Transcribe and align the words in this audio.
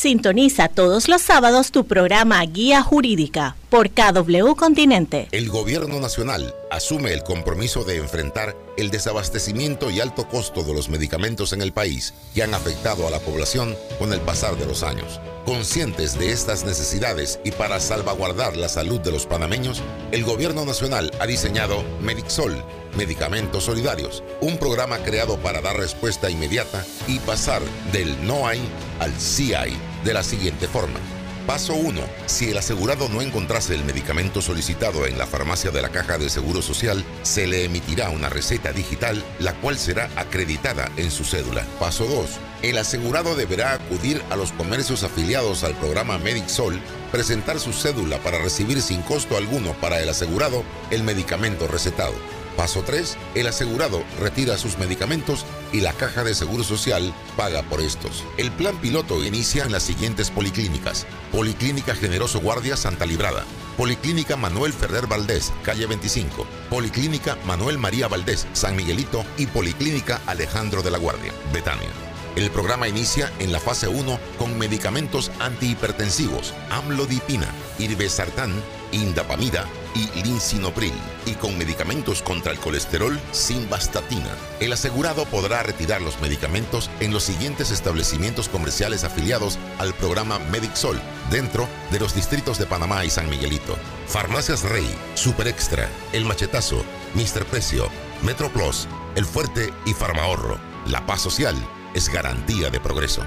Sintoniza 0.00 0.68
todos 0.68 1.10
los 1.10 1.20
sábados 1.20 1.72
tu 1.72 1.84
programa 1.84 2.42
Guía 2.46 2.80
Jurídica 2.80 3.54
por 3.68 3.90
KW 3.90 4.54
Continente. 4.56 5.28
El 5.30 5.50
gobierno 5.50 6.00
nacional 6.00 6.54
asume 6.70 7.12
el 7.12 7.22
compromiso 7.22 7.84
de 7.84 7.98
enfrentar 7.98 8.56
el 8.78 8.90
desabastecimiento 8.90 9.90
y 9.90 10.00
alto 10.00 10.26
costo 10.26 10.62
de 10.62 10.72
los 10.72 10.88
medicamentos 10.88 11.52
en 11.52 11.60
el 11.60 11.74
país 11.74 12.14
que 12.34 12.42
han 12.42 12.54
afectado 12.54 13.06
a 13.06 13.10
la 13.10 13.18
población 13.18 13.76
con 13.98 14.14
el 14.14 14.20
pasar 14.22 14.56
de 14.56 14.64
los 14.64 14.82
años. 14.82 15.20
Conscientes 15.44 16.18
de 16.18 16.32
estas 16.32 16.64
necesidades 16.64 17.38
y 17.44 17.50
para 17.50 17.78
salvaguardar 17.78 18.56
la 18.56 18.70
salud 18.70 19.00
de 19.00 19.12
los 19.12 19.26
panameños, 19.26 19.82
el 20.12 20.24
gobierno 20.24 20.64
nacional 20.64 21.10
ha 21.20 21.26
diseñado 21.26 21.84
Medixol, 22.00 22.64
Medicamentos 22.96 23.64
Solidarios, 23.64 24.22
un 24.40 24.56
programa 24.56 24.98
creado 25.00 25.36
para 25.36 25.60
dar 25.60 25.76
respuesta 25.76 26.30
inmediata 26.30 26.86
y 27.06 27.18
pasar 27.18 27.60
del 27.92 28.26
no 28.26 28.46
hay 28.48 28.60
al 28.98 29.12
sí 29.20 29.52
hay 29.52 29.76
de 30.04 30.14
la 30.14 30.22
siguiente 30.22 30.68
forma. 30.68 30.98
Paso 31.46 31.74
1. 31.74 32.00
Si 32.26 32.50
el 32.50 32.58
asegurado 32.58 33.08
no 33.08 33.22
encontrase 33.22 33.74
el 33.74 33.84
medicamento 33.84 34.40
solicitado 34.40 35.06
en 35.06 35.18
la 35.18 35.26
farmacia 35.26 35.70
de 35.70 35.82
la 35.82 35.88
Caja 35.88 36.16
de 36.16 36.30
Seguro 36.30 36.62
Social, 36.62 37.04
se 37.22 37.46
le 37.46 37.64
emitirá 37.64 38.10
una 38.10 38.28
receta 38.28 38.72
digital, 38.72 39.24
la 39.40 39.54
cual 39.54 39.76
será 39.76 40.10
acreditada 40.16 40.92
en 40.96 41.10
su 41.10 41.24
cédula. 41.24 41.64
Paso 41.80 42.04
2. 42.04 42.38
El 42.62 42.78
asegurado 42.78 43.34
deberá 43.34 43.72
acudir 43.72 44.22
a 44.30 44.36
los 44.36 44.52
comercios 44.52 45.02
afiliados 45.02 45.64
al 45.64 45.74
programa 45.74 46.18
MedicSol, 46.18 46.78
presentar 47.10 47.58
su 47.58 47.72
cédula 47.72 48.18
para 48.18 48.38
recibir 48.38 48.80
sin 48.80 49.02
costo 49.02 49.36
alguno 49.36 49.72
para 49.80 50.00
el 50.00 50.08
asegurado 50.08 50.62
el 50.90 51.02
medicamento 51.02 51.66
recetado. 51.66 52.14
Paso 52.56 52.82
3. 52.82 53.16
El 53.34 53.46
asegurado 53.46 54.02
retira 54.18 54.58
sus 54.58 54.78
medicamentos 54.78 55.44
y 55.72 55.80
la 55.80 55.92
Caja 55.92 56.24
de 56.24 56.34
Seguro 56.34 56.64
Social 56.64 57.14
paga 57.36 57.62
por 57.62 57.80
estos. 57.80 58.24
El 58.36 58.50
plan 58.52 58.76
piloto 58.78 59.24
inicia 59.24 59.64
en 59.64 59.72
las 59.72 59.82
siguientes 59.82 60.30
policlínicas. 60.30 61.06
Policlínica 61.32 61.94
Generoso 61.94 62.40
Guardia 62.40 62.76
Santa 62.76 63.06
Librada. 63.06 63.44
Policlínica 63.76 64.36
Manuel 64.36 64.72
Ferrer 64.72 65.06
Valdés, 65.06 65.52
calle 65.62 65.86
25. 65.86 66.46
Policlínica 66.68 67.38
Manuel 67.46 67.78
María 67.78 68.08
Valdés, 68.08 68.46
San 68.52 68.76
Miguelito 68.76 69.24
y 69.38 69.46
Policlínica 69.46 70.20
Alejandro 70.26 70.82
de 70.82 70.90
la 70.90 70.98
Guardia, 70.98 71.32
Betania. 71.52 71.88
El 72.36 72.50
programa 72.50 72.88
inicia 72.88 73.32
en 73.38 73.52
la 73.52 73.58
fase 73.58 73.88
1 73.88 74.20
con 74.38 74.56
medicamentos 74.58 75.32
antihipertensivos, 75.40 76.54
amlodipina, 76.70 77.48
irbesartán, 77.78 78.52
indapamida 78.92 79.66
y 79.94 80.22
linsinopril 80.22 80.92
y 81.26 81.34
con 81.34 81.58
medicamentos 81.58 82.22
contra 82.22 82.52
el 82.52 82.58
colesterol 82.58 83.20
sin 83.32 83.68
bastatina. 83.68 84.30
El 84.60 84.72
asegurado 84.72 85.24
podrá 85.26 85.62
retirar 85.62 86.00
los 86.00 86.20
medicamentos 86.20 86.90
en 87.00 87.12
los 87.12 87.24
siguientes 87.24 87.70
establecimientos 87.70 88.48
comerciales 88.48 89.04
afiliados 89.04 89.58
al 89.78 89.94
programa 89.94 90.38
MedicSol 90.38 91.00
dentro 91.30 91.68
de 91.90 92.00
los 92.00 92.14
distritos 92.14 92.58
de 92.58 92.66
Panamá 92.66 93.04
y 93.04 93.10
San 93.10 93.28
Miguelito. 93.28 93.76
Farmacias 94.06 94.62
Rey, 94.62 94.88
Super 95.14 95.48
Extra, 95.48 95.88
El 96.12 96.24
Machetazo, 96.24 96.84
Mister 97.14 97.44
Precio, 97.46 97.88
Metro 98.22 98.50
Plus, 98.50 98.86
El 99.16 99.24
Fuerte 99.24 99.72
y 99.86 99.94
Farmahorro. 99.94 100.58
La 100.86 101.04
paz 101.06 101.20
social 101.20 101.56
es 101.94 102.08
garantía 102.08 102.70
de 102.70 102.80
progreso. 102.80 103.22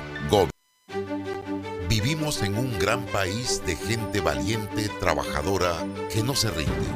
Vivimos 2.24 2.42
en 2.44 2.58
un 2.58 2.80
gran 2.80 3.06
país 3.08 3.62
de 3.66 3.76
gente 3.76 4.22
valiente, 4.22 4.88
trabajadora, 5.02 5.74
que 6.10 6.24
no 6.24 6.34
se 6.34 6.50
rinde. 6.52 6.88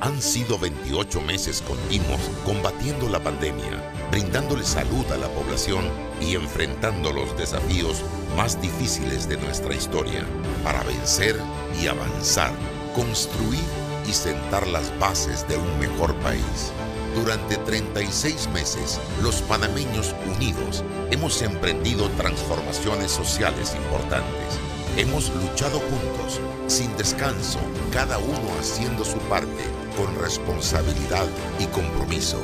Han 0.00 0.22
sido 0.22 0.60
28 0.60 1.20
meses 1.22 1.60
continuos 1.60 2.20
combatiendo 2.44 3.08
la 3.08 3.18
pandemia, 3.18 3.82
brindándole 4.12 4.62
salud 4.62 5.04
a 5.10 5.16
la 5.16 5.26
población 5.26 5.90
y 6.20 6.36
enfrentando 6.36 7.12
los 7.12 7.36
desafíos 7.36 8.04
más 8.36 8.62
difíciles 8.62 9.28
de 9.28 9.38
nuestra 9.38 9.74
historia 9.74 10.24
para 10.62 10.84
vencer 10.84 11.34
y 11.82 11.88
avanzar, 11.88 12.52
construir 12.94 13.64
y 14.08 14.12
sentar 14.12 14.68
las 14.68 14.96
bases 15.00 15.48
de 15.48 15.56
un 15.56 15.80
mejor 15.80 16.14
país. 16.20 16.70
Durante 17.16 17.56
36 17.56 18.48
meses, 18.50 19.00
los 19.20 19.42
panameños 19.42 20.14
unidos 20.36 20.84
hemos 21.10 21.42
emprendido 21.42 22.08
transformaciones 22.10 23.10
sociales 23.10 23.74
importantes. 23.74 24.60
Hemos 24.96 25.30
luchado 25.34 25.78
juntos, 25.78 26.40
sin 26.66 26.96
descanso, 26.96 27.58
cada 27.92 28.18
uno 28.18 28.50
haciendo 28.58 29.04
su 29.04 29.18
parte, 29.28 29.64
con 29.96 30.14
responsabilidad 30.16 31.26
y 31.58 31.66
compromiso. 31.66 32.38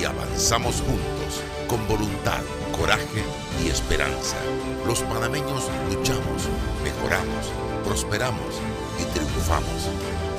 Y 0.00 0.04
avanzamos 0.04 0.76
juntos, 0.76 1.42
con 1.68 1.86
voluntad, 1.88 2.42
coraje 2.78 3.24
y 3.64 3.68
esperanza. 3.68 4.36
Los 4.86 5.00
panameños 5.02 5.64
luchamos, 5.92 6.48
mejoramos, 6.84 7.46
prosperamos 7.84 8.54
y 9.00 9.04
triunfamos. 9.12 9.90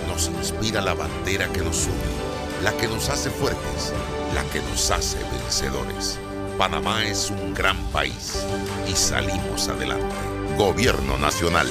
Nos 0.07 0.27
inspira 0.27 0.81
la 0.81 0.93
bandera 0.93 1.47
que 1.51 1.61
nos 1.61 1.85
une 1.85 2.27
la 2.63 2.75
que 2.75 2.87
nos 2.87 3.09
hace 3.09 3.29
fuertes, 3.29 3.93
la 4.33 4.43
que 4.51 4.61
nos 4.69 4.89
hace 4.91 5.19
vencedores. 5.31 6.19
Panamá 6.57 7.05
es 7.05 7.29
un 7.29 7.53
gran 7.53 7.77
país 7.91 8.43
y 8.87 8.95
salimos 8.95 9.67
adelante. 9.67 10.26
Gobierno 10.57 11.19
Nacional. 11.19 11.67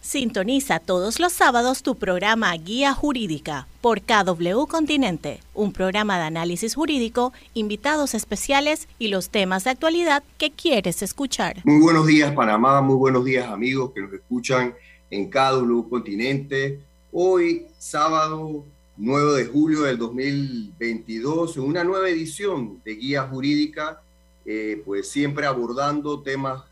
Sintoniza 0.00 0.78
todos 0.78 1.18
los 1.18 1.32
sábados 1.32 1.82
tu 1.82 1.96
programa 1.96 2.54
Guía 2.54 2.94
Jurídica 2.94 3.66
por 3.80 4.02
KW 4.02 4.66
Continente, 4.68 5.40
un 5.52 5.72
programa 5.72 6.16
de 6.16 6.26
análisis 6.26 6.76
jurídico, 6.76 7.32
invitados 7.54 8.14
especiales 8.14 8.86
y 9.00 9.08
los 9.08 9.30
temas 9.30 9.64
de 9.64 9.70
actualidad 9.70 10.22
que 10.38 10.52
quieres 10.52 11.02
escuchar. 11.02 11.56
Muy 11.64 11.80
buenos 11.80 12.06
días 12.06 12.32
Panamá, 12.32 12.80
muy 12.80 12.94
buenos 12.94 13.24
días 13.24 13.48
amigos 13.48 13.90
que 13.92 14.02
nos 14.02 14.12
escuchan 14.12 14.74
en 15.10 15.28
KW 15.28 15.88
Continente. 15.90 16.78
Hoy 17.10 17.66
sábado 17.78 18.64
9 18.96 19.38
de 19.38 19.46
julio 19.46 19.82
del 19.82 19.98
2022, 19.98 21.56
en 21.56 21.62
una 21.64 21.82
nueva 21.82 22.08
edición 22.08 22.80
de 22.84 22.94
Guía 22.94 23.24
Jurídica, 23.24 24.00
eh, 24.46 24.80
pues 24.86 25.08
siempre 25.08 25.46
abordando 25.46 26.20
temas 26.20 26.62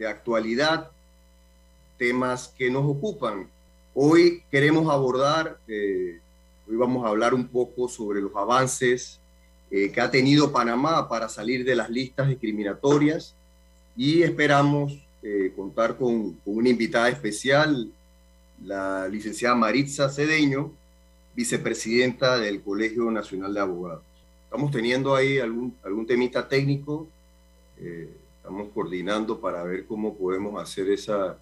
de 0.00 0.08
actualidad, 0.08 0.90
temas 1.98 2.48
que 2.56 2.70
nos 2.70 2.84
ocupan. 2.84 3.46
Hoy 3.94 4.42
queremos 4.50 4.90
abordar, 4.90 5.60
eh, 5.68 6.18
hoy 6.66 6.76
vamos 6.76 7.04
a 7.04 7.10
hablar 7.10 7.34
un 7.34 7.46
poco 7.46 7.86
sobre 7.86 8.20
los 8.20 8.34
avances 8.34 9.20
eh, 9.70 9.92
que 9.92 10.00
ha 10.00 10.10
tenido 10.10 10.50
Panamá 10.50 11.06
para 11.06 11.28
salir 11.28 11.64
de 11.64 11.76
las 11.76 11.90
listas 11.90 12.28
discriminatorias 12.28 13.34
y 13.96 14.22
esperamos 14.22 14.98
contar 15.54 15.98
con, 15.98 16.32
con 16.36 16.56
una 16.56 16.70
invitada 16.70 17.10
especial, 17.10 17.92
la 18.64 19.06
licenciada 19.06 19.54
Maritza 19.54 20.08
Cedeño, 20.08 20.72
vicepresidenta 21.34 22.38
del 22.38 22.62
Colegio 22.62 23.10
Nacional 23.10 23.52
de 23.52 23.60
Abogados. 23.60 24.02
Estamos 24.44 24.70
teniendo 24.72 25.14
ahí 25.14 25.38
algún, 25.38 25.76
algún 25.84 26.06
temita 26.06 26.48
técnico, 26.48 27.06
eh, 27.78 28.10
estamos 28.40 28.68
coordinando 28.72 29.38
para 29.38 29.62
ver 29.62 29.84
cómo 29.86 30.14
podemos 30.14 30.60
hacer 30.60 30.90
esa... 30.90 31.36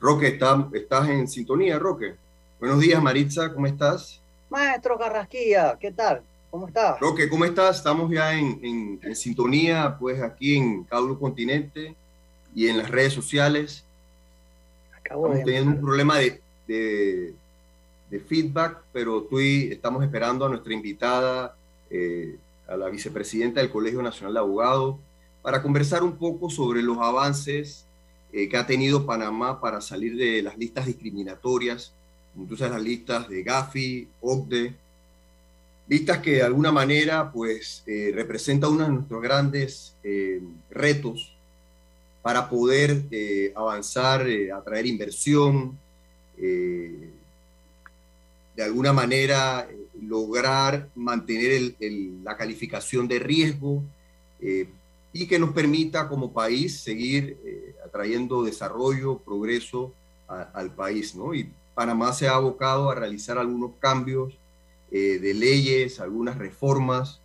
Roque, 0.00 0.28
¿estás, 0.28 0.64
¿estás 0.72 1.08
en 1.10 1.28
sintonía, 1.28 1.78
Roque? 1.78 2.14
Buenos 2.58 2.80
días, 2.80 3.02
Maritza, 3.02 3.52
¿cómo 3.52 3.66
estás? 3.66 4.18
Maestro 4.48 4.98
Carrasquilla, 4.98 5.76
¿qué 5.78 5.92
tal? 5.92 6.22
¿Cómo 6.50 6.68
estás? 6.68 6.98
Roque, 7.00 7.28
¿cómo 7.28 7.44
estás? 7.44 7.76
Estamos 7.76 8.10
ya 8.10 8.32
en, 8.32 8.98
en, 9.02 9.14
sintonía, 9.14 9.94
pues 10.00 10.22
aquí 10.22 10.56
en 10.56 10.84
Caulo 10.84 11.18
Continente 11.18 11.94
y 12.54 12.68
en 12.68 12.78
las 12.78 12.90
redes 12.90 13.12
sociales. 13.12 13.84
Acabo 14.98 15.26
Estamos 15.26 15.44
teniendo 15.44 15.70
un 15.72 15.80
problema 15.82 16.16
de, 16.16 16.40
de, 16.66 17.34
de 18.08 18.20
feedback, 18.20 18.78
pero 18.90 19.28
estamos 19.38 20.02
esperando 20.02 20.46
a 20.46 20.48
nuestra 20.48 20.72
invitada, 20.72 21.54
eh, 21.90 22.36
a 22.66 22.76
la 22.78 22.88
vicepresidenta 22.88 23.60
del 23.60 23.70
Colegio 23.70 24.00
Nacional 24.00 24.32
de 24.32 24.40
Abogados, 24.40 24.96
para 25.42 25.62
conversar 25.62 26.02
un 26.02 26.16
poco 26.16 26.50
sobre 26.50 26.82
los 26.82 26.98
avances 26.98 27.84
eh, 28.32 28.48
que 28.48 28.56
ha 28.56 28.66
tenido 28.66 29.06
Panamá 29.06 29.60
para 29.60 29.80
salir 29.80 30.16
de 30.16 30.42
las 30.42 30.56
listas 30.56 30.86
discriminatorias, 30.86 31.92
incluso 32.36 32.68
las 32.68 32.82
listas 32.82 33.28
de 33.28 33.42
Gafi, 33.42 34.08
OCDE, 34.20 34.74
listas 35.88 36.18
que 36.18 36.36
de 36.36 36.42
alguna 36.42 36.70
manera 36.70 37.32
pues 37.32 37.82
eh, 37.86 38.12
representa 38.14 38.68
uno 38.68 38.84
de 38.84 38.92
nuestros 38.92 39.22
grandes 39.22 39.94
retos 40.70 41.34
para 42.22 42.48
poder 42.48 43.02
avanzar, 43.56 44.26
atraer 44.54 44.86
inversión, 44.86 45.78
de 48.60 48.66
alguna 48.66 48.92
manera 48.92 49.66
eh, 49.70 49.86
lograr 50.02 50.88
mantener 50.94 51.74
la 52.22 52.36
calificación 52.36 53.08
de 53.08 53.18
riesgo 53.18 53.82
eh, 54.38 54.68
y 55.12 55.26
que 55.26 55.38
nos 55.38 55.50
permita 55.50 56.08
como 56.08 56.32
país 56.32 56.80
seguir 56.80 57.38
eh, 57.44 57.74
atrayendo 57.84 58.42
desarrollo, 58.42 59.18
progreso 59.18 59.92
al 60.28 60.72
país. 60.74 61.16
¿no? 61.16 61.34
Y 61.34 61.50
Panamá 61.74 62.12
se 62.12 62.28
ha 62.28 62.34
abocado 62.34 62.90
a 62.90 62.94
realizar 62.94 63.36
algunos 63.36 63.72
cambios 63.80 64.32
de 64.90 65.34
leyes, 65.34 66.00
algunas 66.00 66.36
reformas 66.36 67.20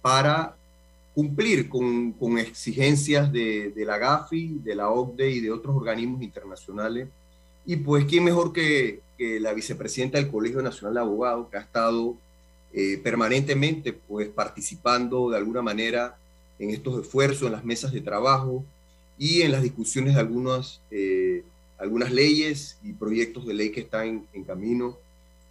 para 0.00 0.56
cumplir 1.14 1.68
con, 1.68 2.12
con 2.12 2.38
exigencias 2.38 3.32
de, 3.32 3.70
de, 3.70 3.84
la 3.84 3.98
GAFI, 3.98 4.60
de 4.62 4.74
la 4.74 4.90
OCDE 4.90 5.30
y 5.30 5.40
de 5.40 5.50
otros 5.50 5.76
organismos 5.76 6.22
internacionales. 6.22 7.08
Y 7.66 7.76
pues, 7.76 8.04
¿quién 8.06 8.24
mejor 8.24 8.52
que, 8.52 9.00
que 9.18 9.38
la 9.38 9.52
vicepresidenta 9.52 10.18
del 10.18 10.30
Colegio 10.30 10.62
Nacional 10.62 10.94
de 10.94 11.00
Abogados, 11.00 11.48
que 11.50 11.58
ha 11.58 11.60
estado 11.60 12.16
eh, 12.72 12.98
permanentemente 13.02 13.92
pues, 13.92 14.28
participando 14.28 15.30
de 15.30 15.36
alguna 15.36 15.62
manera 15.62 16.16
en 16.58 16.70
estos 16.70 17.02
esfuerzos, 17.02 17.42
en 17.42 17.52
las 17.52 17.64
mesas 17.64 17.92
de 17.92 18.00
trabajo 18.00 18.64
y 19.18 19.42
en 19.42 19.52
las 19.52 19.62
discusiones 19.62 20.14
de 20.14 20.20
algunas, 20.20 20.80
eh, 20.90 21.42
algunas 21.78 22.10
leyes 22.10 22.78
y 22.82 22.92
proyectos 22.92 23.46
de 23.46 23.54
ley 23.54 23.70
que 23.70 23.80
están 23.80 24.26
en 24.32 24.44
camino 24.44 24.96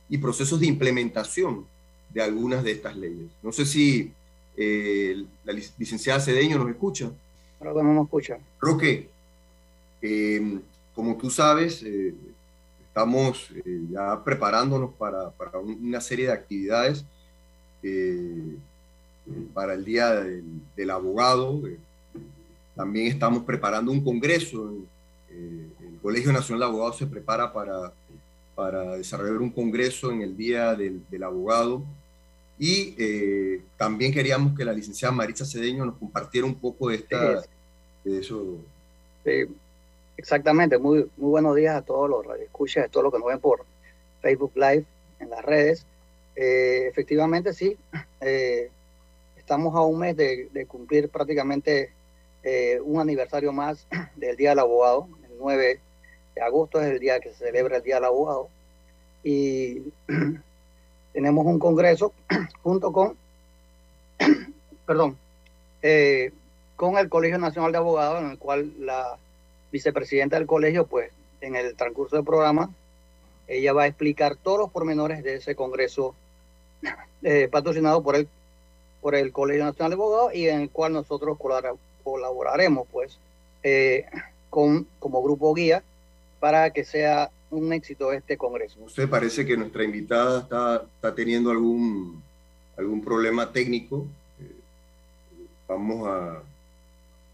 y 0.10 0.18
procesos 0.18 0.60
de 0.60 0.68
implementación 0.68 1.66
de 2.14 2.22
algunas 2.22 2.64
de 2.64 2.72
estas 2.72 2.98
leyes. 2.98 3.30
No 3.42 3.52
sé 3.52 3.66
si 3.66 4.12
eh, 4.58 5.24
la 5.46 5.54
licenciada 5.54 6.20
Cedeño 6.20 6.58
nos 6.58 6.70
escucha. 6.70 7.12
Creo 7.60 7.76
que 7.76 7.84
no 7.84 7.94
nos 7.94 8.06
escucha. 8.06 8.38
Roque, 8.60 9.08
eh, 10.02 10.60
como 10.94 11.16
tú 11.18 11.30
sabes, 11.30 11.84
eh, 12.92 13.58
estamos 13.58 13.90
ya 13.90 14.24
preparándonos 14.24 14.92
para, 14.94 15.30
para, 15.32 15.60
una 15.60 16.02
serie 16.02 16.28
de 16.28 16.34
actividades 16.34 17.06
para 19.54 19.74
el 19.74 19.86
Día 19.86 20.12
del, 20.12 20.44
del 20.76 20.90
Abogado. 20.90 21.62
también 22.76 23.08
estamos 23.08 23.44
preparando 23.44 23.92
un 23.92 24.04
congreso. 24.04 24.74
el 25.30 26.00
Colegio 26.02 26.32
Nacional 26.34 26.60
de 26.60 26.66
Abogados 26.66 26.98
se 26.98 27.08
prepara 27.08 27.52
para, 27.52 27.94
para 28.56 28.98
desarrollar 28.98 29.38
un 29.38 29.52
congreso 29.52 30.12
en 30.12 30.22
el 30.22 30.36
Día 30.36 30.76
del, 30.76 31.02
del 31.10 31.24
Abogado 31.24 31.84
y 32.62 32.94
eh, 33.00 33.64
también 33.76 34.14
queríamos 34.14 34.56
que 34.56 34.64
la 34.64 34.72
licenciada 34.72 35.12
Maritza 35.12 35.48
Cedeño 35.48 35.84
nos 35.84 35.98
compartiera 35.98 36.46
un 36.46 36.54
poco 36.54 36.90
de, 36.90 36.98
esta, 36.98 37.42
de 38.04 38.20
eso. 38.20 38.58
Sí, 39.26 39.48
exactamente. 40.22 40.78
Muy, 40.78 41.10
muy 41.18 41.32
buenos 41.32 41.56
días 41.56 41.76
a 41.76 41.82
todos 41.82 42.08
los 42.08 42.26
radioescuchas, 42.26 42.86
a 42.86 42.88
todos 42.90 43.06
los 43.06 43.12
que 43.12 43.20
nos 43.20 43.28
ven 43.28 43.40
por 43.40 43.66
Facebook 44.22 44.52
Live, 44.56 44.86
en 45.20 45.30
las 45.32 45.44
redes. 45.44 45.86
Eh, 46.36 46.86
efectivamente, 46.88 47.54
sí. 47.54 47.76
Eh, 48.22 48.70
estamos 49.36 49.76
a 49.76 49.82
un 49.82 50.00
mes 50.00 50.16
de, 50.16 50.66
cumplir 50.68 51.10
prácticamente 51.10 51.92
un 52.84 53.00
aniversario 53.00 53.52
más 53.52 53.88
del 54.16 54.38
Día 54.38 54.50
del 54.50 54.60
Abogado. 54.60 55.08
El 55.24 55.38
9 55.40 55.80
de 56.36 56.42
agosto 56.42 56.80
es 56.80 56.88
el 56.92 57.00
día 57.00 57.20
que 57.20 57.30
se 57.30 57.46
celebra 57.46 57.78
el 57.78 57.84
Día 57.84 57.96
del 57.96 58.06
Abogado. 58.06 58.50
Y 59.24 59.82
tenemos 61.14 61.46
un 61.46 61.58
congreso 61.58 62.14
junto 62.64 62.92
con, 62.92 63.18
perdón, 64.86 65.18
eh, 65.82 66.32
con 66.76 66.98
el 66.98 67.10
Colegio 67.10 67.38
Nacional 67.38 67.72
de 67.72 67.78
Abogados, 67.80 68.22
en 68.22 68.32
el 68.32 68.38
cual 68.38 68.72
la 68.80 69.18
vicepresidenta 69.72 70.38
del 70.38 70.48
colegio, 70.48 70.86
pues 70.86 71.12
en 71.42 71.56
el 71.56 71.76
transcurso 71.76 72.16
del 72.16 72.26
programa, 72.26 72.70
ella 73.48 73.74
va 73.74 73.84
a 73.84 73.88
explicar 73.88 74.36
todos 74.36 74.60
los 74.60 74.72
pormenores 74.72 75.24
de 75.24 75.36
ese 75.36 75.56
congreso 75.56 76.16
eh, 77.24 77.48
patrocinado 77.52 78.02
por 78.02 78.16
el, 78.16 78.28
por 79.02 79.16
el 79.16 79.32
Colegio 79.32 79.66
Nacional 79.66 79.92
de 79.92 79.96
Abogados 79.96 80.36
y 80.36 80.48
en 80.48 80.62
el 80.62 80.70
cual 80.70 80.94
nosotros 80.94 81.38
colaboraremos, 82.04 82.88
pues, 82.92 83.18
eh, 83.64 84.06
con, 84.50 84.88
como 85.00 85.22
grupo 85.24 85.54
guía 85.54 85.84
para 86.40 86.72
que 86.72 86.84
sea 86.84 87.30
un 87.52 87.74
éxito 87.74 88.12
este 88.14 88.38
congreso. 88.38 88.80
Usted 88.86 89.10
parece 89.10 89.46
que 89.46 89.58
nuestra 89.58 89.84
invitada 89.84 90.42
está, 90.42 90.86
está 90.96 91.14
teniendo 91.14 91.52
algún, 91.52 92.24
algún 92.78 93.04
problema 93.04 93.52
técnico. 93.52 94.08
Eh, 94.40 94.56
vamos 95.68 96.08
a, 96.08 96.42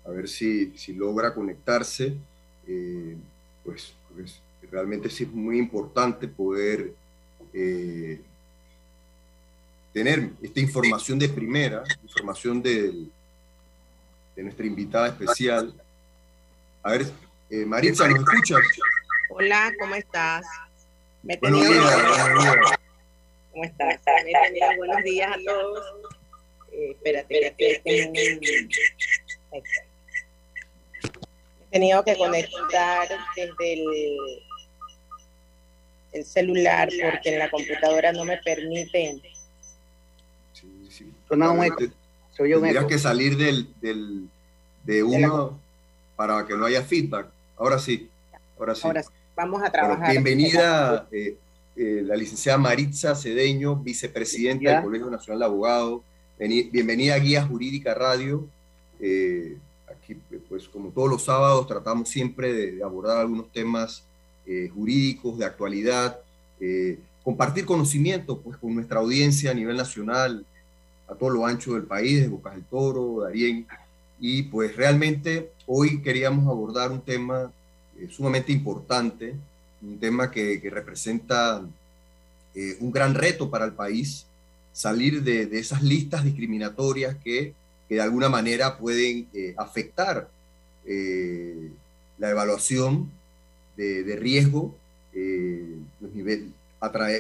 a, 0.08 0.12
ver 0.12 0.28
si, 0.28 0.78
si 0.78 0.94
logra 0.94 1.34
conectarse. 1.34 2.14
Eh, 2.68 3.16
pues, 3.64 3.94
pues, 4.16 4.40
realmente 4.72 5.10
sí 5.10 5.24
es 5.24 5.32
muy 5.32 5.58
importante 5.58 6.28
poder 6.28 6.94
eh, 7.54 8.20
tener 9.94 10.30
esta 10.42 10.60
información 10.60 11.18
de 11.20 11.30
primera, 11.30 11.84
información 12.04 12.62
de, 12.62 12.92
de 14.36 14.44
nuestra 14.44 14.66
invitada 14.66 15.08
especial. 15.08 15.74
A 16.84 16.92
ver, 16.92 17.08
Maritza, 17.66 18.08
¿nos 18.08 18.20
escucha? 18.20 18.56
Hola, 19.30 19.74
¿cómo 19.80 19.96
estás? 19.96 20.46
Me 21.24 21.34
he 21.34 21.38
tenido... 21.38 21.60
Buenos 21.60 21.84
días, 21.84 22.80
¿Cómo 23.52 23.64
estás? 23.64 24.00
Buenos 24.78 25.04
días 25.04 25.32
a 25.32 25.38
todos. 25.46 25.86
Eh, 26.72 26.92
espérate, 26.92 27.82
tengo 27.84 28.12
un... 28.12 28.70
He 31.78 31.80
tenido 31.80 32.04
que 32.04 32.18
conectar 32.18 33.08
desde 33.36 33.74
el, 33.74 34.18
el 36.12 36.26
celular 36.26 36.90
porque 36.90 37.34
en 37.34 37.38
la 37.38 37.52
computadora 37.52 38.12
no 38.12 38.26
me 38.26 38.38
permiten. 38.38 39.22
Sí, 40.54 40.88
sí. 40.90 41.14
Suena 41.28 41.52
un 41.52 41.64
eco. 41.64 41.84
Tendrías 42.36 42.86
que 42.86 42.98
salir 42.98 43.38
del, 43.38 43.72
del, 43.80 44.28
de 44.86 45.04
uno 45.04 45.60
para 46.16 46.48
que 46.48 46.58
no 46.58 46.66
haya 46.66 46.82
feedback. 46.82 47.28
Ahora 47.58 47.78
sí. 47.78 48.10
Ahora 48.58 48.74
sí. 48.74 48.82
Ahora 48.84 49.04
sí. 49.04 49.10
Vamos 49.36 49.62
a 49.62 49.70
trabajar. 49.70 50.10
bienvenida 50.10 51.08
eh, 51.12 51.38
eh, 51.76 52.02
la 52.04 52.16
licenciada 52.16 52.58
Maritza 52.58 53.14
Cedeño, 53.14 53.76
vicepresidenta 53.76 54.72
del 54.72 54.84
Colegio 54.84 55.12
Nacional 55.12 55.40
de 55.42 55.46
Abogados. 55.46 56.02
Bienvenida 56.40 57.14
a 57.14 57.20
Guía 57.20 57.46
Jurídica 57.46 57.94
Radio. 57.94 58.48
Eh, 59.00 59.58
aquí, 59.88 60.16
pues 60.58 60.70
como 60.70 60.90
todos 60.90 61.10
los 61.10 61.24
sábados, 61.24 61.68
tratamos 61.68 62.10
siempre 62.10 62.52
de, 62.52 62.84
abordar 62.84 63.18
algunos 63.20 63.52
temas 63.52 64.04
jurídicos 64.74 65.38
de 65.38 65.46
actualidad, 65.46 66.20
compartir 67.22 67.66
conocimiento 67.66 68.40
pues, 68.40 68.58
con 68.58 68.74
nuestra 68.74 69.00
audiencia 69.00 69.52
a 69.52 69.54
nivel 69.54 69.76
nacional, 69.76 70.46
a 71.08 71.14
todo 71.14 71.30
lo 71.30 71.46
ancho 71.46 71.74
del 71.74 71.84
país, 71.84 72.22
de 72.22 72.30
Bocas 72.30 72.56
del 72.56 72.64
Toro, 72.64 73.22
Darién. 73.22 73.68
Y 74.20 74.44
pues 74.44 74.76
realmente 74.76 75.52
hoy 75.66 76.02
queríamos 76.02 76.48
abordar 76.48 76.92
un 76.92 77.02
tema 77.02 77.52
sumamente 78.10 78.52
importante, 78.52 79.36
un 79.82 80.00
tema 80.00 80.32
que, 80.32 80.60
representa 80.72 81.62
eh, 82.56 82.78
un 82.80 82.92
gran 82.92 83.14
reto 83.14 83.50
para 83.50 83.66
el 83.66 83.74
país, 83.74 84.26
salir 84.74 85.24
de, 85.24 85.50
esas 85.60 85.84
listas 85.84 86.24
discriminatorias 86.24 87.16
que, 87.24 87.54
de 87.90 88.02
alguna 88.02 88.28
manera 88.28 88.78
pueden 88.78 89.28
eh, 89.34 89.54
afectar 89.58 90.28
eh, 90.88 91.70
la 92.18 92.30
evaluación 92.30 93.12
de, 93.76 94.16
riesgo, 94.16 94.76
los 96.02 96.14
niveles, 96.14 96.48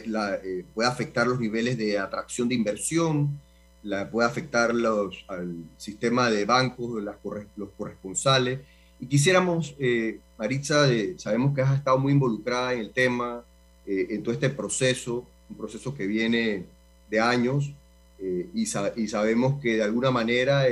la, 0.05 0.39
puede 0.73 0.89
afectar 0.89 1.27
los 1.27 1.39
niveles 1.39 1.77
de 1.77 1.99
atracción 1.99 2.49
de 2.49 2.55
inversión, 2.55 3.39
la, 3.83 4.09
puede 4.09 4.27
afectar 4.27 4.73
los, 4.73 5.23
al 5.27 5.55
sistema 5.77 6.29
de 6.31 6.45
bancos, 6.45 7.03
las, 7.03 7.17
los 7.55 7.69
corresponsales, 7.77 8.59
y 8.99 9.05
quisiéramos, 9.05 9.75
eh, 9.79 10.19
Maritza, 10.37 10.87
sabemos 11.17 11.53
que 11.53 11.61
has 11.61 11.77
estado 11.77 11.97
muy 11.99 12.13
involucrada 12.13 12.73
en 12.73 12.79
el 12.79 12.91
tema, 12.91 13.43
eh, 13.85 14.07
en 14.09 14.23
todo 14.23 14.33
este 14.33 14.49
proceso, 14.49 15.25
un 15.49 15.57
proceso 15.57 15.93
que 15.93 16.07
viene 16.07 16.65
de 17.09 17.19
años, 17.19 17.71
eh, 18.19 18.49
y, 18.53 18.63
y, 18.63 19.07
sabemos 19.07 19.61
que 19.61 19.75
de 19.75 19.83
alguna 19.83 20.09
manera 20.09 20.63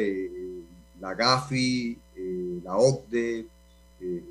la 1.00 1.14
GAFI, 1.14 1.98
la 2.66 2.76
OCDE, 2.76 3.46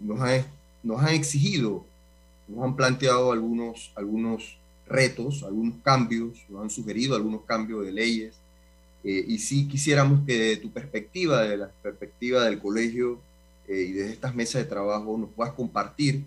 nos, 0.03 0.21
han, 0.21 0.45
nos 0.83 1.01
han 1.01 1.15
exigido, 1.15 1.85
nos 2.47 2.65
han 2.65 2.77
planteado 2.77 3.33
algunos, 3.33 3.91
algunos 3.95 4.59
retos, 4.87 5.43
algunos 5.43 5.77
cambios, 5.83 6.37
nos 6.51 6.65
han 6.65 6.71
sugerido 6.71 7.17
algunos 7.17 7.43
cambios 7.45 7.87
de 7.87 7.93
leyes, 7.93 8.35
y 9.03 9.39
sí 9.39 9.69
quisiéramos 9.69 10.25
que 10.27 10.39
de 10.39 10.57
tu 10.57 10.71
perspectiva, 10.71 11.43
de 11.43 11.57
la 11.59 11.69
perspectiva 11.83 12.45
del 12.45 12.59
colegio, 12.59 13.19
eh, 13.69 13.87
y 13.89 13.93
desde 13.93 14.13
estas 14.13 14.35
mesas 14.35 14.63
de 14.63 14.69
trabajo 14.69 15.17
nos 15.17 15.31
puedas 15.31 15.55
compartir 15.55 16.23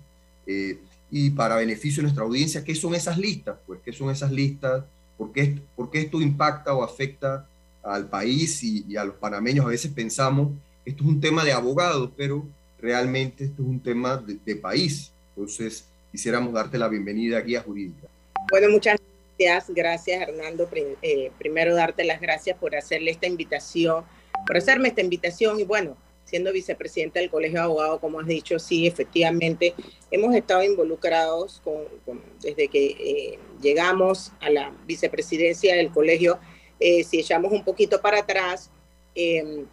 eh, 0.47 0.79
y 1.11 1.29
para 1.29 1.57
beneficio 1.57 1.97
de 1.97 2.03
nuestra 2.03 2.23
audiencia, 2.23 2.63
¿qué 2.63 2.73
son 2.73 2.95
esas 2.95 3.17
listas? 3.17 3.57
Pues, 3.67 3.79
¿qué 3.85 3.93
son 3.93 4.09
esas 4.09 4.31
listas? 4.31 4.83
¿Por 5.17 5.31
qué, 5.31 5.59
por 5.75 5.89
esto 5.93 6.21
impacta 6.21 6.73
o 6.73 6.83
afecta 6.83 7.47
al 7.83 8.09
país 8.09 8.63
y, 8.63 8.97
a 8.97 9.05
los 9.05 9.15
panameños? 9.15 9.65
A 9.65 9.69
veces 9.69 9.91
pensamos 9.91 10.49
esto 10.87 11.03
es 11.03 11.09
un 11.09 11.19
tema 11.19 11.43
de 11.43 11.51
abogados, 11.51 12.11
pero 12.15 12.47
realmente 12.79 13.43
esto 13.43 13.61
es 13.61 13.67
un 13.67 13.81
tema 13.81 14.15
de, 14.15 14.55
país. 14.55 15.11
Entonces, 15.35 15.85
quisiéramos 16.13 16.53
darte 16.53 16.77
la 16.77 16.87
bienvenida 16.87 17.39
a 17.39 17.61
Jurídica. 17.61 18.07
Bueno, 18.49 18.69
muchas 18.69 18.97
gracias. 19.37 19.75
Gracias, 19.75 20.21
Hernando. 20.21 20.69
Eh, 21.01 21.29
primero, 21.37 21.75
darte 21.75 22.05
las 22.05 22.21
gracias 22.21 22.57
por 22.57 22.73
hacerle 22.73 23.11
esta 23.11 23.27
invitación, 23.27 24.05
por 24.47 24.55
hacerme 24.55 24.87
esta 24.87 25.01
invitación 25.01 25.59
y 25.59 25.65
bueno, 25.65 25.97
siendo 26.23 26.53
vicepresidenta 26.53 27.19
del 27.19 27.29
Colegio 27.29 27.59
de 27.59 27.65
Abogados, 27.65 27.99
como 27.99 28.21
has 28.21 28.27
dicho, 28.27 28.57
sí, 28.57 28.87
efectivamente, 28.87 29.73
hemos 30.09 30.33
estado 30.35 30.63
involucrados 30.63 31.61
con, 31.65 32.21
desde 32.41 32.69
que 32.69 32.85
eh, 32.85 33.39
llegamos 33.61 34.31
a 34.39 34.49
la 34.49 34.71
vicepresidencia 34.85 35.75
del 35.75 35.91
colegio. 35.91 36.39
Eh, 36.79 37.03
si 37.03 37.19
echamos 37.19 37.51
un 37.51 37.65
poquito 37.65 37.99
para 38.01 38.19
atrás, 38.19 38.71
em, 39.13 39.65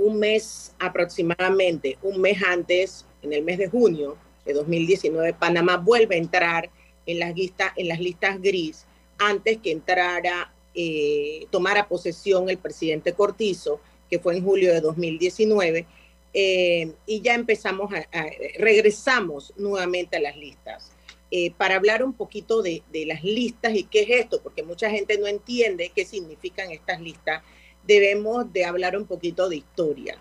un 0.00 0.18
mes 0.18 0.72
aproximadamente, 0.78 1.98
un 2.02 2.20
mes 2.20 2.42
antes, 2.42 3.04
en 3.22 3.32
el 3.32 3.42
mes 3.42 3.58
de 3.58 3.68
junio 3.68 4.16
de 4.44 4.54
2019, 4.54 5.34
Panamá 5.34 5.76
vuelve 5.76 6.14
a 6.14 6.18
entrar 6.18 6.70
en 7.06 7.18
las 7.18 7.34
listas, 7.34 7.72
en 7.76 7.88
las 7.88 8.00
listas 8.00 8.40
gris 8.40 8.86
antes 9.18 9.58
que 9.58 9.72
entrara, 9.72 10.52
eh, 10.74 11.46
tomara 11.50 11.86
posesión 11.86 12.48
el 12.48 12.56
presidente 12.56 13.12
Cortizo, 13.12 13.80
que 14.08 14.18
fue 14.18 14.36
en 14.36 14.44
julio 14.44 14.72
de 14.72 14.80
2019, 14.80 15.86
eh, 16.32 16.92
y 17.06 17.20
ya 17.20 17.34
empezamos 17.34 17.92
a, 17.92 18.26
regresamos 18.58 19.52
nuevamente 19.56 20.16
a 20.16 20.20
las 20.20 20.36
listas. 20.36 20.92
Eh, 21.32 21.52
para 21.52 21.76
hablar 21.76 22.02
un 22.02 22.14
poquito 22.14 22.60
de, 22.60 22.82
de, 22.90 23.06
las 23.06 23.22
listas 23.22 23.74
y 23.74 23.84
qué 23.84 24.00
es 24.00 24.10
esto, 24.22 24.40
porque 24.42 24.64
mucha 24.64 24.90
gente 24.90 25.16
no 25.16 25.28
entiende 25.28 25.92
qué 25.94 26.04
significan 26.04 26.72
estas 26.72 27.00
listas, 27.00 27.44
debemos 27.86 28.52
de 28.52 28.64
hablar 28.64 28.96
un 28.96 29.06
poquito 29.06 29.48
de 29.48 29.56
historia. 29.56 30.18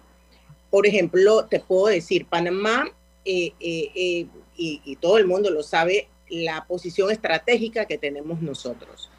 Por 0.69 0.85
ejemplo, 0.85 1.45
te 1.45 1.59
puedo 1.59 1.87
decir, 1.87 2.25
Panamá, 2.25 2.91
y, 3.23 3.53
y, 3.59 4.95
todo 4.97 5.17
el 5.17 5.27
mundo 5.27 5.49
lo 5.49 5.63
sabe, 5.63 6.07
la 6.29 6.65
posición 6.67 7.11
estratégica 7.11 7.85
que 7.85 7.97
tenemos 7.97 8.41
nosotros. 8.41 9.09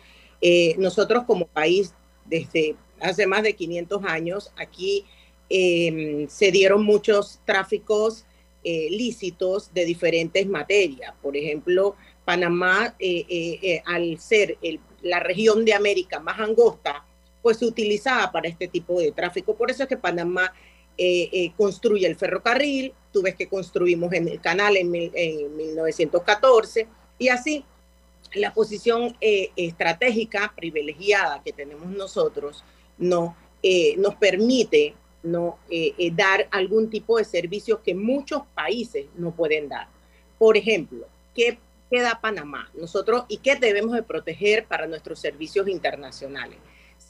Eh, 0.41 0.75
nosotros 0.79 1.25
como 1.25 1.47
país, 1.47 1.95
desde 2.25 2.77
hace 3.01 3.27
más 3.27 3.43
de 3.43 3.55
500 3.55 4.05
años, 4.05 4.53
aquí 4.57 5.05
em, 5.49 6.29
se 6.29 6.51
dieron 6.51 6.85
muchos 6.85 7.41
tráficos 7.45 8.25
eh, 8.63 8.89
lícitos 8.91 9.73
de 9.75 9.85
diferentes 9.85 10.47
materias. 10.47 11.15
Por 11.23 11.37
ejemplo, 11.37 11.97
Panamá, 12.25 12.95
eh, 12.99 13.83
al 13.87 14.19
ser 14.21 14.59
la 15.03 15.21
región 15.21 15.65
de 15.65 15.75
América 15.75 16.21
más 16.21 16.39
angosta, 16.39 17.05
pues 17.43 17.59
se 17.59 17.67
utilizaba 17.67 18.31
para 18.31 18.49
este 18.49 18.69
tipo 18.69 19.01
de 19.01 19.13
tráfico. 19.13 19.55
Por 19.55 19.71
eso 19.71 19.83
es 19.85 19.89
que 19.89 19.97
Panamá 19.97 20.53
construye 21.57 22.07
el 22.07 22.15
ferrocarril, 22.15 22.93
tú 23.11 23.23
ves 23.23 23.35
que 23.35 23.49
construimos 23.49 24.13
en 24.13 24.29
el 24.29 24.39
canal 24.39 24.77
en, 24.77 24.95
en 24.95 25.57
1914 25.57 26.87
y 27.19 27.29
así, 27.29 27.65
la 28.35 28.55
posición 28.55 29.17
eh, 29.21 29.51
estratégica 29.57 30.53
privilegiada 30.57 31.43
que 31.43 31.53
tenemos 31.53 31.87
nosotros 31.91 32.65
no, 32.97 33.37
eh, 33.63 33.95
nos 33.99 34.15
permite 34.15 34.95
eh, 35.71 36.13
dar 36.15 36.49
algún 36.51 36.89
tipo 36.89 37.19
de 37.19 37.25
servicio 37.25 37.83
que 37.83 37.95
muchos 37.95 38.43
países 38.55 39.07
no 39.17 39.33
pueden 39.33 39.69
dar. 39.69 39.89
Por 40.39 40.57
ejemplo, 40.57 41.07
¿qué, 41.35 41.59
¿qué 41.91 42.01
da 42.01 42.21
Panamá? 42.21 42.71
Nosotros, 42.75 43.25
¿y 43.29 43.39
qué 43.39 43.57
debemos 43.57 43.93
de 43.93 44.03
proteger 44.03 44.65
para 44.65 44.87
nuestros 44.87 45.19
servicios 45.19 45.69
internacionales? 45.69 46.59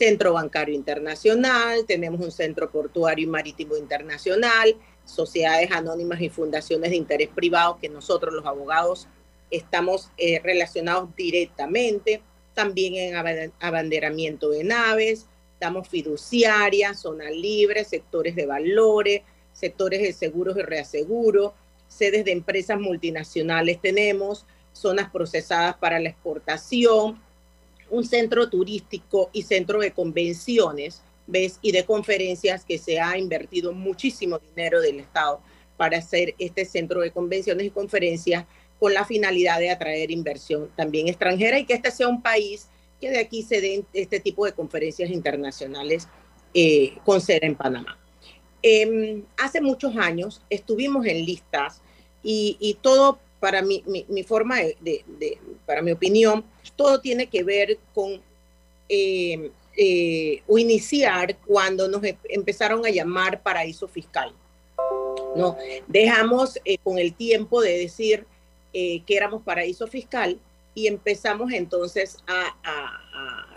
Centro 0.01 0.33
Bancario 0.33 0.75
Internacional, 0.75 1.85
tenemos 1.87 2.23
un 2.23 2.33
Centro 2.33 2.71
Portuario 2.71 3.25
y 3.25 3.31
Marítimo 3.31 3.77
Internacional, 3.77 4.75
sociedades 5.05 5.71
anónimas 5.73 6.23
y 6.23 6.31
fundaciones 6.31 6.89
de 6.89 6.97
interés 6.97 7.29
privado 7.29 7.77
que 7.79 7.91
nosotros 7.91 8.33
los 8.33 8.47
abogados 8.47 9.09
estamos 9.51 10.09
eh, 10.17 10.41
relacionados 10.43 11.15
directamente, 11.15 12.23
también 12.55 12.95
en 12.95 13.53
abanderamiento 13.61 14.49
de 14.49 14.65
naves, 14.65 15.27
damos 15.61 15.87
fiduciaria, 15.87 16.95
zona 16.95 17.31
libre, 17.31 17.85
sectores 17.85 18.35
de 18.35 18.47
valores, 18.47 19.21
sectores 19.53 20.01
de 20.01 20.15
seguros 20.15 20.57
y 20.57 20.63
reaseguro, 20.63 21.53
sedes 21.89 22.25
de 22.25 22.33
empresas 22.33 22.81
multinacionales 22.81 23.79
tenemos, 23.83 24.47
zonas 24.73 25.11
procesadas 25.11 25.77
para 25.77 26.01
la 26.01 26.09
exportación, 26.09 27.21
un 27.91 28.05
centro 28.05 28.49
turístico 28.49 29.31
y 29.33 29.43
centro 29.43 29.81
de 29.81 29.93
convenciones, 29.93 31.03
¿ves? 31.27 31.59
Y 31.63 31.73
de 31.73 31.85
conferencias 31.85 32.65
que 32.65 32.79
se 32.79 33.01
ha 33.01 33.19
invertido 33.19 33.73
muchísimo 33.73 34.39
dinero 34.39 34.81
del 34.81 35.01
Estado 35.01 35.41
para 35.77 35.99
hacer 35.99 36.35
este 36.39 36.65
centro 36.65 37.01
de 37.01 37.11
convenciones 37.11 37.67
y 37.67 37.71
conferencias 37.71 38.45
con 38.79 38.95
la 38.95 39.05
finalidad 39.05 39.59
de 39.59 39.71
atraer 39.71 40.11
inversión 40.11 40.71
también 40.75 41.09
extranjera 41.09 41.59
y 41.59 41.67
que 41.67 41.75
este 41.75 41.91
sea 41.91 42.09
un 42.09 42.23
país 42.23 42.69
que 43.01 43.11
de 43.11 43.19
aquí 43.19 43.43
se 43.43 43.61
den 43.61 43.87
este 43.93 44.21
tipo 44.21 44.45
de 44.45 44.53
conferencias 44.53 45.11
internacionales 45.11 46.09
eh, 46.55 46.97
con 47.05 47.21
sede 47.21 47.47
en 47.47 47.55
Panamá. 47.55 47.99
Em, 48.63 49.25
hace 49.39 49.61
muchos 49.61 49.97
años 49.97 50.43
estuvimos 50.51 51.07
en 51.07 51.25
listas 51.25 51.81
y, 52.23 52.77
todo, 52.83 53.19
para 53.41 53.63
mi, 53.63 53.83
forma 54.27 54.59
de, 54.59 55.39
para 55.67 55.83
mi 55.83 55.93
opinión, 55.93 56.45
todo 56.77 57.01
tiene 57.01 57.27
que 57.27 57.43
ver 57.43 57.79
con 57.95 58.21
em, 58.89 59.51
eh, 59.77 60.43
o 60.47 60.59
iniciar 60.59 61.37
cuando 61.47 61.89
nos 61.89 62.05
em, 62.05 62.17
empezaron 62.29 62.85
a 62.85 62.91
llamar 62.91 63.43
paraíso 63.43 63.89
fiscal. 63.89 64.33
No, 65.35 65.57
dejamos 65.87 66.59
eh, 66.65 66.77
con 66.79 66.99
el 66.99 67.15
tiempo 67.15 67.63
de 67.63 67.79
decir, 67.79 68.27
eh, 68.73 69.03
que 69.07 69.17
éramos 69.17 69.43
paraíso 69.43 69.87
fiscal 69.87 70.39
y 70.75 70.87
empezamos 70.87 71.53
entonces 71.53 72.19
a, 72.27 72.57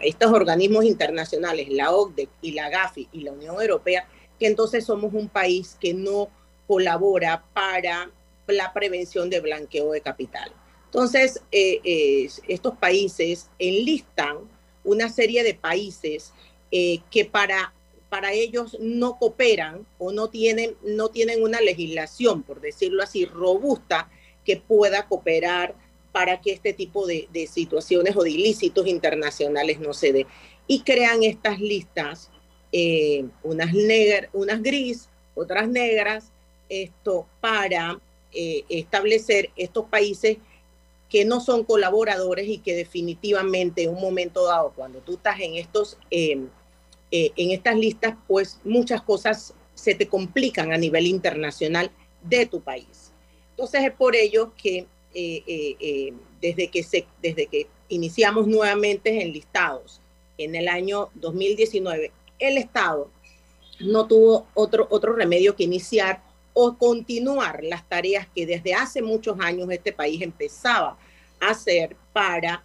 estos 0.01 0.31
organismos 0.33 0.83
internacionales, 0.83 1.69
la 1.69 1.91
OCDE 1.91 2.27
y 2.41 2.51
la 2.51 2.69
GAFI 2.69 3.07
y 3.13 3.21
la 3.21 3.31
Unión 3.31 3.61
Europea, 3.61 4.05
que 4.37 4.47
entonces 4.47 4.85
somos 4.85 5.13
un 5.13 5.29
país 5.29 5.77
que 5.79 5.93
no 5.93 6.27
colabora 6.67 7.45
para 7.53 8.11
la 8.47 8.73
prevención 8.73 9.29
de 9.29 9.39
blanqueo 9.39 9.91
de 9.91 10.01
capital. 10.01 10.51
Entonces, 10.85 11.41
eh, 11.51 12.29
estos 12.47 12.77
países 12.77 13.49
enlistan 13.57 14.37
una 14.83 15.09
serie 15.09 15.43
de 15.43 15.53
países 15.53 16.33
eh, 16.71 16.99
que 17.11 17.25
para, 17.25 17.73
para 18.09 18.33
ellos 18.33 18.77
no 18.79 19.17
cooperan 19.17 19.85
o 19.97 20.11
no 20.11 20.29
tienen, 20.29 20.75
no 20.83 21.09
tienen 21.09 21.43
una 21.43 21.61
legislación, 21.61 22.43
por 22.43 22.61
decirlo 22.61 23.03
así, 23.03 23.25
robusta 23.25 24.09
que 24.45 24.57
pueda 24.57 25.07
cooperar 25.07 25.75
para 26.11 26.41
que 26.41 26.51
este 26.51 26.73
tipo 26.73 27.07
de, 27.07 27.27
situaciones 27.51 28.15
o 28.15 28.23
de 28.23 28.31
ilícitos 28.31 28.87
internacionales 28.87 29.79
no 29.79 29.93
se 29.93 30.13
dé. 30.13 30.27
Y 30.67 30.81
crean 30.81 31.23
estas 31.23 31.59
listas, 31.59 32.29
eh, 32.71 33.25
unas, 33.41 33.73
unas 34.33 34.61
gris, 34.61 35.09
otras 35.35 35.67
negras, 35.67 36.31
esto 36.69 37.27
para 37.41 37.99
eh, 38.33 38.63
establecer 38.69 39.51
estos 39.55 39.85
países 39.85 40.37
que 41.09 41.25
no 41.25 41.39
son 41.39 41.63
colaboradores 41.63 42.47
y 42.47 42.57
que 42.57 42.75
definitivamente 42.75 43.83
en 43.83 43.91
un 43.91 44.01
momento 44.01 44.45
dado, 44.45 44.73
cuando 44.75 44.99
tú 44.99 45.13
estás 45.13 45.39
en, 45.39 45.55
estos, 45.55 45.97
em, 46.09 46.47
eh, 47.11 47.31
en 47.35 47.51
estas 47.51 47.77
listas, 47.77 48.15
pues 48.27 48.59
muchas 48.63 49.01
cosas 49.03 49.53
se 49.75 49.93
te 49.93 50.07
complican 50.07 50.73
a 50.73 50.77
nivel 50.77 51.05
internacional 51.05 51.91
de 52.23 52.45
tu 52.47 52.61
país. 52.61 53.11
Entonces 53.51 53.83
es 53.83 53.91
por 53.91 54.15
ello 54.15 54.53
que 54.55 54.87
eh, 55.13 56.13
desde, 56.41 56.69
que 56.69 56.81
se, 56.81 57.05
desde 57.21 57.45
que 57.45 57.67
iniciamos 57.89 58.47
nuevamente 58.47 59.21
en 59.21 59.31
listados 59.31 60.01
en 60.39 60.55
el 60.55 60.67
año 60.67 61.09
2019, 61.15 62.11
el 62.39 62.57
Estado 62.57 63.09
no 63.79 64.07
tuvo 64.07 64.47
otro, 64.53 64.87
otro 64.89 65.13
remedio 65.13 65.55
que 65.55 65.63
iniciar 65.63 66.23
o 66.53 66.77
continuar 66.77 67.63
las 67.63 67.87
tareas 67.87 68.27
que 68.33 68.45
desde 68.45 68.73
hace 68.73 69.01
muchos 69.01 69.39
años 69.39 69.69
este 69.71 69.91
país 69.91 70.21
empezaba 70.21 70.97
a 71.39 71.49
hacer 71.49 71.95
para, 72.13 72.63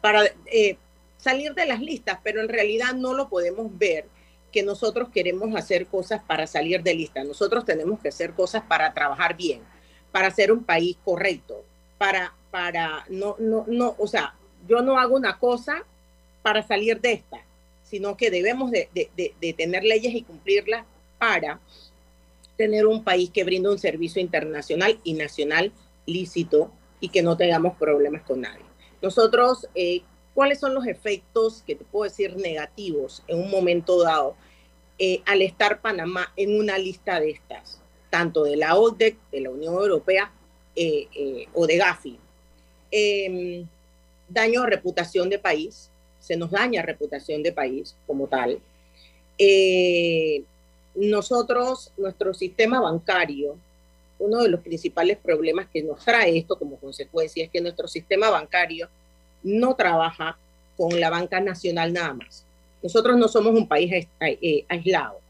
para 0.00 0.24
salir 1.18 1.54
de 1.54 1.66
las 1.66 1.80
listas, 1.80 2.18
pero 2.22 2.40
en 2.40 2.48
realidad 2.48 2.94
no 2.94 3.14
lo 3.14 3.28
podemos 3.28 3.76
ver 3.76 4.06
que 4.52 4.62
nosotros 4.62 5.08
queremos 5.12 5.54
hacer 5.54 5.86
cosas 5.86 6.22
para 6.22 6.46
salir 6.46 6.82
de 6.82 6.94
lista. 6.94 7.24
Nosotros 7.24 7.64
tenemos 7.64 8.00
que 8.00 8.08
hacer 8.08 8.32
cosas 8.32 8.62
para 8.62 8.94
trabajar 8.94 9.36
bien, 9.36 9.60
para 10.12 10.30
ser 10.30 10.52
un 10.52 10.64
país 10.64 10.96
correcto, 11.04 11.64
para, 11.98 12.32
para, 12.50 13.04
no, 13.08 13.36
no, 13.38 13.64
no, 13.66 13.94
o 13.98 14.06
sea, 14.06 14.34
yo 14.68 14.82
no 14.82 14.98
hago 14.98 15.16
una 15.16 15.38
cosa 15.38 15.84
para 16.42 16.62
salir 16.62 17.00
de 17.00 17.12
esta, 17.12 17.38
sino 17.82 18.16
que 18.16 18.30
debemos 18.30 18.70
de, 18.70 18.88
de, 18.94 19.52
tener 19.52 19.84
leyes 19.84 20.14
y 20.14 20.22
cumplirlas 20.22 20.84
para 21.18 21.60
tener 22.56 22.86
un 22.86 23.04
país 23.04 23.30
que 23.30 23.44
brinda 23.44 23.70
un 23.70 23.78
servicio 23.78 24.20
internacional 24.20 24.98
y 25.04 25.14
nacional 25.14 25.72
lícito 26.06 26.70
y 27.00 27.08
que 27.08 27.22
no 27.22 27.36
tengamos 27.36 27.76
problemas 27.76 28.22
con 28.22 28.40
nadie. 28.40 28.64
Nosotros 29.02 29.68
eh, 29.74 30.02
¿Cuáles 30.36 30.60
son 30.60 30.74
los 30.74 30.86
efectos 30.86 31.62
que 31.66 31.74
te 31.74 31.84
puedo 31.86 32.04
decir 32.04 32.36
negativos 32.36 33.22
en 33.26 33.38
un 33.38 33.50
momento 33.50 34.02
dado 34.02 34.36
eh, 34.98 35.22
al 35.24 35.40
estar 35.40 35.80
Panamá 35.80 36.30
en 36.36 36.60
una 36.60 36.76
lista 36.76 37.18
de 37.18 37.30
estas, 37.30 37.80
tanto 38.10 38.44
de 38.44 38.56
la 38.56 38.76
ODEC, 38.76 39.16
de 39.32 39.40
la 39.40 39.48
Unión 39.48 39.72
Europea 39.72 40.30
eh, 40.76 41.08
eh, 41.16 41.48
o 41.54 41.66
de 41.66 41.78
Gafi? 41.78 42.18
Em, 42.90 43.66
daño 44.28 44.64
a 44.64 44.66
reputación 44.66 45.30
de 45.30 45.38
país, 45.38 45.90
se 46.20 46.36
nos 46.36 46.50
daña 46.50 46.82
reputación 46.82 47.42
de 47.42 47.52
país 47.52 47.96
como 48.06 48.26
tal. 48.26 48.60
Nosotros, 50.96 51.92
nuestro 51.96 52.34
sistema 52.34 52.80
bancario, 52.80 53.56
uno 54.18 54.42
de 54.42 54.48
los 54.48 54.60
principales 54.60 55.18
problemas 55.18 55.68
que 55.72 55.82
nos 55.82 56.04
trae 56.04 56.38
esto 56.38 56.58
como 56.58 56.76
consecuencia 56.76 57.44
es 57.44 57.50
que 57.50 57.60
nuestro 57.60 57.86
sistema 57.86 58.30
bancario 58.30 58.88
no 59.42 59.74
trabaja 59.74 60.38
con 60.76 60.98
la 60.98 61.10
banca 61.10 61.40
nacional 61.40 61.92
nada 61.92 62.14
más. 62.14 62.44
nosotros 62.82 63.16
no 63.16 63.28
somos 63.28 63.54
un 63.54 63.66
país 63.66 64.06
eh, 64.20 64.64
aislado. 64.68 65.20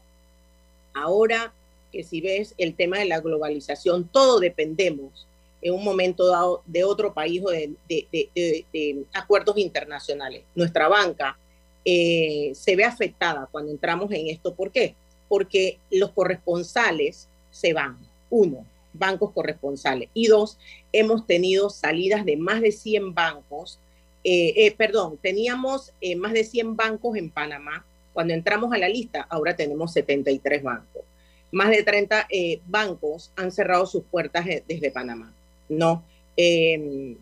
Ahora 0.93 1.53
que 1.91 2.03
si 2.03 2.21
ves 2.21 2.53
el 2.57 2.75
tema 2.75 2.99
de 2.99 3.05
la 3.05 3.19
globalización, 3.19 4.07
todo 4.07 4.39
dependemos 4.39 5.25
en 5.61 5.73
un 5.73 5.83
momento 5.83 6.27
dado 6.27 6.61
de 6.65 6.83
otro 6.83 7.13
país 7.13 7.41
o 7.43 7.49
de, 7.49 9.05
acuerdos 9.13 9.57
internacionales. 9.57 10.43
Nuestra 10.55 10.87
banca 10.87 11.37
eh, 11.83 12.51
se 12.53 12.75
ve 12.75 12.83
afectada 12.83 13.47
cuando 13.51 13.71
entramos 13.71 14.11
en 14.11 14.27
esto. 14.27 14.53
¿Por 14.53 14.71
qué? 14.71 14.95
Porque 15.27 15.77
los 15.91 16.11
corresponsales 16.11 17.27
se 17.51 17.73
van. 17.73 17.97
Uno, 18.29 18.65
bancos 18.93 19.31
corresponsales. 19.31 20.09
Y 20.13 20.27
dos, 20.27 20.57
hemos 20.91 21.25
tenido 21.25 21.69
salidas 21.69 22.25
de 22.25 22.37
más 22.37 22.61
de 22.61 22.71
100 22.71 23.13
bancos. 23.13 23.79
Eh, 24.23 24.53
eh, 24.57 24.71
perdón, 24.71 25.17
teníamos 25.21 25.93
más 26.17 26.33
de 26.33 26.43
100 26.43 26.75
bancos 26.75 27.17
en 27.17 27.29
Panamá. 27.29 27.85
Cuando 28.13 28.33
entramos 28.33 28.73
a 28.73 28.77
la 28.77 28.89
lista, 28.89 29.25
ahora 29.29 29.55
tenemos 29.55 29.93
73 29.93 30.63
bancos. 30.63 31.03
Más 31.51 31.69
de 31.69 31.83
30 31.83 32.27
bancos 32.65 33.31
han 33.35 33.51
cerrado 33.51 33.85
sus 33.85 34.03
puertas 34.03 34.45
desde 34.67 34.91
Panamá. 34.91 35.33
¿no? 35.69 36.03
Em, 36.35 37.15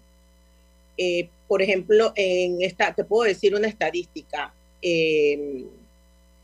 eh, 0.97 1.29
por 1.47 1.61
ejemplo, 1.61 2.11
en 2.15 2.61
esta, 2.61 2.93
te 2.93 3.03
puedo 3.03 3.23
decir 3.23 3.55
una 3.55 3.67
estadística. 3.67 4.53
Em, 4.81 5.65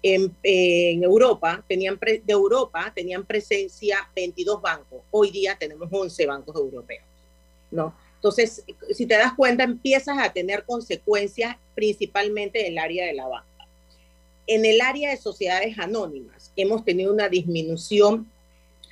en, 0.04 1.04
Europa, 1.04 1.64
tenían 1.68 2.00
de 2.00 2.22
Europa 2.28 2.92
tenían 2.96 3.26
presencia 3.26 3.98
22 4.16 4.62
bancos. 4.62 5.02
Hoy 5.12 5.32
día 5.32 5.56
tenemos 5.60 5.90
11 5.92 6.26
bancos 6.26 6.56
europeos, 6.56 7.06
¿no? 7.70 7.94
Entonces, 8.16 8.64
si 8.92 9.06
te 9.06 9.16
das 9.16 9.34
cuenta, 9.34 9.64
empiezas 9.64 10.18
a 10.20 10.32
tener 10.32 10.64
consecuencias 10.66 11.56
principalmente 11.74 12.62
en 12.62 12.74
el 12.74 12.78
área 12.78 13.06
de 13.06 13.14
la 13.14 13.28
banca. 13.28 13.48
En 14.46 14.66
el 14.66 14.82
área 14.82 15.10
de 15.10 15.18
sociedades 15.18 15.78
anónimas, 15.80 16.52
hemos 16.56 16.86
tenido 16.86 17.12
una 17.12 17.30
disminución 17.30 18.30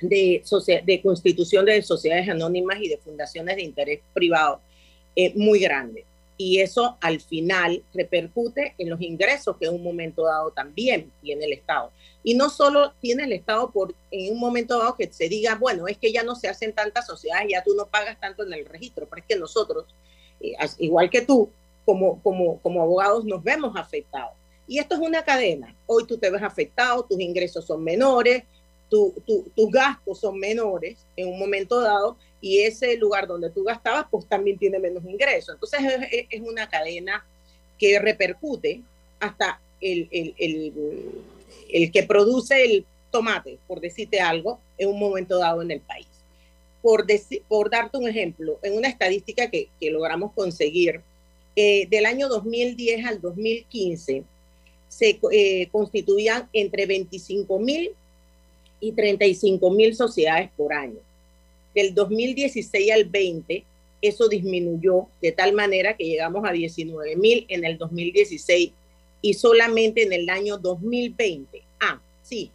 de, 0.00 0.42
de 0.84 1.02
constitución 1.02 1.66
de 1.66 1.82
sociedades 1.82 2.28
anónimas 2.28 2.80
y 2.80 2.88
de 2.88 2.96
fundaciones 2.98 3.56
de 3.56 3.62
interés 3.62 4.00
privado 4.12 4.60
eh, 5.14 5.32
muy 5.36 5.60
grande. 5.60 6.04
Y 6.42 6.60
eso 6.60 6.96
al 7.02 7.20
final 7.20 7.84
repercute 7.92 8.74
en 8.78 8.88
los 8.88 9.02
ingresos 9.02 9.58
que 9.58 9.66
en 9.66 9.74
un 9.74 9.82
momento 9.82 10.24
dado 10.24 10.52
también 10.52 11.12
tiene 11.20 11.44
el 11.44 11.52
Estado. 11.52 11.92
Y 12.24 12.32
no 12.32 12.48
solo 12.48 12.94
tiene 12.98 13.24
el 13.24 13.32
Estado 13.34 13.70
por 13.70 13.94
en 14.10 14.32
un 14.32 14.40
momento 14.40 14.78
dado 14.78 14.96
que 14.96 15.12
se 15.12 15.28
diga, 15.28 15.56
bueno, 15.56 15.86
es 15.86 15.98
que 15.98 16.10
ya 16.10 16.22
no 16.22 16.34
se 16.34 16.48
hacen 16.48 16.72
tantas 16.72 17.06
sociedades, 17.06 17.48
ya 17.50 17.62
tú 17.62 17.74
no 17.74 17.88
pagas 17.88 18.18
tanto 18.18 18.42
en 18.42 18.54
el 18.54 18.64
registro, 18.64 19.06
pero 19.06 19.20
es 19.20 19.28
que 19.28 19.36
nosotros, 19.36 19.84
eh, 20.40 20.54
igual 20.78 21.10
que 21.10 21.20
tú, 21.20 21.50
como, 21.84 22.22
como, 22.22 22.58
como 22.60 22.80
abogados, 22.80 23.26
nos 23.26 23.44
vemos 23.44 23.76
afectados. 23.76 24.32
Y 24.66 24.78
esto 24.78 24.94
es 24.94 25.00
una 25.02 25.22
cadena. 25.22 25.76
Hoy 25.84 26.06
tú 26.06 26.16
te 26.16 26.30
ves 26.30 26.42
afectado, 26.42 27.02
tus 27.02 27.20
ingresos 27.20 27.66
son 27.66 27.84
menores, 27.84 28.44
tus 28.88 29.12
gastos 29.70 30.20
son 30.20 30.38
menores 30.38 31.04
en 31.16 31.28
un 31.28 31.38
momento 31.38 31.82
dado 31.82 32.16
y 32.40 32.60
ese 32.60 32.96
lugar 32.96 33.26
donde 33.26 33.50
tú 33.50 33.64
gastabas 33.64 34.06
pues 34.10 34.26
también 34.26 34.58
tiene 34.58 34.78
menos 34.78 35.04
ingresos. 35.04 35.54
Entonces 35.54 35.80
es, 36.30 36.40
una 36.40 36.68
cadena 36.68 37.24
que 37.78 37.98
repercute 37.98 38.82
hasta 39.18 39.60
el, 39.80 40.08
el, 40.10 41.92
que 41.92 42.02
produce 42.04 42.64
el 42.64 42.86
tomate, 43.10 43.58
por 43.66 43.80
decirte 43.80 44.20
algo, 44.20 44.58
en 44.78 44.88
un 44.88 44.98
momento 44.98 45.38
dado 45.38 45.62
en 45.62 45.70
el 45.70 45.80
país. 45.80 46.06
Por, 46.82 47.06
por 47.48 47.70
darte 47.70 47.98
un 47.98 48.08
ejemplo, 48.08 48.58
en 48.62 48.76
una 48.76 48.88
estadística 48.88 49.50
que, 49.50 49.68
logramos 49.82 50.32
conseguir, 50.32 51.02
eh, 51.56 51.86
del 51.90 52.06
año 52.06 52.28
2010 52.28 53.04
al 53.06 53.20
2015 53.20 54.24
se 54.88 55.20
eh, 55.30 55.68
constituían 55.70 56.48
entre 56.52 56.86
25 56.86 57.58
mil 57.58 57.92
y 58.80 58.92
35 58.92 59.70
mil 59.70 59.94
sociedades 59.94 60.50
por 60.56 60.72
año. 60.72 60.98
Del 61.74 61.94
2016 61.94 62.92
al 62.92 63.04
20, 63.04 63.64
eso 64.02 64.28
disminuyó 64.28 65.06
de 65.20 65.32
tal 65.32 65.52
manera 65.52 65.96
que 65.96 66.06
llegamos 66.06 66.48
a 66.48 66.52
19 66.52 67.16
mil 67.16 67.44
en 67.48 67.64
el 67.64 67.78
2016 67.78 68.72
y 69.22 69.34
solamente 69.34 70.02
en 70.02 70.12
el 70.12 70.28
año 70.30 70.56
2020. 70.56 71.62
Ah, 71.80 72.00
sí, 72.22 72.50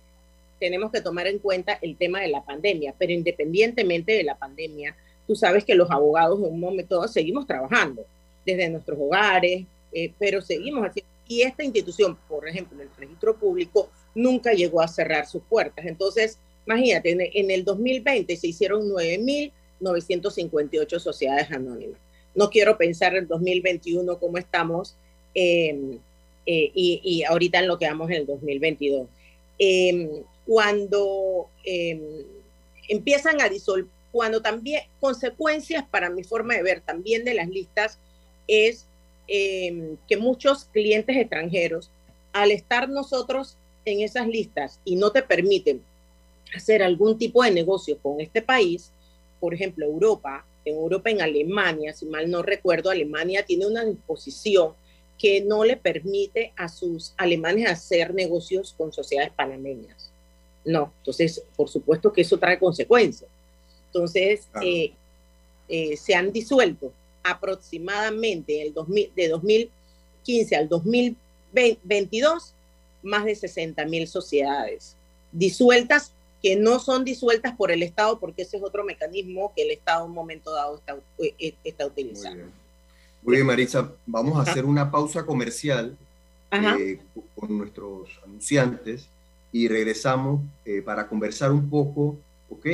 tenemos 0.59 0.91
que 0.91 1.01
tomar 1.01 1.27
en 1.27 1.39
cuenta 1.39 1.77
el 1.81 1.95
tema 1.95 2.21
de 2.21 2.29
la 2.29 2.43
pandemia, 2.43 2.93
pero 2.97 3.11
independientemente 3.11 4.13
de 4.13 4.23
la 4.23 4.35
pandemia, 4.35 4.95
tú 5.27 5.35
sabes 5.35 5.63
que 5.63 5.75
los 5.75 5.91
abogados 5.91 6.39
en 6.39 6.45
un 6.45 6.59
momento 6.59 7.07
seguimos 7.07 7.45
trabajando 7.45 8.03
desde 8.45 8.69
nuestros 8.69 8.97
hogares, 8.99 9.65
eh, 9.91 10.11
pero 10.17 10.41
seguimos 10.41 10.85
haciendo. 10.85 11.09
Y 11.27 11.41
esta 11.41 11.63
institución, 11.63 12.17
por 12.27 12.47
ejemplo, 12.47 12.81
el 12.81 12.89
registro 12.97 13.35
público, 13.35 13.89
nunca 14.13 14.53
llegó 14.53 14.81
a 14.81 14.87
cerrar 14.87 15.27
sus 15.27 15.41
puertas. 15.43 15.85
Entonces, 15.85 16.37
imagínate, 16.65 17.31
en, 17.33 17.51
el 17.51 17.63
2020 17.63 18.35
se 18.35 18.47
hicieron 18.47 18.89
9.958 18.89 20.99
sociedades 20.99 21.51
anónimas. 21.51 21.99
No 22.33 22.49
quiero 22.49 22.77
pensar 22.77 23.13
en 23.13 23.19
el 23.23 23.27
2021 23.27 24.19
cómo 24.19 24.37
estamos 24.37 24.95
em, 25.33 25.97
eh, 26.45 26.71
y, 26.73 27.23
ahorita 27.23 27.59
en 27.59 27.67
lo 27.67 27.77
que 27.77 27.87
vamos 27.87 28.09
en 28.09 28.17
el 28.17 28.25
2022. 28.25 29.07
Em, 29.57 30.09
cuando 30.45 31.47
em, 31.63 32.01
empiezan 32.89 33.39
a 33.41 33.49
disolver, 33.49 33.89
cuando 34.11 34.41
también 34.41 34.83
consecuencias 34.99 35.85
para 35.89 36.09
mi 36.09 36.23
forma 36.23 36.55
de 36.55 36.63
ver 36.63 36.81
también 36.81 37.23
de 37.25 37.33
las 37.33 37.49
listas 37.49 37.99
es 38.47 38.85
que 39.27 40.17
muchos 40.19 40.65
clientes 40.65 41.17
extranjeros, 41.17 41.89
al 42.31 42.51
estar 42.51 42.87
nosotros 42.87 43.57
en 43.85 44.01
esas 44.01 44.27
listas 44.27 44.79
y 44.85 44.97
no 44.97 45.11
te 45.11 45.23
permiten 45.23 45.81
hacer 46.55 46.83
algún 46.83 47.17
tipo 47.17 47.43
de 47.43 47.51
negocio 47.51 47.97
con 47.99 48.19
este 48.21 48.41
país, 48.41 48.91
por 49.39 49.53
ejemplo, 49.53 49.85
Europa, 49.85 50.45
en 50.63 50.75
Europa, 50.75 51.09
en 51.09 51.21
Alemania, 51.21 51.93
si 51.93 52.05
mal 52.05 52.29
no 52.29 52.41
recuerdo, 52.41 52.89
Alemania 52.89 53.45
tiene 53.45 53.67
una 53.67 53.83
disposición 53.85 54.73
que 55.17 55.41
no 55.41 55.63
le 55.63 55.77
permite 55.77 56.51
a 56.57 56.67
sus 56.67 57.13
alemanes 57.17 57.69
hacer 57.69 58.13
negocios 58.13 58.73
con 58.77 58.91
sociedades 58.91 59.31
panameñas. 59.35 60.11
No, 60.65 60.91
entonces, 60.99 61.43
por 61.55 61.69
supuesto 61.69 62.11
que 62.11 62.21
eso 62.21 62.37
trae 62.37 62.57
consecuencias. 62.57 63.29
Entonces, 63.87 64.47
eh, 64.61 64.91
eh, 65.69 65.95
se 65.95 66.15
han 66.15 66.31
disuelto 66.31 66.91
aproximadamente 67.23 68.61
el 68.61 68.73
2000, 68.73 69.11
de 69.15 69.27
2015 69.29 70.55
al 70.55 70.67
2022 70.67 72.53
más 73.03 73.25
de 73.25 73.35
60 73.35 73.85
mil 73.85 74.07
sociedades 74.07 74.95
disueltas 75.31 76.11
que 76.45 76.55
no 76.55 76.79
son 76.79 77.03
disueltas 77.03 77.55
por 77.55 77.71
el 77.71 77.81
Estado, 77.81 78.19
porque 78.19 78.43
ese 78.43 78.57
es 78.57 78.63
otro 78.63 78.83
mecanismo 78.83 79.51
que 79.55 79.63
el 79.63 79.71
Estado 79.71 80.03
en 80.03 80.11
un 80.11 80.15
momento 80.15 80.53
dado 80.53 80.75
está, 80.75 80.95
eh, 81.17 81.55
está 81.63 81.87
utilizando. 81.87 82.43
Muy 83.23 83.37
bien. 83.37 83.47
Marisa, 83.47 83.91
vamos 84.05 84.37
a 84.37 84.51
hacer 84.51 84.63
una 84.63 84.91
pausa 84.91 85.25
comercial 85.25 85.97
eh, 86.51 86.99
con 87.33 87.57
nuestros 87.57 88.09
anunciantes 88.23 89.07
y 89.51 89.67
regresamos 89.67 90.39
eh, 90.65 90.83
para 90.83 91.07
conversar 91.07 91.51
un 91.51 91.67
poco, 91.67 92.15
ok, 92.51 92.67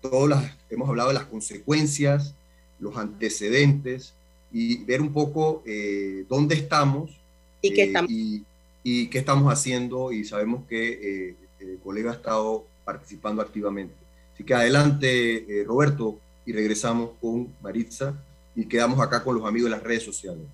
todas 0.00 0.30
las, 0.30 0.56
hemos 0.70 0.88
hablado 0.88 1.10
de 1.10 1.16
las 1.16 1.26
consecuencias, 1.26 2.34
los 2.78 2.96
antecedentes 2.96 4.14
y 4.50 4.82
ver 4.84 5.02
un 5.02 5.12
poco 5.12 5.62
dónde 6.26 6.54
estamos 6.54 7.10
y, 7.60 7.74
qué 7.74 7.82
estamos 7.82 8.10
y 8.84 9.08
qué 9.08 9.18
estamos 9.18 9.50
haciendo 9.52 10.12
y 10.12 10.24
sabemos 10.24 10.62
que 10.68 11.30
eh, 11.30 11.34
el 11.72 11.78
colega 11.80 12.10
ha 12.10 12.14
estado 12.14 12.66
participando 12.84 13.42
activamente. 13.42 13.94
Así 14.32 14.44
que 14.44 14.54
adelante, 14.54 15.60
eh, 15.60 15.64
Roberto, 15.64 16.18
y 16.46 16.52
regresamos 16.52 17.10
con 17.20 17.54
Maritza 17.62 18.14
y 18.54 18.66
quedamos 18.66 19.00
acá 19.00 19.22
con 19.22 19.36
los 19.36 19.46
amigos 19.46 19.70
de 19.70 19.76
las 19.76 19.84
redes 19.84 20.04
sociales. 20.04 20.44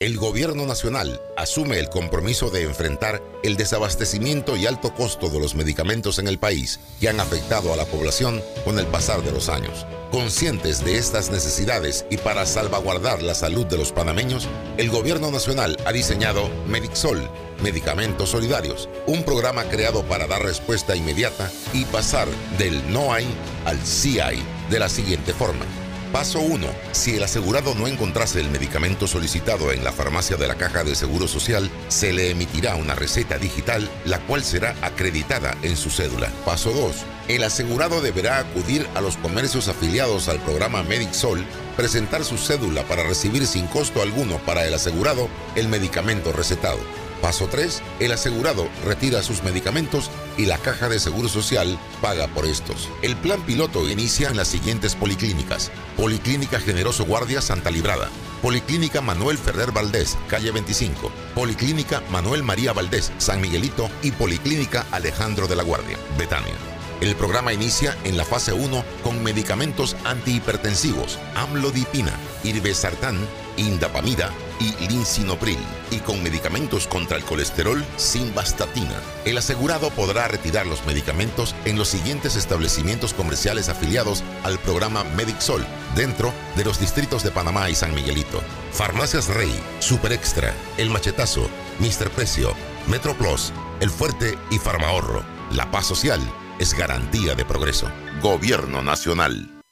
El 0.00 0.16
gobierno 0.16 0.64
nacional 0.64 1.20
asume 1.36 1.80
el 1.80 1.88
compromiso 1.88 2.50
de 2.50 2.62
enfrentar 2.62 3.20
el 3.42 3.56
desabastecimiento 3.56 4.56
y 4.56 4.66
alto 4.66 4.94
costo 4.94 5.28
de 5.28 5.40
los 5.40 5.56
medicamentos 5.56 6.20
en 6.20 6.28
el 6.28 6.38
país 6.38 6.78
que 7.00 7.08
han 7.08 7.18
afectado 7.18 7.72
a 7.72 7.76
la 7.76 7.84
población 7.84 8.40
con 8.64 8.78
el 8.78 8.86
pasar 8.86 9.22
de 9.22 9.32
los 9.32 9.48
años. 9.48 9.86
Conscientes 10.10 10.82
de 10.82 10.96
estas 10.96 11.30
necesidades 11.30 12.06
y 12.08 12.16
para 12.16 12.46
salvaguardar 12.46 13.22
la 13.22 13.34
salud 13.34 13.66
de 13.66 13.76
los 13.76 13.92
panameños, 13.92 14.48
el 14.78 14.88
gobierno 14.88 15.30
nacional 15.30 15.76
ha 15.84 15.92
diseñado 15.92 16.48
Medixol, 16.66 17.28
Medicamentos 17.62 18.30
Solidarios, 18.30 18.88
un 19.06 19.22
programa 19.22 19.64
creado 19.64 20.02
para 20.04 20.26
dar 20.26 20.42
respuesta 20.42 20.96
inmediata 20.96 21.50
y 21.74 21.84
pasar 21.84 22.26
del 22.56 22.90
no 22.90 23.12
hay 23.12 23.26
al 23.66 23.78
sí 23.84 24.18
hay 24.18 24.42
de 24.70 24.78
la 24.78 24.88
siguiente 24.88 25.34
forma 25.34 25.66
Paso 26.12 26.40
1. 26.40 26.66
Si 26.92 27.16
el 27.16 27.22
asegurado 27.22 27.74
no 27.74 27.86
encontrase 27.86 28.40
el 28.40 28.50
medicamento 28.50 29.06
solicitado 29.06 29.72
en 29.72 29.84
la 29.84 29.92
farmacia 29.92 30.36
de 30.36 30.48
la 30.48 30.54
Caja 30.54 30.82
de 30.82 30.94
Seguro 30.94 31.28
Social, 31.28 31.70
se 31.88 32.14
le 32.14 32.30
emitirá 32.30 32.76
una 32.76 32.94
receta 32.94 33.36
digital, 33.36 33.88
la 34.06 34.18
cual 34.20 34.42
será 34.42 34.74
acreditada 34.80 35.54
en 35.62 35.76
su 35.76 35.90
cédula. 35.90 36.30
Paso 36.46 36.70
2. 36.72 36.96
El 37.28 37.44
asegurado 37.44 38.00
deberá 38.00 38.38
acudir 38.38 38.86
a 38.94 39.02
los 39.02 39.18
comercios 39.18 39.68
afiliados 39.68 40.28
al 40.28 40.40
programa 40.40 40.82
MedicSol 40.82 41.44
presentar 41.76 42.24
su 42.24 42.38
cédula 42.38 42.84
para 42.84 43.02
recibir 43.02 43.46
sin 43.46 43.66
costo 43.66 44.00
alguno 44.00 44.38
para 44.38 44.66
el 44.66 44.72
asegurado 44.72 45.28
el 45.56 45.68
medicamento 45.68 46.32
recetado. 46.32 46.78
Paso 47.20 47.48
3. 47.48 47.82
El 48.00 48.12
asegurado 48.12 48.68
retira 48.84 49.22
sus 49.22 49.42
medicamentos 49.42 50.10
y 50.36 50.46
la 50.46 50.58
caja 50.58 50.88
de 50.88 51.00
seguro 51.00 51.28
social 51.28 51.78
paga 52.00 52.28
por 52.28 52.46
estos. 52.46 52.88
El 53.02 53.16
plan 53.16 53.40
piloto 53.42 53.88
inicia 53.88 54.28
en 54.28 54.36
las 54.36 54.48
siguientes 54.48 54.94
policlínicas. 54.94 55.70
Policlínica 55.96 56.60
Generoso 56.60 57.04
Guardia 57.04 57.40
Santa 57.40 57.70
Librada. 57.70 58.08
Policlínica 58.42 59.00
Manuel 59.00 59.36
Ferrer 59.36 59.72
Valdés, 59.72 60.16
calle 60.28 60.52
25. 60.52 61.10
Policlínica 61.34 62.02
Manuel 62.10 62.42
María 62.44 62.72
Valdés, 62.72 63.12
San 63.18 63.40
Miguelito 63.40 63.90
y 64.02 64.12
Policlínica 64.12 64.86
Alejandro 64.92 65.48
de 65.48 65.56
la 65.56 65.64
Guardia, 65.64 65.98
Betania. 66.16 66.77
El 67.00 67.14
programa 67.14 67.52
inicia 67.52 67.96
en 68.02 68.16
la 68.16 68.24
fase 68.24 68.52
1 68.52 68.84
con 69.04 69.22
medicamentos 69.22 69.94
antihipertensivos, 70.04 71.20
amlodipina, 71.36 72.10
irbesartán, 72.42 73.16
indapamida 73.56 74.32
y 74.58 74.88
linsinopril, 74.88 75.58
y 75.92 75.98
con 75.98 76.20
medicamentos 76.24 76.88
contra 76.88 77.16
el 77.16 77.24
colesterol 77.24 77.84
sin 77.96 78.34
bastatina. 78.34 79.00
El 79.24 79.38
asegurado 79.38 79.90
podrá 79.90 80.26
retirar 80.26 80.66
los 80.66 80.84
medicamentos 80.86 81.54
en 81.66 81.78
los 81.78 81.86
siguientes 81.86 82.34
establecimientos 82.34 83.14
comerciales 83.14 83.68
afiliados 83.68 84.24
al 84.42 84.58
programa 84.58 85.04
MedicSol, 85.04 85.64
dentro 85.94 86.32
de 86.56 86.64
los 86.64 86.80
distritos 86.80 87.22
de 87.22 87.30
Panamá 87.30 87.70
y 87.70 87.76
San 87.76 87.94
Miguelito. 87.94 88.42
Farmacias 88.72 89.28
Rey, 89.28 89.54
Super 89.78 90.12
Extra, 90.12 90.52
El 90.76 90.90
Machetazo, 90.90 91.48
Mister 91.78 92.10
Precio, 92.10 92.54
Metro 92.88 93.14
Plus, 93.14 93.52
El 93.78 93.90
Fuerte 93.90 94.36
y 94.50 94.58
Farmahorro. 94.58 95.24
La 95.52 95.70
paz 95.70 95.86
social 95.86 96.20
es 96.58 96.74
garantía 96.74 97.34
de 97.34 97.44
progreso. 97.44 97.88
Gobierno 98.20 98.82
Nacional. 98.82 99.62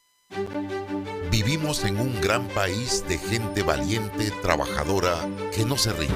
Vivimos 1.29 1.83
en 1.83 1.99
un 1.99 2.19
gran 2.21 2.47
país 2.49 3.03
de 3.07 3.17
gente 3.17 3.61
valiente, 3.61 4.31
trabajadora, 4.41 5.17
que 5.53 5.65
no 5.65 5.77
se 5.77 5.91
rinde. 5.91 6.13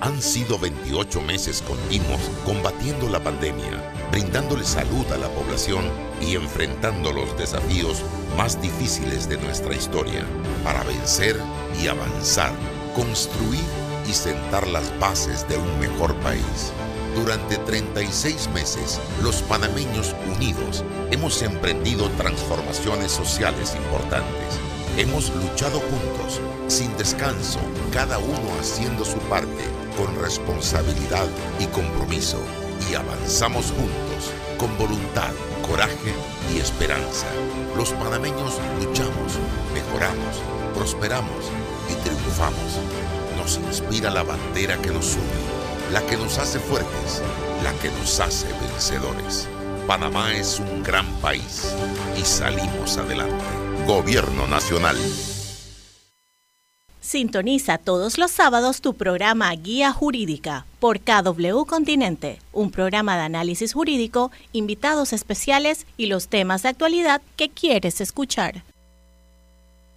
Han 0.00 0.22
sido 0.22 0.58
28 0.58 1.20
meses 1.20 1.62
continuos 1.62 2.20
combatiendo 2.44 3.08
la 3.08 3.20
pandemia, 3.20 3.92
brindándole 4.10 4.64
salud 4.64 5.04
a 5.12 5.18
la 5.18 5.28
población 5.28 5.84
y 6.22 6.36
enfrentando 6.36 7.12
los 7.12 7.36
desafíos 7.36 8.02
más 8.36 8.60
difíciles 8.62 9.28
de 9.28 9.36
nuestra 9.36 9.74
historia 9.74 10.24
para 10.64 10.82
vencer 10.84 11.36
y 11.82 11.88
avanzar, 11.88 12.52
construir 12.94 13.60
y 14.08 14.12
sentar 14.12 14.66
las 14.68 14.98
bases 14.98 15.46
de 15.48 15.58
un 15.58 15.80
mejor 15.80 16.14
país. 16.16 16.72
Durante 17.14 17.56
36 17.56 18.48
meses, 18.50 19.00
los 19.22 19.42
panameños 19.42 20.14
unidos 20.36 20.84
hemos 21.10 21.42
emprendido 21.42 22.08
transformaciones 22.10 23.12
sociales 23.12 23.74
importantes. 23.74 24.58
Hemos 24.96 25.34
luchado 25.34 25.80
juntos, 25.80 26.40
sin 26.68 26.96
descanso, 26.96 27.60
cada 27.92 28.18
uno 28.18 28.50
haciendo 28.60 29.04
su 29.04 29.18
parte, 29.20 29.64
con 29.96 30.14
responsabilidad 30.20 31.26
y 31.58 31.66
compromiso. 31.66 32.38
Y 32.90 32.94
avanzamos 32.94 33.66
juntos, 33.66 34.32
con 34.58 34.76
voluntad, 34.78 35.32
coraje 35.66 36.14
y 36.54 36.58
esperanza. 36.58 37.26
Los 37.76 37.90
panameños 37.92 38.58
luchamos, 38.78 39.38
mejoramos, 39.74 40.36
prosperamos 40.74 41.44
y 41.90 41.94
triunfamos. 42.04 42.78
Nos 43.36 43.56
inspira 43.56 44.10
la 44.10 44.22
bandera 44.22 44.76
que 44.78 44.90
nos 44.90 45.14
une 45.14 45.57
la 45.92 46.04
que 46.06 46.16
nos 46.16 46.38
hace 46.38 46.58
fuertes, 46.58 47.22
la 47.64 47.72
que 47.80 47.88
nos 47.88 48.20
hace 48.20 48.46
vencedores. 48.60 49.48
Panamá 49.86 50.34
es 50.34 50.60
un 50.60 50.82
gran 50.82 51.06
país 51.20 51.74
y 52.20 52.24
salimos 52.24 52.98
adelante. 52.98 53.44
Gobierno 53.86 54.46
Nacional. 54.46 54.96
Sintoniza 57.00 57.78
todos 57.78 58.18
los 58.18 58.30
sábados 58.30 58.82
tu 58.82 58.92
programa 58.92 59.50
Guía 59.54 59.92
Jurídica 59.92 60.66
por 60.78 61.00
KW 61.00 61.64
Continente, 61.64 62.38
un 62.52 62.70
programa 62.70 63.16
de 63.16 63.22
análisis 63.22 63.72
jurídico, 63.72 64.30
invitados 64.52 65.14
especiales 65.14 65.86
y 65.96 66.06
los 66.06 66.28
temas 66.28 66.64
de 66.64 66.68
actualidad 66.68 67.22
que 67.36 67.48
quieres 67.48 68.02
escuchar. 68.02 68.62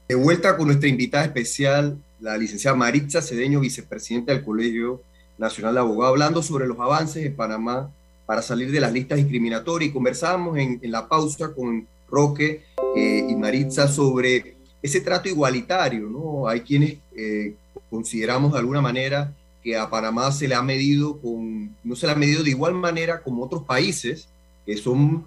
De 0.07 0.15
vuelta 0.15 0.55
con 0.55 0.67
nuestra 0.67 0.87
invitada 0.87 1.25
especial, 1.25 1.97
la 2.21 2.37
licenciada 2.37 2.77
Maritza 2.77 3.21
Cedeño, 3.21 3.59
vicepresidenta 3.59 4.31
del 4.31 4.45
Colegio 4.45 5.01
Nacional 5.37 5.73
de 5.73 5.79
Abogados, 5.79 6.13
hablando 6.13 6.43
sobre 6.43 6.67
los 6.67 6.79
avances 6.79 7.25
en 7.25 7.35
Panamá 7.35 7.91
para 8.25 8.41
salir 8.41 8.71
de 8.71 8.79
las 8.79 8.93
listas 8.93 9.17
discriminatorias. 9.17 9.89
Y 9.89 9.93
conversábamos 9.93 10.57
en, 10.57 10.79
la 10.83 11.07
pausa 11.07 11.53
con 11.53 11.87
Roque 12.09 12.63
eh, 12.95 13.25
y 13.27 13.35
Maritza 13.35 13.87
sobre 13.87 14.55
ese 14.81 15.01
trato 15.01 15.29
igualitario, 15.29 16.09
¿no? 16.09 16.47
Hay 16.47 16.61
quienes 16.61 16.97
eh, 17.15 17.55
consideramos 17.89 18.53
de 18.53 18.59
alguna 18.59 18.81
manera 18.81 19.33
que 19.63 19.77
a 19.77 19.89
Panamá 19.89 20.31
se 20.31 20.47
le 20.47 20.55
ha 20.55 20.61
medido 20.61 21.19
con, 21.19 21.75
no 21.83 21.95
se 21.95 22.07
le 22.07 22.13
ha 22.13 22.15
medido 22.15 22.43
de 22.43 22.49
igual 22.49 22.73
manera 22.73 23.21
como 23.21 23.43
otros 23.43 23.63
países 23.63 24.27
que 24.65 24.75
son, 24.77 25.25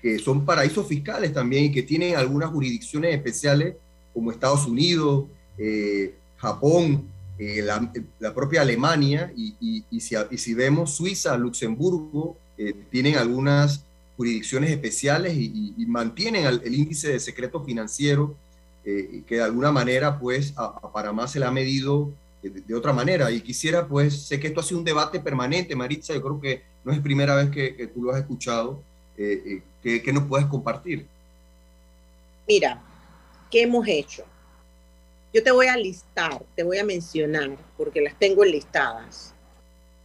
que 0.00 0.18
son 0.18 0.44
paraísos 0.44 0.86
fiscales 0.86 1.32
también 1.32 1.64
y 1.64 1.72
que 1.72 1.82
tienen 1.82 2.16
algunas 2.16 2.50
jurisdicciones 2.50 3.14
especiales 3.14 3.76
como 4.14 4.30
Estados 4.30 4.66
Unidos, 4.66 5.26
eh, 5.58 6.14
Japón, 6.38 7.04
eh, 7.38 7.62
la, 7.62 8.34
propia 8.34 8.62
Alemania 8.62 9.30
y, 9.36 9.84
si, 10.00 10.54
vemos 10.54 10.96
Suiza, 10.96 11.36
Luxemburgo, 11.36 12.36
eh, 12.56 12.74
tienen 12.90 13.16
algunas 13.16 13.84
jurisdicciones 14.16 14.70
especiales 14.70 15.34
y, 15.36 15.74
mantienen 15.86 16.46
el, 16.46 16.74
índice 16.74 17.08
de 17.08 17.20
secreto 17.20 17.62
financiero 17.62 18.34
eh, 18.84 19.22
que 19.26 19.36
de 19.36 19.42
alguna 19.42 19.70
manera 19.70 20.18
pues 20.18 20.54
a, 20.56 20.80
Panamá 20.90 21.28
se 21.28 21.38
le 21.38 21.44
ha 21.44 21.50
medido 21.50 22.10
de, 22.42 22.74
otra 22.74 22.94
manera. 22.94 23.30
Y 23.30 23.42
quisiera 23.42 23.86
pues, 23.86 24.22
sé 24.22 24.40
que 24.40 24.46
esto 24.46 24.60
ha 24.60 24.62
sido 24.62 24.78
un 24.78 24.84
debate 24.84 25.20
permanente, 25.20 25.76
Maritza, 25.76 26.14
yo 26.14 26.22
creo 26.22 26.40
que 26.40 26.62
no 26.84 26.92
es 26.92 27.00
primera 27.00 27.34
vez 27.34 27.50
que, 27.50 27.86
tú 27.88 28.02
lo 28.02 28.12
has 28.12 28.20
escuchado, 28.20 28.82
que, 29.16 29.62
que 29.82 30.12
nos 30.12 30.24
puedes 30.24 30.46
compartir. 30.46 31.06
Mira, 32.48 32.80
¿qué 33.50 33.62
hemos 33.62 33.86
hecho? 33.86 34.24
Yo 35.36 35.42
te 35.42 35.50
voy 35.50 35.66
a 35.66 35.76
listar, 35.76 36.42
te 36.54 36.62
voy 36.62 36.78
a 36.78 36.84
mencionar, 36.84 37.58
porque 37.76 38.00
las 38.00 38.18
tengo 38.18 38.42
enlistadas, 38.42 39.34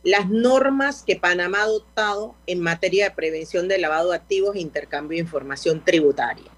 las 0.03 0.29
normas 0.29 1.03
que 1.03 1.15
Panamá 1.15 1.59
ha 1.59 1.63
adoptado 1.63 2.35
en 2.47 2.59
materia 2.59 3.05
de 3.05 3.15
prevención 3.15 3.69
de 3.69 3.77
lavado 3.77 4.09
de 4.09 4.17
activos 4.17 4.57
e 4.57 4.59
intercambio 4.59 5.15
de 5.15 5.21
información 5.21 5.85
tributaria, 5.85 6.51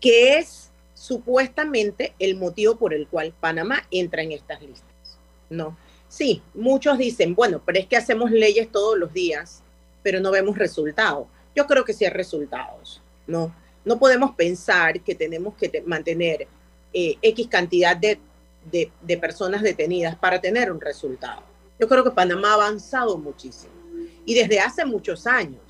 que 0.00 0.38
es 0.38 0.72
supuestamente 0.92 2.12
el 2.18 2.34
motivo 2.34 2.74
por 2.74 2.94
el 2.94 3.06
cual 3.06 3.32
Panamá 3.38 3.86
entra 3.92 4.22
en 4.22 4.32
estas 4.32 4.60
listas. 4.60 5.16
No. 5.48 5.78
Sí, 6.08 6.42
muchos 6.52 6.98
dicen, 6.98 7.36
bueno, 7.36 7.62
pero 7.64 7.78
es 7.78 7.86
que 7.86 7.96
hacemos 7.96 8.32
leyes 8.32 8.72
todos 8.72 8.98
los 8.98 9.12
días, 9.12 9.62
pero 10.02 10.18
no 10.18 10.32
vemos 10.32 10.58
resultados. 10.58 11.28
Yo 11.54 11.64
creo 11.68 11.84
que 11.84 11.92
sí 11.92 12.04
hay 12.04 12.10
resultados, 12.10 13.00
¿no? 13.28 13.54
No 13.84 14.00
podemos 14.00 14.34
pensar 14.34 15.00
que 15.00 15.14
tenemos 15.14 15.54
que 15.54 15.84
mantener 15.86 16.48
eh, 16.92 17.16
X 17.22 17.46
cantidad 17.48 17.96
de, 17.96 18.18
de, 18.70 19.16
personas 19.18 19.62
detenidas 19.62 20.16
para 20.16 20.40
tener 20.40 20.70
un 20.70 20.80
resultado. 20.80 21.42
Yo 21.78 21.88
creo 21.88 22.04
que 22.04 22.10
Panamá 22.10 22.50
ha 22.50 22.54
avanzado 22.54 23.16
muchísimo 23.16 23.72
y 24.26 24.34
desde 24.34 24.60
hace 24.60 24.84
muchos 24.84 25.26
años. 25.26 25.60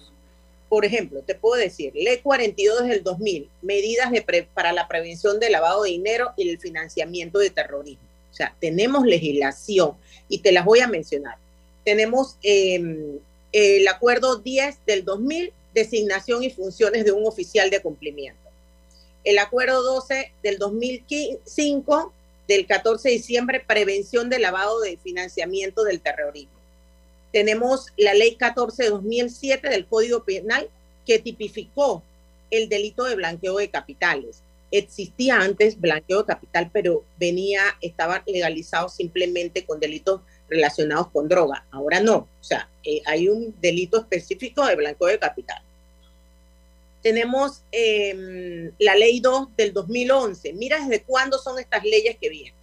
Por 0.68 0.84
ejemplo, 0.84 1.20
te 1.22 1.34
puedo 1.34 1.60
decir, 1.60 1.92
Ley 1.94 2.18
42 2.18 2.86
del 2.86 3.02
2000, 3.02 3.48
medidas 3.62 4.10
para 4.54 4.72
la 4.72 4.86
prevención 4.86 5.40
del 5.40 5.52
lavado 5.52 5.82
de 5.82 5.90
dinero 5.90 6.32
y 6.36 6.48
el 6.48 6.58
financiamiento 6.58 7.38
de 7.38 7.50
terrorismo. 7.50 8.04
O 8.30 8.34
sea, 8.34 8.54
tenemos 8.60 9.04
legislación 9.04 9.94
y 10.28 10.38
te 10.38 10.52
las 10.52 10.64
voy 10.64 10.80
a 10.80 10.86
mencionar. 10.86 11.36
Tenemos 11.84 12.36
em, 12.42 13.18
el 13.52 13.88
acuerdo 13.88 14.36
10 14.36 14.78
del 14.86 15.04
2000, 15.04 15.52
designación 15.74 16.44
y 16.44 16.50
funciones 16.50 17.04
de 17.04 17.12
un 17.12 17.26
oficial 17.26 17.68
de 17.68 17.80
cumplimiento 17.80 18.49
el 19.24 19.38
acuerdo 19.38 19.82
12 19.82 20.32
del 20.42 20.58
2005 20.58 22.12
del 22.48 22.66
14 22.66 23.08
de 23.08 23.14
diciembre, 23.14 23.64
prevención 23.66 24.28
del 24.28 24.42
lavado 24.42 24.80
de 24.80 24.96
financiamiento 24.96 25.84
del 25.84 26.00
terrorismo. 26.00 26.58
Tenemos 27.32 27.86
la 27.96 28.14
ley 28.14 28.34
14 28.34 28.84
de 28.84 28.90
2007 28.90 29.68
del 29.68 29.86
Código 29.86 30.24
Penal 30.24 30.68
que 31.06 31.18
tipificó 31.18 32.02
el 32.50 32.68
delito 32.68 33.04
de 33.04 33.14
blanqueo 33.14 33.56
de 33.58 33.70
capitales. 33.70 34.42
Existía 34.72 35.36
antes 35.36 35.80
blanqueo 35.80 36.20
de 36.20 36.26
capital, 36.26 36.70
pero 36.72 37.04
venía, 37.18 37.62
estaba 37.80 38.22
legalizado 38.26 38.88
simplemente 38.88 39.64
con 39.64 39.80
delitos 39.80 40.20
relacionados 40.48 41.08
con 41.08 41.28
droga. 41.28 41.64
Ahora 41.70 42.00
no, 42.00 42.16
o 42.16 42.28
sea, 42.44 42.68
eh, 42.84 43.02
hay 43.06 43.28
un 43.28 43.54
delito 43.60 43.98
específico 43.98 44.66
de 44.66 44.76
blanqueo 44.76 45.08
de 45.08 45.18
capital. 45.18 45.62
Tenemos 47.02 47.62
em, 47.72 48.70
la 48.78 48.94
ley 48.94 49.20
2 49.20 49.56
del 49.56 49.72
2011. 49.72 50.52
Mira 50.52 50.78
desde 50.80 51.02
cuándo 51.02 51.38
son 51.38 51.58
estas 51.58 51.84
leyes 51.84 52.16
que 52.20 52.28
vienen, 52.28 52.54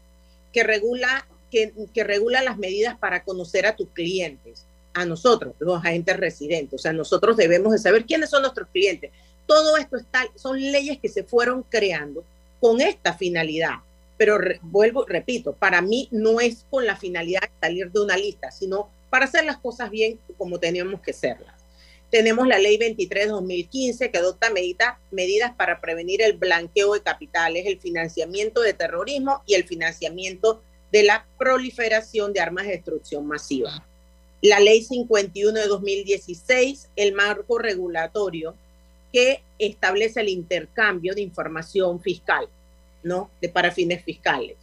que 0.54 0.64
regula, 0.64 1.28
que, 1.52 1.74
regula 2.04 2.44
las 2.44 2.58
medidas 2.58 2.98
para 2.98 3.24
conocer 3.24 3.66
a 3.66 3.76
tus 3.76 3.90
clientes, 3.90 4.66
a 4.94 5.06
nosotros, 5.06 5.56
los 5.60 5.78
agentes 5.78 6.18
residentes. 6.18 6.80
O 6.80 6.82
sea, 6.82 6.94
nosotros 6.94 7.38
debemos 7.38 7.72
de 7.72 7.80
saber 7.80 8.06
quiénes 8.06 8.30
son 8.30 8.44
nuestros 8.44 8.68
clientes. 8.70 9.12
Todo 9.48 9.78
esto 9.78 9.98
está, 9.98 10.26
son 10.36 10.60
leyes 10.60 11.00
que 11.00 11.10
se 11.10 11.24
fueron 11.24 11.64
creando 11.64 12.24
con 12.60 12.82
esta 12.82 13.14
finalidad. 13.14 13.78
Pero 14.18 14.40
vuelvo, 14.62 15.06
repito, 15.06 15.54
para 15.54 15.82
mí 15.82 16.10
no 16.12 16.40
es 16.40 16.66
con 16.70 16.86
la 16.86 16.96
finalidad 16.96 17.42
de 17.42 17.50
salir 17.60 17.92
de 17.92 18.00
una 18.00 18.18
lista, 18.18 18.52
sino 18.52 18.90
para 19.10 19.26
hacer 19.26 19.46
las 19.46 19.58
cosas 19.58 19.90
bien 19.90 20.20
como 20.38 20.60
teníamos 20.60 21.02
que 21.02 21.12
hacerlas. 21.12 21.57
Tenemos 22.10 22.48
la 22.48 22.58
ley 22.58 22.78
23-2015 22.78 24.12
que 24.12 24.18
adopta 24.18 24.50
medidas 24.50 25.56
para 25.58 25.82
prevenir 25.82 26.22
el 26.22 26.34
blanqueo 26.34 26.94
de 26.94 27.02
capitales, 27.02 27.66
el 27.66 27.80
financiamiento 27.80 28.62
de 28.62 28.74
terrorismo 28.74 29.44
y 29.46 29.56
el 29.56 29.66
financiamiento 29.66 30.62
de 30.92 31.04
la 31.04 31.26
proliferación 31.38 32.32
de 32.32 32.40
armas 32.40 32.66
de 32.66 32.74
destrucción 32.74 33.28
masiva. 33.28 33.86
La 34.42 34.60
ley 34.62 34.84
51 34.84 35.60
de 35.60 35.68
2016, 35.68 36.88
el 36.96 37.14
marco 37.14 37.58
regulatorio 37.58 38.56
que 39.12 39.42
establece 39.60 40.22
el 40.22 40.30
intercambio 40.30 41.14
de 41.14 41.22
información 41.22 42.02
fiscal, 42.02 42.48
¿no? 43.04 43.30
De 43.42 43.50
para 43.50 43.72
fines 43.72 44.04
fiscales. 44.04 44.56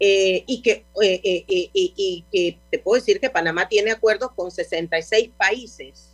Eh, 0.00 0.42
y, 0.48 0.62
que, 0.62 0.84
eh, 1.00 1.20
eh, 1.22 1.70
y 1.72 2.24
que 2.32 2.58
te 2.70 2.78
puedo 2.80 3.00
decir 3.00 3.20
que 3.20 3.30
Panamá 3.30 3.68
tiene 3.68 3.92
acuerdos 3.92 4.32
con 4.34 4.50
66 4.50 5.30
países 5.36 6.08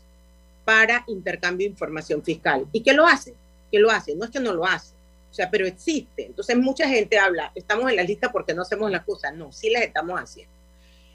para 0.68 1.02
intercambio 1.06 1.66
de 1.66 1.70
información 1.70 2.22
fiscal. 2.22 2.66
¿Y 2.72 2.82
qué 2.82 2.92
lo 2.92 3.06
hace? 3.06 3.32
¿Qué 3.72 3.78
lo 3.78 3.90
hace? 3.90 4.14
No 4.14 4.26
es 4.26 4.30
que 4.30 4.38
no 4.38 4.52
lo 4.52 4.66
hace, 4.66 4.92
o 5.30 5.34
sea, 5.34 5.50
pero 5.50 5.66
existe. 5.66 6.26
Entonces 6.26 6.58
mucha 6.58 6.86
gente 6.86 7.18
habla, 7.18 7.50
estamos 7.54 7.88
en 7.88 7.96
la 7.96 8.02
lista 8.02 8.30
porque 8.30 8.52
no 8.52 8.60
hacemos 8.60 8.90
las 8.90 9.02
cosas. 9.02 9.34
No, 9.34 9.50
sí 9.50 9.70
las 9.70 9.80
estamos 9.80 10.20
haciendo. 10.20 10.52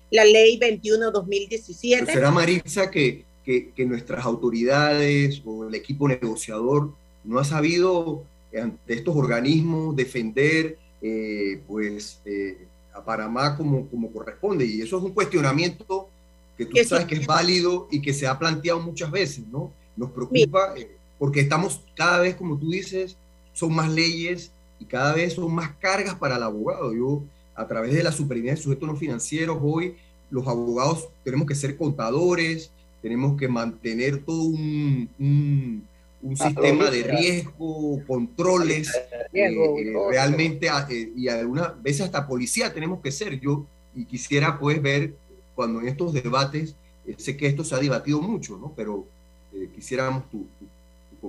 La 0.10 0.26
ley 0.26 0.60
21-2017. 0.60 2.08
¿Será 2.08 2.32
Marisa 2.32 2.89
que, 2.89 3.26
que, 3.46 3.86
nuestras 3.86 4.26
autoridades 4.26 5.39
o 5.46 5.68
el 5.68 5.76
equipo 5.76 6.08
negociador 6.08 6.92
no 7.24 7.38
ha 7.38 7.44
sabido 7.44 8.24
ante 8.60 8.96
estos 8.96 9.16
organismos 9.16 9.96
defender 9.96 10.80
eh, 11.00 11.62
pues 11.68 12.22
eh, 12.26 12.58
a 12.92 13.06
Panamá 13.06 13.56
como, 13.56 13.88
como 13.88 14.12
corresponde? 14.12 14.66
Y 14.66 14.82
eso 14.82 14.98
es 14.98 15.04
un 15.04 15.13
cuestionamiento 15.13 16.10
que 16.58 16.66
tú 16.66 16.78
sabes 16.86 17.06
que 17.06 17.16
es 17.16 17.26
válido 17.26 17.88
y 17.92 18.02
que 18.02 18.13
se 18.13 18.28
ha 18.28 18.38
planteado 18.38 18.80
muchas 18.80 19.10
veces, 19.12 19.46
¿no? 19.48 19.72
Nos 19.96 20.12
preocupa 20.12 20.74
eh, 20.78 20.89
porque 21.18 21.42
estamos 21.42 21.82
cada 21.96 22.20
vez, 22.20 22.36
como 22.36 22.58
tú 22.58 22.70
dices, 22.70 23.18
son 23.54 23.74
más 23.74 23.92
leyes 23.92 24.52
y 24.80 24.86
cada 24.86 25.13
vez 25.13 25.34
son 25.34 25.54
más 25.54 25.72
cargas 25.80 26.16
para 26.16 26.36
el 26.38 26.44
abogado. 26.44 26.94
Yo, 26.94 27.24
a 27.56 27.68
través 27.68 27.94
de 27.94 28.04
la 28.04 28.12
superintendencia 28.12 28.62
de 28.62 28.63
sujetos 28.63 28.88
no 28.88 28.96
financieros, 28.96 29.58
hoy 29.62 29.96
los 30.30 30.48
abogados 30.48 31.08
tenemos 31.24 31.48
que 31.48 31.56
ser 31.56 31.78
contadores, 31.78 32.72
tenemos 33.02 33.38
que 33.38 33.48
mantener 33.48 34.24
todo 34.24 34.44
un, 34.44 35.10
un, 35.20 36.38
sistema 36.38 36.89
de 36.89 37.04
riesgo, 37.04 38.02
controles, 38.08 38.89
eh, 39.34 39.54
eh, 39.54 39.94
realmente, 40.10 40.70
y 41.16 41.28
algunas 41.28 41.82
veces 41.84 42.02
hasta 42.02 42.26
policía 42.26 42.74
tenemos 42.74 43.02
que 43.02 43.12
ser. 43.12 43.39
Yo 43.39 43.66
y 43.96 44.06
quisiera 44.06 44.58
pues 44.60 44.82
ver 44.82 45.13
cuando 45.56 45.82
en 45.82 45.88
estos 45.88 46.13
debates, 46.13 46.76
eh, 47.06 47.16
sé 47.18 47.38
que 47.38 47.48
esto 47.48 47.63
se 47.63 47.76
ha 47.76 47.80
debatido 47.80 48.22
mucho, 48.22 48.58
¿no? 48.58 48.74
Pero 48.76 49.06
eh, 49.54 49.70
quisiéramos 49.74 50.30
tu, 50.30 50.46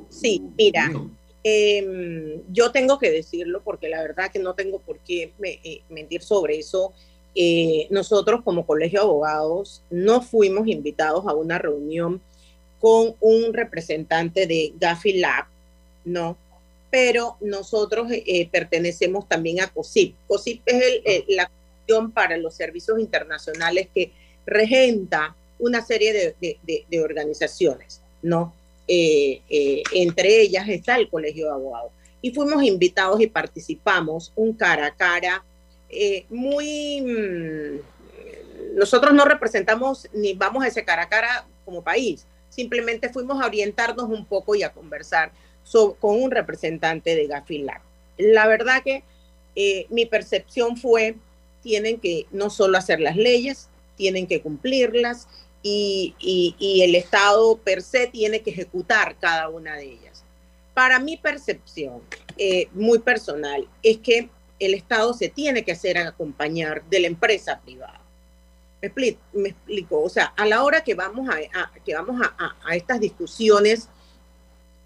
Sí, 0.08 0.42
mira, 0.58 0.90
em, 1.44 2.42
yo 2.52 2.72
tengo 2.72 2.98
que 2.98 3.12
decirlo 3.12 3.62
porque 3.62 3.88
la 3.88 4.02
verdad 4.02 4.32
que 4.32 4.40
no 4.40 4.54
tengo 4.54 4.80
por 4.80 4.98
qué 4.98 5.30
eh, 5.40 5.82
mentir 5.88 6.22
sobre 6.22 6.58
eso. 6.58 6.92
nosotros 7.90 8.42
como 8.42 8.66
colegio 8.66 9.00
de 9.00 9.06
abogados 9.06 9.82
no 9.90 10.20
fuimos 10.20 10.66
invitados 10.66 11.24
a 11.28 11.34
una 11.34 11.58
reunión 11.58 12.20
con 12.80 13.14
un 13.20 13.52
representante 13.52 14.48
de 14.48 14.72
Gafi 14.80 15.14
Lab, 15.14 15.44
¿no? 16.04 16.36
Pero 16.90 17.36
nosotros 17.40 18.08
pertenecemos 18.50 19.28
también 19.28 19.60
a 19.60 19.68
COSIP. 19.68 20.16
COSIP 20.26 20.62
es 20.66 21.02
el, 21.04 21.24
la 21.36 21.48
para 22.12 22.36
los 22.36 22.54
Servicios 22.54 22.98
Internacionales 22.98 23.88
que 23.94 24.12
regenta 24.46 25.34
una 25.58 25.84
serie 25.84 26.34
de, 26.40 27.00
organizaciones, 27.00 28.00
¿no? 28.22 28.54
Eh, 28.86 29.40
eh, 29.48 29.82
entre 29.92 30.40
ellas 30.42 30.68
está 30.68 30.96
el 30.96 31.08
Colegio 31.08 31.46
de 31.46 31.52
Abogados. 31.52 31.92
Y 32.20 32.32
fuimos 32.32 32.62
invitados 32.62 33.20
y 33.20 33.26
participamos 33.26 34.32
un 34.34 34.52
cara 34.54 34.86
a 34.86 34.94
cara 34.94 35.44
eh, 35.88 36.24
muy... 36.28 37.00
Mm, 37.00 38.76
nosotros 38.76 39.14
no 39.14 39.24
representamos 39.24 40.08
ni 40.12 40.34
vamos 40.34 40.64
a 40.64 40.68
ese 40.68 40.84
cara 40.84 41.02
a 41.02 41.08
cara 41.08 41.46
como 41.64 41.82
país, 41.82 42.26
simplemente 42.48 43.08
fuimos 43.08 43.40
a 43.40 43.46
orientarnos 43.46 44.08
un 44.10 44.26
poco 44.26 44.56
y 44.56 44.64
a 44.64 44.72
conversar 44.72 45.30
con 46.00 46.22
un 46.22 46.30
representante 46.30 47.14
de 47.14 47.26
Gafilac. 47.26 47.80
La 48.18 48.46
verdad 48.48 48.82
que 48.82 49.04
mi 49.90 50.06
percepción 50.06 50.76
fue 50.76 51.14
tienen 51.64 51.98
que 51.98 52.26
no 52.30 52.50
solo 52.50 52.78
hacer 52.78 53.00
las 53.00 53.16
leyes, 53.16 53.68
tienen 53.96 54.26
que 54.26 54.42
cumplirlas 54.42 55.26
y, 55.62 56.14
el 56.84 56.94
Estado 56.94 57.56
per 57.56 57.80
se 57.82 58.06
tiene 58.06 58.42
que 58.42 58.50
ejecutar 58.50 59.16
cada 59.18 59.48
una 59.48 59.76
de 59.76 59.92
ellas. 59.92 60.22
Para 60.74 60.98
mi 60.98 61.16
percepción 61.16 62.02
eh, 62.36 62.68
muy 62.72 62.98
personal 62.98 63.66
es 63.82 63.98
que 63.98 64.28
el 64.60 64.74
Estado 64.74 65.14
se 65.14 65.30
tiene 65.30 65.64
que 65.64 65.72
hacer 65.72 65.96
acompañar 65.96 66.84
de 66.90 67.00
la 67.00 67.06
empresa 67.06 67.60
privada. 67.60 68.00
Me 69.32 69.48
explico, 69.48 70.02
o 70.02 70.10
sea, 70.10 70.26
a 70.36 70.44
la 70.44 70.62
hora 70.62 70.84
que 70.84 70.94
vamos 70.94 71.26
a, 71.30 71.72
que 71.82 71.94
vamos 71.94 72.20
a, 72.20 72.76
estas 72.76 73.00
discusiones 73.00 73.88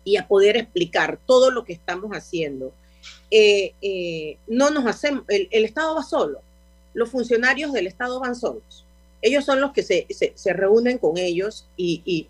y 0.05 0.17
a 0.17 0.29
poder 0.29 0.57
explicar 0.57 1.19
todo 1.27 1.51
lo 1.51 1.65
que 1.65 1.73
estamos 1.73 2.13
haciendo, 2.13 2.73
eh, 3.33 3.75
eh, 3.83 4.39
no 4.47 4.71
nos 4.71 4.87
hacemos, 4.87 5.25
el 5.27 5.65
Estado 5.65 5.97
va 5.97 6.05
solo 6.05 6.41
los 6.95 7.11
funcionarios 7.11 7.73
del 7.73 7.87
Estado 7.87 8.21
van 8.21 8.35
solos. 8.35 8.85
Ellos 9.21 9.45
son 9.45 9.61
los 9.61 9.73
que 9.73 9.83
se, 9.83 10.07
se, 10.09 10.53
reúnen 10.53 10.99
con 10.99 11.19
ellos 11.19 11.67
y, 11.77 12.29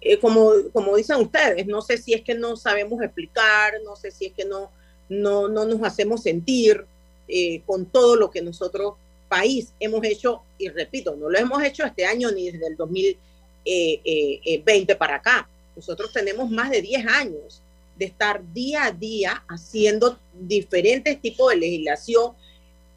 eh, 0.00 0.18
como, 0.18 0.52
como 0.72 0.96
dicen 0.96 1.16
ustedes, 1.16 1.66
no 1.66 1.82
sé 1.82 1.98
si 1.98 2.14
es 2.14 2.22
que 2.22 2.34
no 2.34 2.56
sabemos 2.56 3.02
explicar, 3.02 3.74
no 3.84 3.96
sé 3.96 4.12
si 4.12 4.26
es 4.26 4.32
que 4.32 4.44
no, 4.44 4.70
no, 5.08 5.48
no 5.48 5.64
nos 5.64 5.82
hacemos 5.82 6.22
sentir 6.22 6.84
eh, 7.26 7.62
con 7.66 7.86
todo 7.86 8.16
lo 8.16 8.30
que 8.30 8.40
nosotros, 8.40 8.94
país, 9.28 9.72
hemos 9.80 10.02
hecho, 10.04 10.42
y 10.58 10.68
repito, 10.68 11.14
no 11.16 11.28
lo 11.28 11.38
hemos 11.38 11.62
hecho 11.62 11.84
este 11.84 12.06
año 12.06 12.30
ni 12.30 12.50
desde 12.50 12.68
el 12.68 12.76
2020 12.76 13.18
eh, 13.64 14.96
para 14.96 15.16
acá. 15.16 15.48
Nosotros 15.76 16.12
tenemos 16.12 16.50
más 16.50 16.70
de 16.70 16.80
10 16.80 17.06
años 17.06 17.60
de 17.98 18.06
estar 18.06 18.40
día 18.54 18.84
a 18.84 18.92
día 18.92 19.42
haciendo 19.48 20.18
diferentes 20.32 21.20
tipos 21.20 21.50
de 21.50 21.56
legislación, 21.56 22.32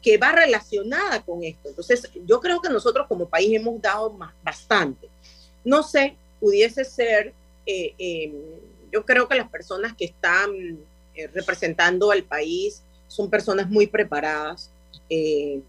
que 0.02 0.18
va 0.18 0.32
relacionada 0.32 1.22
con 1.22 1.44
esto. 1.44 1.68
Entonces, 1.68 2.10
yo 2.26 2.40
creo 2.40 2.60
que 2.60 2.68
nosotros 2.68 3.06
como 3.06 3.28
país 3.28 3.54
hemos 3.54 3.80
dado 3.80 4.10
más, 4.10 4.34
bastante. 4.42 5.08
No 5.64 5.82
sé, 5.82 6.16
pudiese 6.40 6.84
ser, 6.84 7.32
eh, 7.64 7.94
em, 7.96 8.32
yo 8.90 9.06
creo 9.06 9.28
que 9.28 9.36
las 9.36 9.48
personas 9.48 9.94
que 9.96 10.06
están 10.06 10.50
eh, 11.14 11.28
representando 11.28 12.10
al 12.10 12.24
país 12.24 12.82
son 13.06 13.30
personas 13.30 13.70
muy 13.70 13.86
preparadas. 13.86 14.70
Eh, 15.08 15.60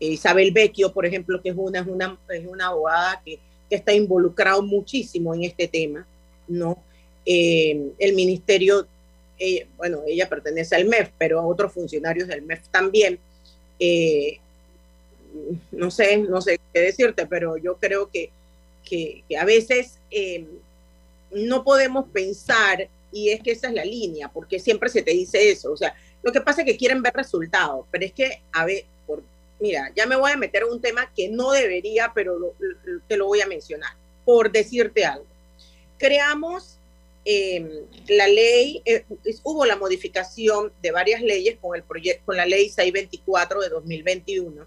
Isabel 0.00 0.50
Vecchio, 0.50 0.92
por 0.92 1.06
ejemplo, 1.06 1.40
que 1.40 1.50
es 1.50 1.54
una, 1.56 1.80
es 1.80 1.86
una, 1.86 2.18
es 2.30 2.46
una 2.46 2.66
abogada 2.68 3.22
que, 3.24 3.38
que 3.68 3.76
está 3.76 3.92
involucrado 3.92 4.62
muchísimo 4.62 5.32
en 5.34 5.44
este 5.44 5.68
tema, 5.68 6.06
¿no? 6.48 6.78
el 7.26 8.14
ministerio, 8.14 8.88
bueno, 9.76 10.00
ella 10.08 10.28
pertenece 10.28 10.74
al 10.74 10.86
MEF, 10.86 11.10
pero 11.16 11.38
a 11.38 11.46
otros 11.46 11.72
funcionarios 11.72 12.26
del 12.26 12.42
MEF 12.42 12.66
también 12.70 13.20
eh, 13.80 14.38
no 15.72 15.90
sé, 15.90 16.18
no 16.18 16.40
sé 16.40 16.60
qué 16.72 16.80
decirte, 16.80 17.26
pero 17.26 17.56
yo 17.56 17.76
creo 17.76 18.10
que, 18.10 18.30
que, 18.84 19.24
a 19.38 19.44
veces 19.44 19.98
eh, 20.10 20.44
no 21.30 21.64
podemos 21.64 22.08
pensar, 22.10 22.88
y 23.12 23.30
es 23.30 23.42
que 23.42 23.52
esa 23.52 23.68
es 23.68 23.74
la 23.74 23.84
línea, 23.84 24.28
porque 24.28 24.58
siempre 24.58 24.88
se 24.90 25.02
te 25.02 25.12
dice 25.12 25.50
eso, 25.50 25.72
o 25.72 25.76
sea, 25.76 25.94
lo 26.22 26.32
que 26.32 26.40
pasa 26.40 26.60
es 26.60 26.66
que 26.66 26.76
quieren 26.76 27.02
ver 27.02 27.14
resultados, 27.14 27.86
pero 27.90 28.04
es 28.04 28.12
que, 28.12 28.42
a 28.52 28.64
ver, 28.66 28.84
mira, 29.58 29.90
ya 29.96 30.06
me 30.06 30.16
voy 30.16 30.32
a 30.32 30.36
meter 30.36 30.62
en 30.62 30.70
un 30.70 30.80
tema 30.80 31.10
que 31.14 31.28
no 31.28 31.52
debería, 31.52 32.12
pero 32.14 32.54
te 33.08 33.16
lo 33.16 33.26
voy 33.26 33.40
a 33.40 33.46
mencionar, 33.46 33.92
por 34.24 34.52
decirte 34.52 35.04
algo. 35.04 35.26
Creamos 35.98 36.78
eh, 37.24 37.84
la 38.08 38.28
ley, 38.28 38.82
eh, 38.84 39.04
hubo 39.42 39.66
la 39.66 39.76
modificación 39.76 40.72
de 40.82 40.90
varias 40.90 41.20
leyes 41.20 41.58
con, 41.60 41.76
el 41.76 41.84
con 42.24 42.36
la 42.36 42.46
ley 42.46 42.68
624 42.70 43.60
de 43.60 43.68
2021, 43.68 44.66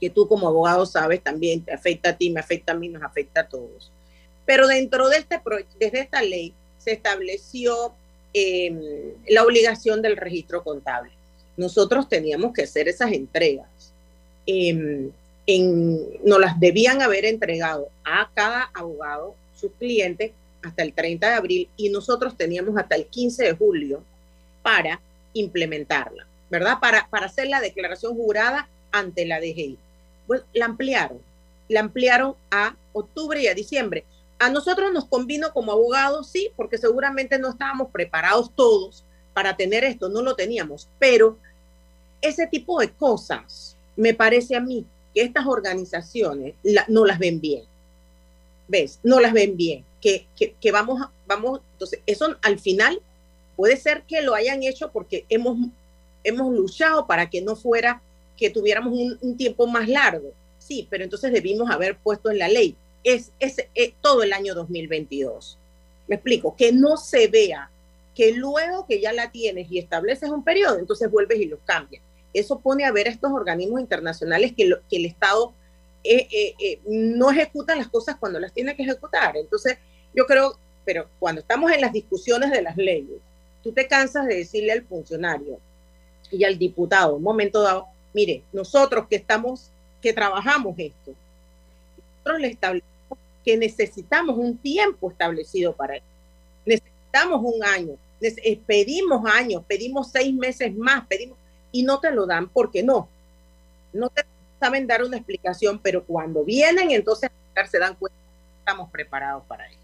que 0.00 0.10
tú 0.10 0.26
como 0.26 0.48
abogado 0.48 0.84
sabes 0.86 1.22
también 1.22 1.64
te 1.64 1.72
afecta 1.72 2.10
a 2.10 2.16
ti, 2.16 2.30
me 2.30 2.40
afecta 2.40 2.72
a 2.72 2.76
mí, 2.76 2.88
nos 2.88 3.02
afecta 3.02 3.42
a 3.42 3.48
todos. 3.48 3.90
Pero 4.46 4.66
dentro 4.66 5.08
de 5.08 5.18
este 5.18 5.40
desde 5.78 6.00
esta 6.00 6.22
ley 6.22 6.52
se 6.78 6.92
estableció 6.92 7.94
em, 8.32 8.80
la 9.28 9.44
obligación 9.44 10.02
del 10.02 10.16
registro 10.16 10.64
contable. 10.64 11.12
Nosotros 11.56 12.08
teníamos 12.08 12.52
que 12.52 12.62
hacer 12.62 12.88
esas 12.88 13.12
entregas. 13.12 13.68
Eh, 14.46 15.10
en, 15.46 16.24
nos 16.24 16.40
las 16.40 16.58
debían 16.58 17.02
haber 17.02 17.24
entregado 17.24 17.88
a 18.04 18.30
cada 18.34 18.70
abogado, 18.74 19.34
sus 19.54 19.72
clientes, 19.78 20.32
hasta 20.62 20.82
el 20.82 20.92
30 20.92 21.28
de 21.28 21.34
abril 21.34 21.68
y 21.76 21.88
nosotros 21.88 22.36
teníamos 22.36 22.76
hasta 22.76 22.96
el 22.96 23.06
15 23.06 23.44
de 23.44 23.52
julio 23.54 24.02
para 24.62 25.00
implementarla, 25.32 26.26
¿verdad? 26.50 26.78
Para, 26.80 27.08
para 27.08 27.26
hacer 27.26 27.48
la 27.48 27.60
declaración 27.60 28.14
jurada 28.14 28.68
ante 28.92 29.26
la 29.26 29.40
DGI. 29.40 29.78
Pues 30.26 30.42
la 30.52 30.66
ampliaron, 30.66 31.18
la 31.68 31.80
ampliaron 31.80 32.34
a 32.50 32.74
octubre 32.92 33.40
y 33.42 33.48
a 33.48 33.54
diciembre. 33.54 34.04
A 34.38 34.50
nosotros 34.50 34.92
nos 34.92 35.04
convino 35.04 35.52
como 35.52 35.72
abogados, 35.72 36.28
sí, 36.28 36.50
porque 36.56 36.78
seguramente 36.78 37.38
no 37.38 37.50
estábamos 37.50 37.90
preparados 37.90 38.50
todos 38.54 39.04
para 39.34 39.56
tener 39.56 39.84
esto, 39.84 40.08
no 40.08 40.22
lo 40.22 40.34
teníamos, 40.34 40.88
pero 40.98 41.38
ese 42.20 42.46
tipo 42.46 42.80
de 42.80 42.90
cosas, 42.90 43.76
me 43.96 44.14
parece 44.14 44.56
a 44.56 44.60
mí 44.60 44.84
que 45.14 45.22
estas 45.22 45.46
organizaciones 45.46 46.54
no 46.88 47.04
las 47.04 47.18
ven 47.18 47.40
bien. 47.40 47.64
¿Ves? 48.68 49.00
No 49.02 49.20
las 49.20 49.32
ven 49.32 49.56
bien. 49.56 49.84
Que, 50.00 50.26
que, 50.60 50.72
vamos, 50.72 51.08
vamos, 51.26 51.60
entonces, 51.72 52.00
eso 52.06 52.36
al 52.42 52.58
final 52.58 53.00
puede 53.54 53.76
ser 53.76 54.02
que 54.04 54.22
lo 54.22 54.34
hayan 54.34 54.62
hecho 54.62 54.90
porque 54.90 55.26
hemos, 55.28 55.58
hemos 56.24 56.52
luchado 56.54 57.06
para 57.06 57.28
que 57.28 57.42
no 57.42 57.54
fuera 57.54 58.00
que 58.36 58.48
tuviéramos 58.48 58.94
un, 59.20 59.36
tiempo 59.36 59.66
más 59.66 59.88
largo. 59.88 60.32
Sí, 60.58 60.86
pero 60.88 61.04
entonces 61.04 61.32
debimos 61.32 61.70
haber 61.70 61.98
puesto 61.98 62.30
en 62.30 62.38
la 62.38 62.48
ley. 62.48 62.74
Es, 63.04 63.30
es, 63.38 63.56
es 63.74 63.92
todo 64.00 64.22
el 64.22 64.32
año 64.32 64.54
2022. 64.54 65.58
Me 66.08 66.16
explico, 66.16 66.56
que 66.56 66.72
no 66.72 66.96
se 66.96 67.28
vea 67.28 67.70
que 68.14 68.32
luego 68.32 68.86
que 68.86 69.00
ya 69.00 69.12
la 69.12 69.30
tienes 69.30 69.70
y 69.70 69.78
estableces 69.78 70.30
un 70.30 70.42
periodo, 70.42 70.78
entonces 70.78 71.10
vuelves 71.10 71.38
y 71.38 71.44
lo 71.44 71.58
cambias 71.64 72.02
eso 72.32 72.60
pone 72.60 72.84
a 72.84 72.92
ver 72.92 73.08
a 73.08 73.10
estos 73.10 73.32
organismos 73.32 73.80
internacionales 73.80 74.52
que, 74.56 74.70
que 74.88 74.96
el 74.96 75.06
Estado 75.06 75.52
eh, 76.04 76.28
eh, 76.30 76.54
eh, 76.58 76.80
no 76.86 77.30
ejecuta 77.30 77.76
las 77.76 77.88
cosas 77.88 78.16
cuando 78.18 78.38
las 78.38 78.52
tiene 78.52 78.76
que 78.76 78.82
ejecutar. 78.82 79.36
Entonces, 79.36 79.78
yo 80.14 80.26
creo, 80.26 80.56
pero 80.84 81.06
cuando 81.18 81.40
estamos 81.40 81.70
en 81.72 81.80
las 81.80 81.92
discusiones 81.92 82.50
de 82.50 82.62
las 82.62 82.76
leyes, 82.76 83.18
tú 83.62 83.72
te 83.72 83.86
cansas 83.86 84.26
de 84.26 84.36
decirle 84.36 84.72
al 84.72 84.82
funcionario 84.82 85.58
y 86.30 86.44
al 86.44 86.58
diputado, 86.58 87.16
un 87.16 87.22
momento 87.22 87.62
dado, 87.62 87.86
mire, 88.12 88.42
nosotros 88.52 89.06
que 89.08 89.16
estamos, 89.16 89.70
que 90.00 90.12
trabajamos 90.12 90.74
esto, 90.78 91.14
nosotros 92.16 92.40
le 92.40 92.48
establecemos 92.48 93.18
que 93.44 93.56
necesitamos 93.56 94.36
un 94.36 94.56
tiempo 94.58 95.10
establecido 95.10 95.74
para 95.74 95.96
eso. 95.96 96.06
Necesitamos 96.66 97.40
un 97.42 97.64
año, 97.64 97.96
pedimos 98.66 99.24
años, 99.30 99.62
pedimos 99.66 100.10
seis 100.10 100.34
meses 100.34 100.74
más, 100.76 101.06
pedimos 101.06 101.38
y 101.72 101.82
no 101.82 102.00
te 102.00 102.10
lo 102.10 102.26
dan 102.26 102.48
porque 102.48 102.82
no. 102.82 103.08
No 103.92 104.08
te 104.10 104.24
saben 104.58 104.86
dar 104.86 105.02
una 105.02 105.16
explicación, 105.16 105.78
pero 105.78 106.04
cuando 106.04 106.44
vienen, 106.44 106.90
entonces 106.90 107.30
se 107.70 107.78
dan 107.78 107.94
cuenta 107.94 108.16
que 108.16 108.58
estamos 108.58 108.90
preparados 108.90 109.44
para 109.46 109.66
ello. 109.66 109.78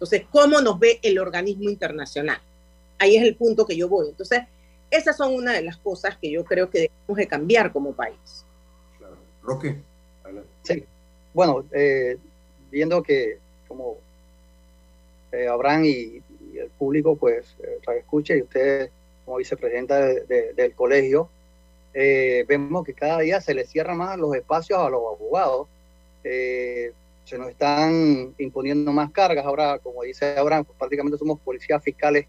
Entonces, 0.00 0.22
¿cómo 0.30 0.62
nos 0.62 0.78
ve 0.78 0.98
el 1.02 1.18
organismo 1.18 1.68
internacional? 1.68 2.40
Ahí 2.98 3.16
es 3.16 3.22
el 3.22 3.36
punto 3.36 3.66
que 3.66 3.76
yo 3.76 3.86
voy. 3.86 4.08
Entonces, 4.08 4.40
esas 4.90 5.14
son 5.14 5.34
una 5.34 5.52
de 5.52 5.62
las 5.62 5.76
cosas 5.76 6.16
que 6.16 6.30
yo 6.30 6.42
creo 6.42 6.70
que 6.70 6.78
debemos 6.78 7.16
de 7.18 7.28
cambiar 7.28 7.70
como 7.70 7.92
país. 7.92 8.46
Claro. 8.96 9.16
Roque. 9.42 9.76
Sí. 10.62 10.84
Bueno, 11.34 11.66
eh, 11.72 12.16
viendo 12.70 13.02
que 13.02 13.38
como 13.68 13.98
eh, 15.32 15.46
Abraham 15.46 15.84
y, 15.84 16.22
el 16.56 16.70
público, 16.78 17.16
pues, 17.16 17.54
eh, 17.62 17.78
escuche 17.98 18.38
y 18.38 18.42
ustedes 18.42 18.90
como 19.26 19.36
vicepresidenta 19.36 20.06
del 20.06 20.74
colegio, 20.74 21.28
eh, 21.92 22.46
vemos 22.48 22.84
que 22.86 22.94
cada 22.94 23.20
día 23.20 23.40
se 23.42 23.52
le 23.52 23.66
cierran 23.66 23.98
más 23.98 24.18
los 24.18 24.34
espacios 24.34 24.78
a 24.78 24.88
los 24.88 25.02
abogados. 25.14 25.68
Eh, 26.24 26.92
se 27.30 27.38
nos 27.38 27.48
están 27.48 28.34
imponiendo 28.38 28.92
más 28.92 29.12
cargas. 29.12 29.46
Ahora, 29.46 29.78
como 29.78 30.02
dice 30.02 30.36
Abraham, 30.36 30.64
pues 30.64 30.76
prácticamente 30.76 31.16
somos 31.16 31.38
policías 31.40 31.82
fiscales 31.82 32.26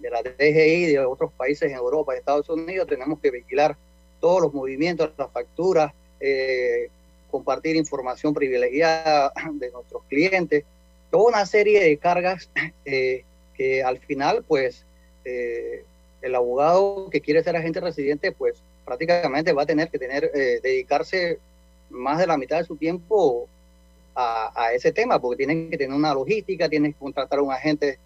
de 0.00 0.10
la 0.10 0.22
DGI, 0.22 0.86
de 0.86 0.98
otros 0.98 1.32
países 1.32 1.70
en 1.70 1.76
Europa 1.76 2.14
Estados 2.14 2.48
Unidos. 2.48 2.88
Tenemos 2.88 3.20
que 3.20 3.30
vigilar 3.30 3.76
todos 4.20 4.42
los 4.42 4.52
movimientos, 4.52 5.12
las 5.16 5.30
facturas, 5.30 5.92
eh, 6.18 6.88
compartir 7.30 7.76
información 7.76 8.34
privilegiada 8.34 9.32
de 9.52 9.70
nuestros 9.70 10.02
clientes. 10.08 10.64
Toda 11.10 11.28
una 11.28 11.46
serie 11.46 11.80
de 11.80 11.96
cargas 11.96 12.50
que 12.84 13.84
al 13.84 13.98
final, 13.98 14.44
pues, 14.46 14.84
el 15.24 16.34
abogado 16.34 17.08
que 17.10 17.20
quiere 17.20 17.42
ser 17.42 17.56
agente 17.56 17.80
residente, 17.80 18.32
pues 18.32 18.62
prácticamente 18.84 19.52
va 19.52 19.62
a 19.62 19.66
tener 19.66 19.88
que 19.90 19.98
tener, 19.98 20.30
eh, 20.34 20.60
dedicarse 20.62 21.38
más 21.90 22.18
de 22.18 22.26
la 22.26 22.36
mitad 22.36 22.58
de 22.58 22.64
su 22.64 22.76
tiempo 22.76 23.48
a, 24.20 24.72
ese 24.72 24.92
tema, 24.92 25.20
porque 25.20 25.38
tienen 25.38 25.70
que 25.70 25.78
tener 25.78 25.96
una 25.96 26.14
logística, 26.14 26.68
tienen 26.68 26.92
que 26.92 26.98
contratar 26.98 27.38
a 27.38 27.42
un 27.42 27.52
agente 27.52 27.98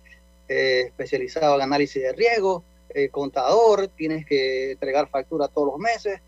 eh, 0.48 0.84
especializado 0.86 1.56
en 1.56 1.62
análisis 1.62 2.02
de 2.02 2.12
riesgo, 2.12 2.62
eh, 2.90 3.08
contador, 3.08 3.88
tienes 3.88 4.24
que 4.26 4.72
entregar 4.72 5.08
factura 5.08 5.48
todos 5.48 5.68
los 5.72 5.78
meses, 5.78 6.20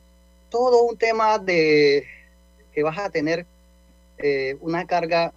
todo 0.50 0.82
un 0.82 0.96
tema 0.96 1.38
de 1.38 2.04
que 2.72 2.82
vas 2.82 2.98
a 2.98 3.10
tener 3.10 3.46
una 4.60 4.86
carga, 4.86 5.30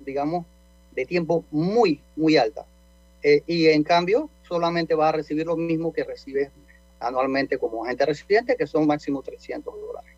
digamos, 0.00 0.46
de 0.92 1.04
tiempo 1.04 1.44
muy, 1.50 2.00
muy 2.16 2.38
alta. 2.38 2.64
y 3.22 3.66
en 3.66 3.82
cambio, 3.82 4.30
solamente 4.48 4.94
va 4.94 5.10
a 5.10 5.12
recibir 5.12 5.46
lo 5.46 5.56
mismo 5.56 5.92
que 5.92 6.04
recibe 6.04 6.50
anualmente 7.00 7.58
como 7.58 7.84
agente 7.84 8.06
residente, 8.06 8.56
que 8.56 8.66
son 8.66 8.86
máximo 8.86 9.22
300 9.22 9.74
dólares. 9.74 10.15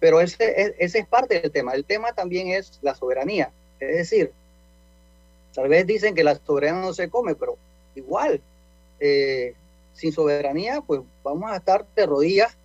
Pero 0.00 0.20
ese, 0.20 0.74
ese 0.78 0.98
es 1.00 1.06
parte 1.06 1.40
del 1.40 1.50
tema. 1.50 1.72
El 1.72 1.84
tema 1.84 2.12
también 2.12 2.48
es 2.48 2.78
la 2.82 2.94
soberanía. 2.94 3.50
Es 3.80 3.96
decir, 3.96 4.32
tal 5.54 5.68
vez 5.68 5.86
dicen 5.86 6.14
que 6.14 6.24
la 6.24 6.36
soberanía 6.36 6.82
no 6.82 6.92
se 6.92 7.08
come, 7.08 7.34
pero 7.34 7.56
igual, 7.94 8.40
eh, 9.00 9.54
sin 9.94 10.12
soberanía, 10.12 10.80
pues 10.80 11.00
vamos 11.24 11.50
a 11.50 11.56
estar 11.56 11.84
de 11.96 12.06
rodillas 12.06 12.56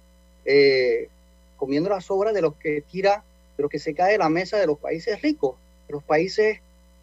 eh, 0.46 1.10
comiendo 1.58 1.90
las 1.90 2.10
obras 2.12 2.34
de 2.34 2.42
los 2.42 2.56
que 2.56 2.82
tira, 2.82 3.24
de 3.58 3.64
los 3.64 3.72
que 3.72 3.80
se 3.80 3.96
cae 3.96 4.14
de 4.14 4.18
la 4.18 4.30
mesa 4.30 4.58
de 4.58 4.68
los 4.68 4.78
países 4.78 5.22
ricos, 5.22 5.56
de 5.88 5.94
los 5.94 6.04
países 6.04 6.60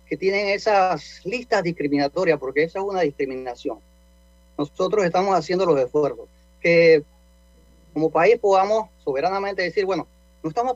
que 0.09 0.17
tienen 0.17 0.49
esas 0.49 1.25
listas 1.25 1.63
discriminatorias, 1.63 2.39
porque 2.39 2.65
esa 2.65 2.81
es 2.81 2.85
una 2.85 3.01
discriminación 3.01 3.79
nosotros 4.61 5.07
estamos 5.07 5.35
haciendo 5.35 5.65
los 5.65 5.81
esfuerzos. 5.81 6.29
Que 6.61 7.03
como 7.95 8.11
país 8.11 8.39
podamos 8.39 8.91
soberanamente 9.03 9.63
decir, 9.63 9.87
bueno, 9.87 10.07
no 10.43 10.49
estamos... 10.51 10.75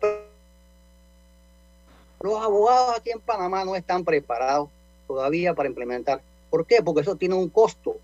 Los 2.20 2.42
abogados 2.42 2.98
aquí 2.98 3.10
en 3.10 3.20
Panamá 3.20 3.64
no 3.64 3.76
están 3.76 4.04
preparados 4.04 4.70
todavía 5.06 5.54
para 5.54 5.68
implementar. 5.68 6.22
¿Por 6.48 6.66
qué? 6.66 6.82
Porque 6.82 7.02
eso 7.02 7.16
tiene 7.16 7.34
un 7.34 7.48
costo. 7.48 7.96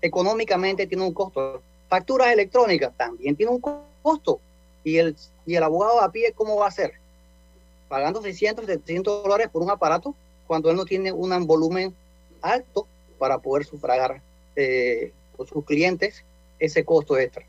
Económicamente 0.00 0.86
tiene 0.86 1.04
un 1.04 1.12
costo. 1.12 1.60
Facturas 1.88 2.32
electrónicas 2.32 2.96
también 2.96 3.36
tiene 3.36 3.52
un 3.52 3.60
costo. 3.60 4.40
Y 4.84 4.96
el, 4.98 5.16
y 5.44 5.56
el 5.56 5.62
abogado 5.62 6.00
a 6.00 6.10
pie, 6.10 6.32
¿cómo 6.34 6.56
va 6.56 6.68
a 6.68 6.70
ser? 6.70 6.94
Pagando 7.88 8.22
600, 8.22 8.66
700 8.66 9.22
dólares 9.22 9.48
por 9.50 9.62
un 9.62 9.70
aparato 9.70 10.14
cuando 10.46 10.70
él 10.70 10.76
no 10.76 10.84
tiene 10.84 11.12
un 11.12 11.46
volumen 11.46 11.94
alto 12.40 12.86
para 13.18 13.38
poder 13.38 13.66
sufragar 13.66 14.22
eh, 14.56 15.12
con 15.36 15.46
sus 15.46 15.64
clientes 15.64 16.24
ese 16.58 16.84
costo 16.84 17.18
extra. 17.18 17.44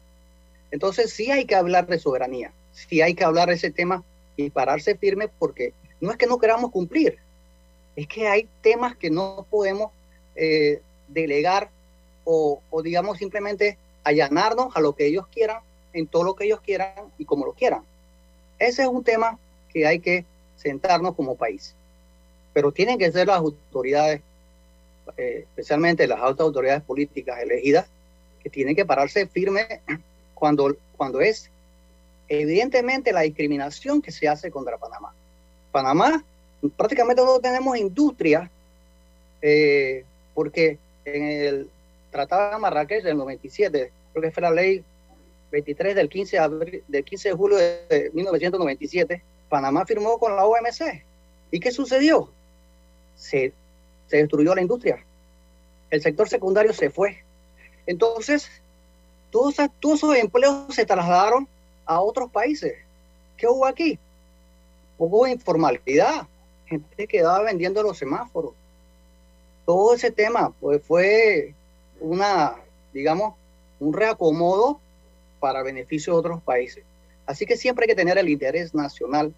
Entonces 0.72 1.12
sí 1.12 1.32
hay 1.32 1.46
que 1.46 1.56
hablar 1.56 1.88
de 1.88 1.98
soberanía, 1.98 2.52
sí 2.88 3.02
hay 3.02 3.14
que 3.14 3.24
hablar 3.24 3.50
de 3.50 3.56
ese 3.56 3.72
tema 3.72 4.04
y 4.36 4.50
pararse 4.50 4.96
firme 4.96 5.28
porque 5.28 5.74
no 6.00 6.12
es 6.12 6.18
que 6.18 6.28
no 6.28 6.38
queramos 6.38 6.72
cumplir, 6.72 7.18
es 7.96 8.08
que 8.08 8.28
hay 8.28 8.48
temas 8.62 8.96
que 8.96 9.10
no 9.10 9.46
podemos 9.50 9.92
eh, 10.36 10.82
delegar 11.08 11.70
o, 12.24 12.62
o, 12.70 12.82
digamos 12.82 13.18
simplemente 13.18 13.78
allanarnos 14.04 14.76
a 14.76 14.80
lo 14.80 14.94
que 14.94 15.08
ellos 15.08 15.28
quieran, 15.28 15.62
en 15.94 16.08
todo 16.08 16.24
lo 16.24 16.36
que 16.36 16.46
ellos 16.46 16.62
quieran 16.62 16.94
y 17.18 17.26
como 17.26 17.46
lo 17.46 17.54
quieran. 17.54 17.82
Ese 18.60 18.84
es 18.84 18.88
un 18.88 19.04
tema 19.04 19.38
que 19.74 19.86
hay 19.86 20.00
que 20.00 20.26
sentarnos 20.56 21.16
como 21.16 21.36
país. 21.36 21.74
Pero 22.54 22.72
tienen 22.72 22.98
que 22.98 23.12
ser 23.12 23.28
las 23.28 23.38
autoridades 23.38 24.22
eh, 25.18 25.46
especialmente 25.50 26.08
las 26.08 26.22
altas 26.22 26.46
autoridades 26.46 26.84
políticas 26.84 27.40
elegidas, 27.40 27.88
que 28.44 28.50
tienen 28.50 28.76
que 28.76 28.86
pararse 28.86 29.28
firme 29.28 29.82
cuando, 30.34 30.76
cuando 30.96 31.22
es 31.22 31.50
evidentemente 32.30 33.12
la 33.12 33.22
discriminación 33.22 34.02
que 34.02 34.12
se 34.12 34.28
hace 34.28 34.52
contra 34.52 34.78
Panamá. 34.78 35.14
Panamá 35.72 36.24
prácticamente 36.78 37.24
no 37.24 37.40
tenemos 37.40 37.78
industria 37.78 38.50
eh, 39.42 40.04
porque 40.34 40.78
en 41.06 41.24
el 41.24 41.70
Tratado 42.12 42.52
de 42.52 42.58
Marrakech 42.60 43.04
del 43.04 43.18
97, 43.18 43.92
creo 44.14 44.22
que 44.22 44.32
fue 44.32 44.42
la 44.42 44.52
ley 44.52 44.84
23 45.52 45.96
del 45.96 46.10
15 46.10 46.36
de, 46.36 46.44
abril, 46.44 46.84
del 46.88 47.04
15 47.04 47.30
de 47.30 47.36
julio 47.36 47.58
de 47.58 48.12
1997, 48.14 49.22
Panamá 49.50 49.86
firmó 49.86 50.18
con 50.18 50.36
la 50.36 50.46
OMC. 50.46 51.04
¿Y 51.52 51.60
qué 51.60 51.72
sucedió? 51.72 52.30
Se 53.16 53.54
se 54.10 54.18
destruyó 54.18 54.56
la 54.56 54.62
industria. 54.62 55.04
El 55.90 56.02
sector 56.02 56.28
secundario 56.28 56.74
se 56.74 56.90
fue. 56.90 57.24
Entonces, 57.86 58.50
todos 59.32 59.56
esos 59.60 60.16
empleos 60.16 60.74
se 60.74 60.86
trasladaron 60.86 61.48
a 61.90 62.00
otros 62.02 62.30
países. 62.30 62.76
¿Qué 63.36 63.48
hubo 63.48 63.66
aquí? 63.66 63.98
Hubo 65.00 65.26
informalidad. 65.26 66.28
Gente 66.68 67.08
quedaba 67.08 67.42
vendiendo 67.44 67.82
los 67.82 67.98
semáforos. 67.98 68.54
Todo 69.66 69.96
ese 69.96 70.12
tema 70.12 70.54
pues, 70.62 70.84
fue 70.84 71.56
una, 72.00 72.54
digamos, 72.94 73.34
un 73.80 73.92
reacomodo 73.92 74.80
para 75.40 75.64
beneficio 75.64 76.14
de 76.14 76.20
otros 76.20 76.44
países. 76.44 76.84
Así 77.26 77.48
que 77.48 77.58
siempre 77.58 77.86
hay 77.86 77.90
que 77.90 77.96
tener 77.96 78.20
el 78.20 78.30
interés 78.30 78.76
nacional. 78.76 79.34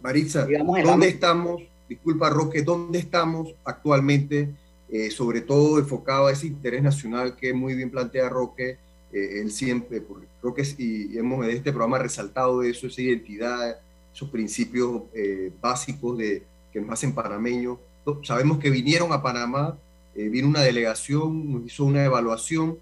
Maritza, 0.00 0.46
¿dónde 0.82 1.08
estamos? 1.08 1.62
Disculpa, 1.90 2.30
Roque, 2.30 2.62
¿dónde 2.62 2.98
estamos 2.98 3.54
actualmente? 3.64 4.48
Eh, 4.88 5.10
sobre 5.10 5.42
todo 5.42 5.78
enfocado 5.78 6.26
a 6.26 6.32
ese 6.32 6.46
interés 6.46 6.82
nacional 6.82 7.36
que 7.36 7.52
muy 7.52 7.74
bien 7.74 7.90
plantea 7.90 8.28
Roque, 8.30 8.78
eh, 9.12 9.40
él 9.40 9.52
siempre, 9.52 10.00
porque 10.00 10.26
creo 10.40 10.54
que 10.54 10.62
y 10.78 11.18
hemos 11.18 11.44
en 11.44 11.56
este 11.56 11.70
programa 11.70 11.98
resaltado 11.98 12.62
eso, 12.62 12.86
esa 12.86 13.02
identidad, 13.02 13.78
esos 14.14 14.28
principios 14.30 15.02
eh, 15.12 15.52
básicos 15.60 16.16
de, 16.16 16.42
que 16.72 16.80
nos 16.80 16.90
hacen 16.90 17.12
panameños. 17.12 17.78
Sabemos 18.24 18.58
que 18.58 18.70
vinieron 18.70 19.12
a 19.12 19.22
Panamá, 19.22 19.76
eh, 20.14 20.28
vino 20.28 20.48
una 20.48 20.62
delegación, 20.62 21.62
hizo 21.66 21.84
una 21.84 22.04
evaluación 22.04 22.78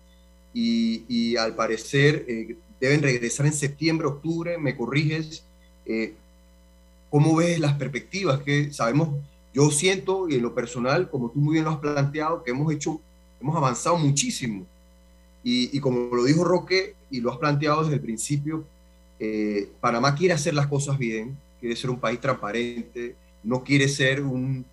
y, 0.54 1.04
y 1.08 1.36
al 1.36 1.54
parecer 1.54 2.24
deben 2.80 3.02
regresar 3.02 3.46
en 3.46 3.52
septiembre, 3.52 4.06
octubre, 4.06 4.56
me 4.56 4.76
corriges. 4.76 5.44
¿Cómo 7.10 7.36
ves 7.36 7.58
las 7.58 7.74
perspectivas? 7.74 8.40
Que 8.40 8.72
sabemos, 8.72 9.10
yo 9.52 9.70
siento 9.70 10.28
y 10.28 10.36
en 10.36 10.42
lo 10.42 10.54
personal, 10.54 11.10
como 11.10 11.30
tú 11.30 11.40
muy 11.40 11.54
bien 11.54 11.64
lo 11.64 11.72
has 11.72 11.78
planteado, 11.78 12.42
que 12.42 12.52
hemos 12.52 12.72
hecho, 12.72 13.00
hemos 13.40 13.56
avanzado 13.56 13.98
muchísimo 13.98 14.64
y, 15.42 15.80
como 15.80 16.14
lo 16.14 16.24
dijo 16.24 16.44
Roque 16.44 16.94
y 17.10 17.20
lo 17.20 17.32
has 17.32 17.38
planteado 17.38 17.82
desde 17.82 17.94
el 17.94 18.00
principio, 18.00 18.64
eh, 19.18 19.70
Panamá 19.80 20.14
quiere 20.14 20.34
hacer 20.34 20.54
las 20.54 20.66
cosas 20.66 20.98
bien, 20.98 21.36
quiere 21.60 21.76
ser 21.76 21.90
un 21.90 22.00
país 22.00 22.20
transparente, 22.20 23.16
no 23.42 23.64
quiere 23.64 23.88
ser 23.88 24.22
un, 24.22 24.64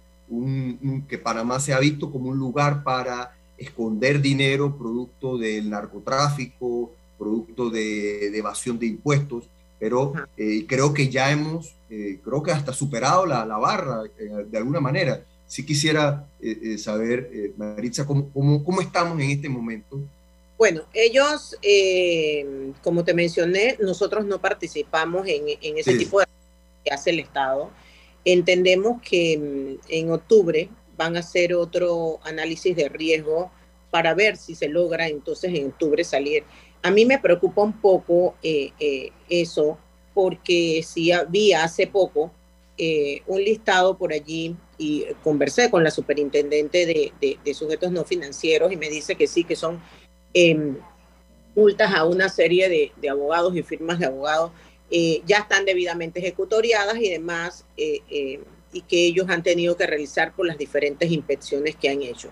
que 1.07 1.17
Panamá 1.17 1.59
sea 1.59 1.79
visto 1.79 2.11
como 2.11 2.29
un 2.29 2.37
lugar 2.37 2.83
para 2.83 3.33
esconder 3.57 4.21
dinero 4.21 4.77
producto 4.77 5.37
del 5.37 5.69
narcotráfico, 5.69 6.91
producto 7.17 7.69
de, 7.69 8.37
evasión 8.37 8.77
de 8.77 8.87
impuestos, 8.87 9.45
pero 9.79 10.13
eh, 10.35 10.65
creo 10.67 10.93
que 10.93 11.07
ya 11.07 11.31
hemos, 11.31 11.75
eh, 11.89 12.19
creo 12.23 12.43
que 12.43 12.51
hasta 12.51 12.73
superado 12.73 13.25
la, 13.25 13.45
la 13.45 13.57
barra 13.57 14.03
de 14.03 14.57
alguna 14.57 14.81
manera. 14.81 15.23
Si 15.47 15.65
quisiera 15.65 16.27
saber, 16.77 17.53
Maritza, 17.55 18.05
¿cómo, 18.05 18.29
cómo, 18.33 18.65
cómo 18.65 18.81
estamos 18.81 19.17
en 19.21 19.29
este 19.29 19.47
momento 19.47 19.97
bueno, 20.57 20.81
ellos, 20.93 21.55
eh, 21.61 22.73
como 22.83 23.03
te 23.03 23.13
mencioné, 23.13 23.77
nosotros 23.79 24.25
no 24.25 24.41
participamos 24.41 25.27
en, 25.27 25.77
ese 25.77 25.95
tipo 25.97 26.19
de 26.19 26.25
que 26.83 26.91
hace 26.91 27.11
el 27.11 27.19
Estado. 27.19 27.69
Entendemos 28.25 28.99
que 29.03 29.37
mm, 29.37 29.85
en 29.87 30.11
octubre 30.11 30.69
van 30.97 31.15
a 31.15 31.19
hacer 31.19 31.53
otro 31.53 32.19
análisis 32.23 32.75
de 32.75 32.89
riesgo 32.89 33.51
para 33.91 34.15
ver 34.15 34.35
si 34.35 34.55
se 34.55 34.67
logra 34.67 35.07
entonces 35.07 35.53
en 35.53 35.67
octubre 35.67 36.03
salir. 36.03 36.43
A 36.81 36.89
mí 36.89 37.05
me 37.05 37.19
preocupa 37.19 37.61
un 37.61 37.79
poco 37.79 38.35
eh, 38.41 38.71
eh, 38.79 39.11
eso, 39.29 39.77
porque 40.15 40.81
si 40.83 41.11
había 41.11 41.63
hace 41.63 41.85
poco 41.85 42.31
un 43.25 43.43
listado 43.43 43.97
por 43.97 44.13
allí 44.13 44.55
y 44.77 45.03
conversé 45.23 45.71
con 45.71 45.83
la 45.83 45.89
superintendente 45.89 46.85
de 47.19 47.53
sujetos 47.55 47.91
no 47.91 48.03
financieros 48.05 48.71
y 48.71 48.77
me 48.77 48.87
dice 48.87 49.15
que 49.15 49.25
sí, 49.25 49.43
que 49.43 49.55
son 49.55 49.81
multas 51.57 51.91
a 51.95 52.05
una 52.05 52.29
serie 52.29 52.91
de, 52.95 53.09
abogados 53.09 53.55
y 53.55 53.63
firmas 53.63 53.97
de 53.97 54.05
abogados 54.05 54.51
eh, 54.91 55.21
ya 55.25 55.39
están 55.39 55.65
debidamente 55.65 56.19
ejecutoriadas 56.19 56.97
y 56.97 57.09
demás, 57.09 57.65
eh, 57.75 58.01
eh, 58.09 58.39
y 58.71 58.81
que 58.81 59.05
ellos 59.07 59.27
han 59.27 59.43
tenido 59.43 59.75
que 59.75 59.87
realizar 59.87 60.33
por 60.33 60.45
las 60.45 60.57
diferentes 60.57 61.11
inspecciones 61.11 61.75
que 61.75 61.89
han 61.89 62.03
hecho. 62.03 62.29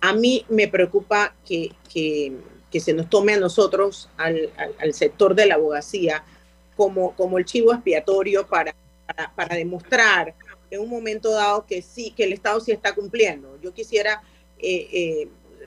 A 0.00 0.14
mí 0.14 0.44
me 0.48 0.66
preocupa 0.68 1.36
que, 1.46 1.72
que, 1.92 2.80
se 2.80 2.92
nos 2.94 3.10
tome 3.10 3.34
a 3.34 3.38
nosotros, 3.38 4.08
al, 4.16 4.50
sector 4.94 5.34
de 5.34 5.46
la 5.46 5.56
abogacía, 5.56 6.24
como, 6.74 7.14
como 7.14 7.38
el 7.38 7.44
chivo 7.44 7.72
expiatorio 7.72 8.46
para, 8.46 8.74
para, 9.06 9.32
para, 9.34 9.54
demostrar 9.54 10.34
en 10.70 10.80
un 10.80 10.88
momento 10.88 11.30
dado 11.30 11.66
que 11.66 11.82
sí, 11.82 12.12
que 12.16 12.24
el 12.24 12.32
Estado 12.32 12.58
sí 12.58 12.72
está 12.72 12.94
cumpliendo. 12.94 13.60
Yo 13.62 13.74
quisiera 13.74 14.22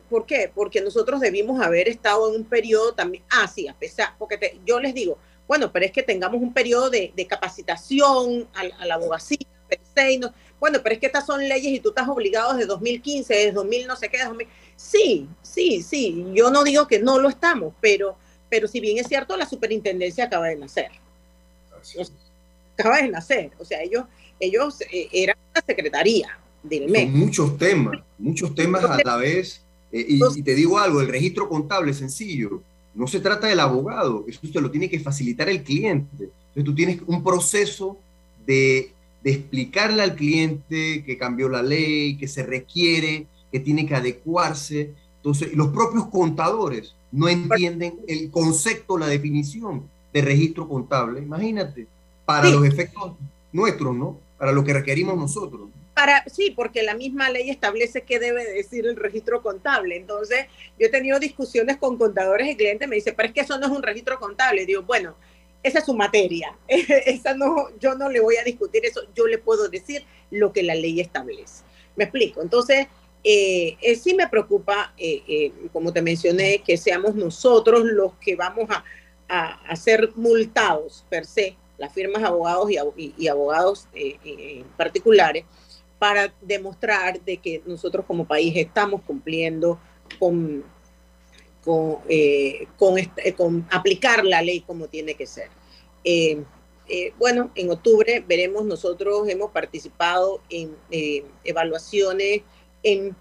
¿Por 0.09 0.25
qué? 0.25 0.51
Porque 0.53 0.81
nosotros 0.81 1.19
debimos 1.19 1.61
haber 1.61 1.87
estado 1.87 2.29
en 2.29 2.41
un 2.41 2.45
periodo 2.45 2.93
también, 2.93 3.23
ah, 3.29 3.47
sí, 3.47 3.67
a 3.67 3.73
pesar, 3.73 4.13
porque 4.17 4.59
yo 4.65 4.79
les 4.79 4.93
digo, 4.93 5.17
bueno, 5.47 5.71
pero 5.71 5.85
es 5.85 5.91
que 5.91 6.03
tengamos 6.03 6.41
un 6.41 6.53
periodo 6.53 6.89
de, 6.89 7.27
capacitación 7.27 8.47
a, 8.53 8.85
la 8.85 8.95
abogacía, 8.95 9.37
bueno, 10.59 10.79
pero 10.81 10.95
es 10.95 10.99
que 10.99 11.07
estas 11.07 11.25
son 11.25 11.47
leyes 11.47 11.73
y 11.73 11.79
tú 11.79 11.89
estás 11.89 12.07
obligado 12.07 12.53
desde 12.53 12.67
2015, 12.67 13.33
desde 13.33 13.51
2000, 13.51 13.87
no 13.87 13.95
sé 13.95 14.09
qué, 14.09 14.23
2000. 14.23 14.47
Sí, 14.75 15.27
sí, 15.41 15.81
sí, 15.81 16.25
yo 16.33 16.49
no 16.49 16.63
digo 16.63 16.87
que 16.87 16.99
no 16.99 17.19
lo 17.19 17.29
estamos, 17.29 17.73
pero, 17.81 18.17
pero 18.49 18.67
si 18.67 18.79
bien 18.79 18.97
es 18.97 19.07
cierto, 19.07 19.37
la 19.37 19.45
superintendencia 19.45 20.25
acaba 20.25 20.47
de 20.47 20.57
nacer. 20.57 20.91
acaba 22.77 22.97
de 22.97 23.09
nacer, 23.09 23.51
o 23.59 23.65
sea, 23.65 23.81
ellos, 23.81 24.05
ellos 24.39 24.81
eh, 24.81 25.09
eran 25.11 25.37
la 25.53 25.61
secretaría 25.61 26.39
del 26.63 26.89
MEC. 26.89 27.09
muchos 27.09 27.57
temas, 27.57 27.99
muchos 28.17 28.55
temas 28.55 28.83
a 28.83 28.97
la 29.03 29.17
vez 29.17 29.61
eh, 29.95 30.05
y, 30.09 30.41
te 30.41 30.53
digo 30.53 30.77
algo, 30.77 30.99
el 30.99 31.07
registro 31.07 31.47
contable 31.47 31.91
es 31.91 31.97
sencillo. 31.97 32.61
No 32.93 33.07
se 33.07 33.21
trata 33.21 33.47
del 33.47 33.61
abogado, 33.61 34.25
eso 34.27 34.41
usted 34.43 34.59
lo 34.59 34.69
tiene 34.69 34.89
que 34.89 34.99
facilitar 34.99 35.47
el 35.47 35.63
cliente. 35.63 36.29
Entonces 36.49 36.63
tú 36.65 36.75
tienes 36.75 36.99
un 37.07 37.23
proceso 37.23 37.97
de, 38.45 38.91
de 39.23 39.31
explicarle 39.31 40.03
al 40.03 40.15
cliente 40.15 41.01
que 41.05 41.17
cambió 41.17 41.47
la 41.47 41.63
ley, 41.63 42.17
que 42.17 42.27
se 42.27 42.43
requiere, 42.43 43.27
que 43.53 43.61
tiene 43.61 43.85
que 43.85 43.95
adecuarse. 43.95 44.91
Entonces, 45.17 45.53
los 45.53 45.69
propios 45.69 46.07
contadores 46.07 46.93
no 47.13 47.29
entienden 47.29 47.95
el 48.05 48.29
concepto, 48.31 48.97
la 48.97 49.07
definición 49.07 49.83
de 50.13 50.21
registro 50.21 50.67
contable. 50.67 51.21
Imagínate, 51.21 51.87
para 52.25 52.49
los 52.49 52.65
efectos 52.65 53.13
nuestros, 53.53 53.95
¿no? 53.95 54.17
Para 54.37 54.51
lo 54.51 54.61
que 54.65 54.73
requerimos 54.73 55.15
nosotros 55.15 55.69
sí, 56.27 56.51
porque 56.51 56.83
la 56.83 56.93
misma 56.93 57.29
ley 57.29 57.49
establece 57.49 58.03
qué 58.03 58.19
debe 58.19 58.45
decir 58.45 58.85
el 58.85 58.95
registro 58.95 59.41
contable. 59.41 59.95
Entonces, 59.95 60.47
yo 60.79 60.87
he 60.87 60.89
tenido 60.89 61.19
discusiones 61.19 61.77
con 61.77 61.97
contadores 61.97 62.47
y 62.47 62.55
clientes, 62.55 62.87
me 62.87 62.95
dice, 62.95 63.13
pero 63.13 63.27
es 63.27 63.33
que 63.33 63.41
eso 63.41 63.57
no 63.59 63.67
es 63.67 63.71
un 63.71 63.83
registro 63.83 64.19
contable. 64.19 64.65
digo, 64.65 64.83
bueno, 64.83 65.15
esa 65.63 65.79
es 65.79 65.85
su 65.85 65.95
materia. 65.95 66.55
esa 66.67 67.33
no, 67.33 67.69
yo 67.79 67.95
no 67.95 68.09
le 68.09 68.19
voy 68.19 68.37
a 68.37 68.43
discutir 68.43 68.85
eso, 68.85 69.01
yo 69.15 69.27
le 69.27 69.37
puedo 69.37 69.69
decir 69.69 70.05
lo 70.31 70.51
que 70.53 70.63
la 70.63 70.75
ley 70.75 70.99
establece. 70.99 71.63
Me 71.95 72.05
explico. 72.05 72.41
Entonces, 72.41 72.87
eh, 73.23 73.75
eh, 73.81 73.95
sí 73.95 74.13
me 74.13 74.27
preocupa, 74.27 74.93
eh, 74.97 75.51
como 75.73 75.91
te 75.91 76.03
mencioné, 76.03 76.61
que 76.61 76.77
seamos 76.77 77.15
nosotros 77.15 77.83
los 77.83 78.13
que 78.15 78.35
vamos 78.35 78.69
a, 78.69 78.83
a, 79.27 79.75
ser 79.75 80.11
multados 80.15 81.03
per 81.09 81.25
se, 81.25 81.55
las 81.79 81.91
firmas 81.91 82.21
abogados 82.21 82.69
y, 82.69 83.13
y 83.17 83.27
abogados 83.27 83.87
particulares, 84.77 85.45
para 86.05 86.31
demostrar 86.39 87.19
de 87.21 87.37
que 87.37 87.63
nosotros 87.65 88.05
como 88.05 88.27
país 88.27 88.53
estamos 88.55 89.01
cumpliendo 89.01 89.79
con, 90.19 90.63
con, 91.63 91.97
eh, 92.07 92.67
con, 93.35 93.67
aplicar 93.71 94.23
la 94.23 94.43
ley 94.43 94.61
como 94.61 94.87
tiene 94.87 95.15
que 95.15 95.25
ser. 95.25 95.49
Eh, 96.03 96.43
eh, 96.87 97.11
bueno, 97.17 97.49
en 97.55 97.71
octubre 97.71 98.23
veremos, 98.27 98.65
nosotros 98.65 99.27
hemos 99.27 99.49
participado 99.49 100.41
en 100.51 100.75
evaluaciones, 101.43 102.43
en, 102.83 103.15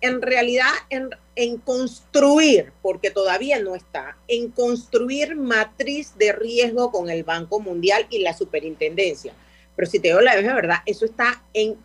en 0.00 0.22
realidad 0.22 0.70
en, 0.90 1.10
en 1.34 1.58
construir, 1.58 2.72
porque 2.82 3.10
todavía 3.10 3.58
no 3.58 3.74
está, 3.74 4.16
en 4.28 4.48
construir 4.52 5.34
matriz 5.34 6.16
de 6.18 6.30
riesgo 6.30 6.92
con 6.92 7.10
el 7.10 7.24
Banco 7.24 7.58
Mundial 7.58 8.06
y 8.10 8.20
la 8.20 8.32
Superintendencia 8.32 9.34
pero 9.76 9.90
si 9.90 9.98
te 9.98 10.08
digo 10.08 10.20
la 10.20 10.36
verdad, 10.36 10.78
eso 10.86 11.04
está 11.04 11.42
en, 11.52 11.76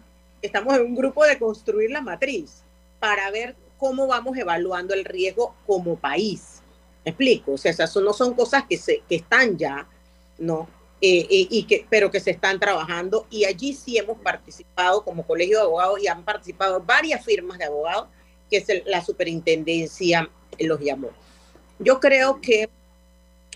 estamos 0.41 0.75
en 0.75 0.81
un 0.81 0.95
grupo 0.95 1.25
de 1.25 1.39
construir 1.39 1.91
la 1.91 2.01
matriz 2.01 2.63
para 2.99 3.29
ver 3.31 3.55
cómo 3.77 4.07
vamos 4.07 4.37
evaluando 4.37 4.93
el 4.93 5.05
riesgo 5.05 5.55
como 5.65 5.95
país. 5.95 6.61
¿Me 7.05 7.11
explico? 7.11 7.53
O 7.53 7.57
sea, 7.57 7.71
esas 7.71 7.95
no 7.95 8.13
son 8.13 8.33
cosas 8.33 8.65
que, 8.69 8.77
se, 8.77 9.01
que 9.07 9.15
están 9.15 9.57
ya, 9.57 9.87
¿no? 10.37 10.67
Eh, 11.01 11.25
eh, 11.29 11.47
y 11.49 11.63
que, 11.63 11.85
pero 11.89 12.11
que 12.11 12.19
se 12.19 12.31
están 12.31 12.59
trabajando 12.59 13.25
y 13.29 13.45
allí 13.45 13.73
sí 13.73 13.97
hemos 13.97 14.17
participado 14.17 15.01
como 15.01 15.25
colegio 15.25 15.57
de 15.57 15.63
abogados 15.63 16.03
y 16.03 16.07
han 16.07 16.25
participado 16.25 16.81
varias 16.81 17.23
firmas 17.23 17.57
de 17.57 17.63
abogados 17.63 18.09
que 18.49 18.57
es 18.57 18.67
la 18.85 19.01
superintendencia 19.03 20.29
los 20.59 20.81
llamó. 20.81 21.11
Yo 21.77 22.01
creo 22.01 22.41
que 22.41 22.69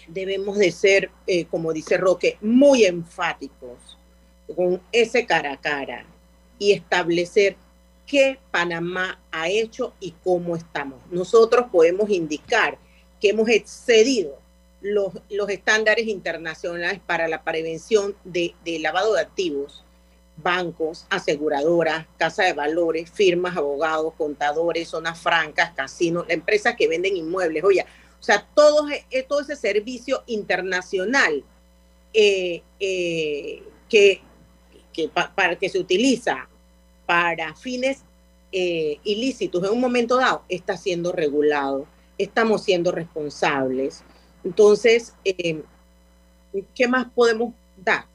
debemos 0.07 0.57
de 0.57 0.71
ser, 0.71 1.11
eh, 1.27 1.43
como 1.45 1.73
dice 1.73 1.97
Roque, 1.97 2.37
muy 2.39 2.85
enfáticos 2.85 3.97
con 4.55 4.81
ese 4.91 5.25
cara 5.25 5.53
a 5.53 5.61
cara 5.61 6.05
y 6.59 6.71
establecer 6.71 7.55
qué 8.05 8.39
Panamá 8.51 9.19
ha 9.31 9.49
hecho 9.49 9.93
y 9.99 10.13
cómo 10.23 10.55
estamos. 10.55 10.99
Nosotros 11.09 11.67
podemos 11.71 12.09
indicar 12.09 12.77
que 13.19 13.29
hemos 13.29 13.49
excedido 13.49 14.37
los, 14.81 15.13
los 15.29 15.49
estándares 15.49 16.07
internacionales 16.07 16.99
para 17.05 17.27
la 17.27 17.43
prevención 17.43 18.15
de, 18.23 18.53
lavado 18.79 19.13
de 19.13 19.21
activos 19.21 19.83
bancos, 20.35 21.05
aseguradoras, 21.09 22.07
casa 22.17 22.43
de 22.43 22.53
valores, 22.53 23.09
firmas, 23.09 23.55
abogados, 23.55 24.13
contadores, 24.17 24.89
zonas 24.89 25.19
francas, 25.19 25.71
casinos, 25.75 26.25
empresas 26.27 26.75
que 26.75 26.87
venden 26.87 27.15
inmuebles, 27.15 27.63
oye, 27.63 27.85
o 28.19 28.23
sea, 28.23 28.47
todo, 28.55 28.89
eh, 28.89 29.05
ese 29.11 29.55
servicio 29.55 30.23
internacional 30.27 31.43
eh, 32.13 32.63
eh, 32.79 33.63
que, 33.89 34.21
que, 34.93 35.09
para, 35.09 35.57
que 35.57 35.69
se 35.69 35.79
utiliza 35.79 36.47
para 37.05 37.53
fines 37.55 38.03
ilícitos 38.51 39.63
en 39.63 39.71
un 39.71 39.81
momento 39.81 40.17
dado 40.17 40.43
está 40.47 40.77
siendo 40.77 41.11
regulado, 41.11 41.87
estamos 42.19 42.63
siendo 42.63 42.91
responsables. 42.91 44.03
Entonces, 44.43 45.15
¿qué 45.23 46.87
más 46.87 47.07
podemos 47.15 47.53
dar? 47.83 48.05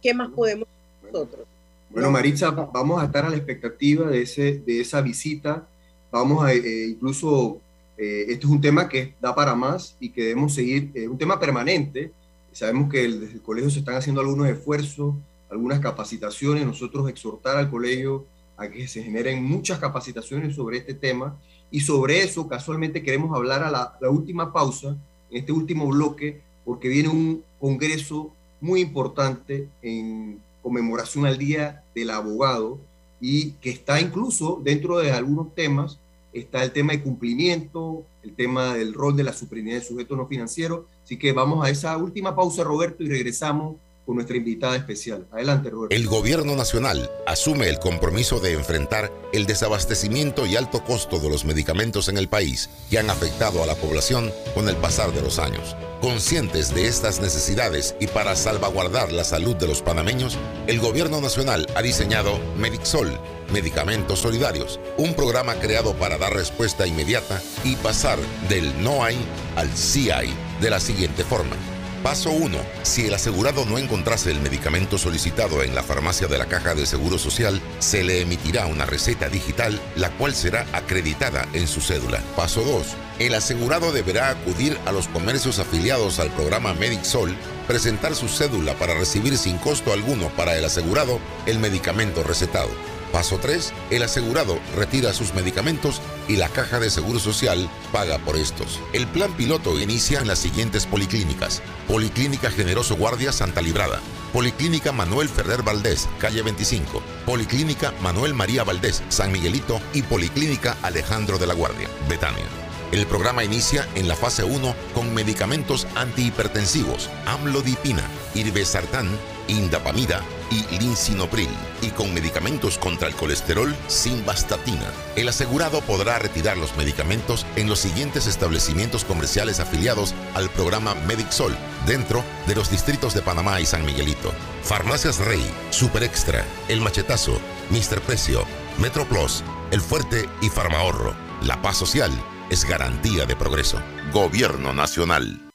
¿Qué 0.00 0.14
más 0.14 0.30
podemos 0.30 0.68
nosotros? 1.02 1.46
Bueno, 1.90 2.10
Maritza, 2.10 2.50
vamos 2.50 3.00
a 3.02 3.06
estar 3.06 3.24
a 3.24 3.30
la 3.30 3.36
expectativa 3.36 4.08
de, 4.10 4.22
ese, 4.22 4.58
de 4.58 4.80
esa 4.80 5.00
visita. 5.00 5.66
Vamos 6.10 6.44
a, 6.44 6.52
eh, 6.52 6.86
incluso, 6.88 7.60
eh, 7.96 8.26
este 8.28 8.44
es 8.46 8.50
un 8.52 8.60
tema 8.60 8.88
que 8.88 9.14
da 9.20 9.34
para 9.34 9.54
más 9.54 9.96
y 9.98 10.10
que 10.10 10.22
debemos 10.22 10.54
seguir, 10.54 10.90
es 10.94 11.08
un 11.08 11.18
tema 11.18 11.40
permanente. 11.40 12.12
Sabemos 12.52 12.90
que 12.90 13.08
desde 13.08 13.34
el 13.34 13.42
colegio 13.42 13.70
se 13.70 13.78
están 13.78 13.96
haciendo 13.96 14.20
algunos 14.20 14.48
esfuerzos, 14.48 15.14
algunas 15.50 15.80
capacitaciones. 15.80 16.66
Nosotros 16.66 17.08
exhortar 17.08 17.56
al 17.56 17.70
colegio 17.70 18.26
a 18.56 18.68
que 18.68 18.88
se 18.88 19.02
generen 19.02 19.44
muchas 19.44 19.78
capacitaciones 19.78 20.54
sobre 20.54 20.78
este 20.78 20.94
tema 20.94 21.36
y 21.70 21.80
sobre 21.80 22.22
eso 22.22 22.48
casualmente 22.48 23.02
queremos 23.02 23.34
hablar 23.36 23.62
a 23.62 23.70
la, 23.70 23.96
la 24.00 24.10
última 24.10 24.52
pausa, 24.52 24.96
en 25.30 25.38
este 25.38 25.52
último 25.52 25.86
bloque, 25.86 26.40
porque 26.64 26.88
viene 26.88 27.08
un 27.08 27.42
congreso 27.60 28.32
muy 28.60 28.80
importante 28.80 29.68
en 29.82 30.40
conmemoración 30.62 31.26
al 31.26 31.38
Día 31.38 31.84
del 31.94 32.10
Abogado 32.10 32.78
y 33.20 33.52
que 33.52 33.70
está 33.70 34.00
incluso 34.00 34.60
dentro 34.62 34.98
de 34.98 35.12
algunos 35.12 35.54
temas, 35.54 35.98
está 36.32 36.62
el 36.62 36.72
tema 36.72 36.92
de 36.92 37.02
cumplimiento, 37.02 38.04
el 38.22 38.34
tema 38.34 38.74
del 38.74 38.94
rol 38.94 39.16
de 39.16 39.24
la 39.24 39.32
superintendencia 39.32 39.88
de 39.88 39.94
sujetos 39.94 40.18
no 40.18 40.26
financieros. 40.26 40.86
Así 41.04 41.16
que 41.16 41.32
vamos 41.32 41.64
a 41.64 41.70
esa 41.70 41.96
última 41.96 42.36
pausa, 42.36 42.64
Roberto, 42.64 43.02
y 43.02 43.08
regresamos 43.08 43.76
nuestra 44.14 44.36
invitada 44.36 44.76
especial. 44.76 45.26
Adelante, 45.32 45.70
Roberto. 45.70 45.94
El 45.94 46.06
gobierno 46.06 46.56
nacional 46.56 47.10
asume 47.26 47.68
el 47.68 47.78
compromiso 47.78 48.40
de 48.40 48.52
enfrentar 48.52 49.12
el 49.32 49.46
desabastecimiento 49.46 50.46
y 50.46 50.56
alto 50.56 50.84
costo 50.84 51.18
de 51.18 51.28
los 51.28 51.44
medicamentos 51.44 52.08
en 52.08 52.18
el 52.18 52.28
país 52.28 52.70
que 52.90 52.98
han 52.98 53.10
afectado 53.10 53.62
a 53.62 53.66
la 53.66 53.74
población 53.74 54.32
con 54.54 54.68
el 54.68 54.76
pasar 54.76 55.12
de 55.12 55.22
los 55.22 55.38
años. 55.38 55.76
Conscientes 56.00 56.74
de 56.74 56.86
estas 56.86 57.20
necesidades 57.20 57.96
y 58.00 58.06
para 58.06 58.36
salvaguardar 58.36 59.12
la 59.12 59.24
salud 59.24 59.56
de 59.56 59.66
los 59.66 59.82
panameños, 59.82 60.38
el 60.68 60.78
gobierno 60.78 61.20
nacional 61.20 61.66
ha 61.74 61.82
diseñado 61.82 62.38
Medixol, 62.56 63.18
Medicamentos 63.52 64.20
Solidarios, 64.20 64.78
un 64.96 65.14
programa 65.14 65.54
creado 65.56 65.94
para 65.94 66.16
dar 66.16 66.34
respuesta 66.34 66.86
inmediata 66.86 67.42
y 67.64 67.74
pasar 67.76 68.18
del 68.48 68.82
no 68.82 69.02
hay 69.02 69.18
al 69.56 69.74
sí 69.76 70.10
hay 70.10 70.32
de 70.60 70.70
la 70.70 70.78
siguiente 70.78 71.24
forma 71.24 71.56
Paso 72.02 72.30
1. 72.30 72.58
Si 72.82 73.06
el 73.06 73.14
asegurado 73.14 73.64
no 73.64 73.76
encontrase 73.76 74.30
el 74.30 74.40
medicamento 74.40 74.98
solicitado 74.98 75.62
en 75.62 75.74
la 75.74 75.82
farmacia 75.82 76.28
de 76.28 76.38
la 76.38 76.46
Caja 76.46 76.74
de 76.74 76.86
Seguro 76.86 77.18
Social, 77.18 77.60
se 77.80 78.04
le 78.04 78.20
emitirá 78.20 78.66
una 78.66 78.86
receta 78.86 79.28
digital, 79.28 79.80
la 79.96 80.10
cual 80.10 80.34
será 80.34 80.64
acreditada 80.72 81.46
en 81.54 81.66
su 81.66 81.80
cédula. 81.80 82.22
Paso 82.36 82.62
2. 82.62 82.86
El 83.18 83.34
asegurado 83.34 83.92
deberá 83.92 84.30
acudir 84.30 84.78
a 84.86 84.92
los 84.92 85.08
comercios 85.08 85.58
afiliados 85.58 86.20
al 86.20 86.30
programa 86.30 86.72
MedicSol, 86.72 87.36
presentar 87.66 88.14
su 88.14 88.28
cédula 88.28 88.74
para 88.74 88.94
recibir 88.94 89.36
sin 89.36 89.58
costo 89.58 89.92
alguno 89.92 90.28
para 90.36 90.56
el 90.56 90.64
asegurado 90.64 91.18
el 91.46 91.58
medicamento 91.58 92.22
recetado. 92.22 92.70
Paso 93.12 93.38
3. 93.38 93.72
El 93.90 94.02
asegurado 94.02 94.58
retira 94.76 95.12
sus 95.12 95.34
medicamentos 95.34 96.00
y 96.28 96.36
la 96.36 96.48
caja 96.48 96.78
de 96.78 96.90
seguro 96.90 97.18
social 97.18 97.68
paga 97.92 98.18
por 98.18 98.36
estos. 98.36 98.80
El 98.92 99.06
plan 99.06 99.32
piloto 99.32 99.78
inicia 99.80 100.20
en 100.20 100.26
las 100.28 100.38
siguientes 100.38 100.86
policlínicas. 100.86 101.62
Policlínica 101.86 102.50
Generoso 102.50 102.96
Guardia 102.96 103.32
Santa 103.32 103.62
Librada. 103.62 104.00
Policlínica 104.32 104.92
Manuel 104.92 105.28
Ferrer 105.28 105.62
Valdés, 105.62 106.08
calle 106.18 106.42
25. 106.42 107.02
Policlínica 107.24 107.94
Manuel 108.02 108.34
María 108.34 108.62
Valdés, 108.62 109.02
San 109.08 109.32
Miguelito 109.32 109.80
y 109.94 110.02
Policlínica 110.02 110.76
Alejandro 110.82 111.38
de 111.38 111.46
la 111.46 111.54
Guardia, 111.54 111.88
Betania. 112.08 112.44
El 112.92 113.06
programa 113.06 113.44
inicia 113.44 113.86
en 113.94 114.08
la 114.08 114.16
fase 114.16 114.44
1 114.44 114.74
con 114.94 115.12
medicamentos 115.12 115.86
antihipertensivos, 115.94 117.10
amlodipina, 117.26 118.02
irbesartán, 118.34 119.08
indapamida 119.48 120.22
y 120.50 120.78
linsinopril, 120.78 121.48
y 121.82 121.88
con 121.88 122.14
medicamentos 122.14 122.78
contra 122.78 123.08
el 123.08 123.14
colesterol 123.14 123.74
sin 123.86 124.24
bastatina. 124.24 124.90
El 125.16 125.28
asegurado 125.28 125.80
podrá 125.82 126.18
retirar 126.18 126.56
los 126.56 126.76
medicamentos 126.76 127.44
en 127.56 127.68
los 127.68 127.80
siguientes 127.80 128.26
establecimientos 128.26 129.04
comerciales 129.04 129.60
afiliados 129.60 130.14
al 130.34 130.48
programa 130.50 130.94
MedicSol, 130.94 131.56
dentro 131.86 132.24
de 132.46 132.54
los 132.54 132.70
distritos 132.70 133.14
de 133.14 133.22
Panamá 133.22 133.60
y 133.60 133.66
San 133.66 133.84
Miguelito. 133.84 134.32
Farmacias 134.62 135.18
Rey, 135.18 135.44
Super 135.70 136.02
Extra, 136.02 136.44
El 136.68 136.80
Machetazo, 136.80 137.38
Mister 137.70 138.00
Precio, 138.00 138.44
Metro 138.78 139.06
Plus, 139.06 139.42
El 139.70 139.80
Fuerte 139.80 140.28
y 140.40 140.48
Farmahorro. 140.48 141.14
La 141.42 141.60
paz 141.60 141.76
social 141.76 142.10
es 142.50 142.64
garantía 142.64 143.26
de 143.26 143.36
progreso. 143.36 143.80
Gobierno 144.12 144.72
Nacional. 144.72 145.47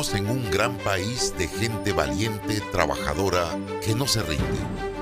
Vivimos 0.00 0.14
en 0.14 0.30
un 0.30 0.50
gran 0.50 0.78
país 0.78 1.34
de 1.36 1.46
gente 1.46 1.92
valiente, 1.92 2.62
trabajadora, 2.72 3.44
que 3.84 3.94
no 3.94 4.06
se 4.06 4.22
rinde. 4.22 4.58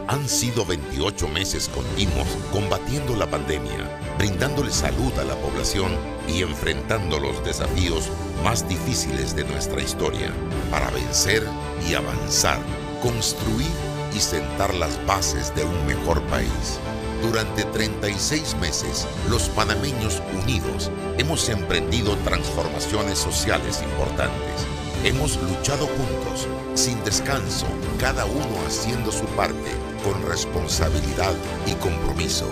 Han 0.08 0.28
sido 0.28 0.66
28 0.66 1.28
meses 1.28 1.68
continuos 1.68 2.26
combatiendo 2.50 3.14
la 3.14 3.30
pandemia, 3.30 3.88
brindándole 4.18 4.72
salud 4.72 5.16
a 5.20 5.24
la 5.24 5.36
población 5.36 5.92
y 6.26 6.42
enfrentando 6.42 7.20
los 7.20 7.44
desafíos 7.44 8.08
más 8.42 8.68
difíciles 8.68 9.36
de 9.36 9.44
nuestra 9.44 9.80
historia 9.80 10.32
para 10.68 10.90
vencer 10.90 11.44
y 11.88 11.94
avanzar, 11.94 12.58
construir 13.00 13.70
y 14.16 14.18
sentar 14.18 14.74
las 14.74 14.98
bases 15.06 15.54
de 15.54 15.62
un 15.62 15.86
mejor 15.86 16.20
país. 16.22 16.80
Durante 17.22 17.62
36 17.62 18.56
meses, 18.56 19.06
los 19.30 19.48
panameños 19.50 20.20
unidos 20.42 20.90
hemos 21.18 21.48
emprendido 21.50 22.16
transformaciones 22.24 23.18
sociales 23.18 23.80
importantes. 23.82 24.77
Hemos 25.04 25.36
luchado 25.42 25.86
juntos, 25.86 26.46
sin 26.74 27.02
descanso, 27.04 27.66
cada 27.98 28.24
uno 28.24 28.66
haciendo 28.66 29.12
su 29.12 29.24
parte, 29.36 29.70
con 30.04 30.22
responsabilidad 30.28 31.32
y 31.66 31.74
compromiso. 31.74 32.46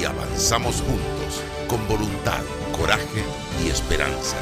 Y 0.00 0.04
avanzamos 0.04 0.76
juntos, 0.76 1.42
con 1.68 1.86
voluntad, 1.88 2.42
coraje 2.78 3.24
y 3.64 3.68
esperanza. 3.68 4.36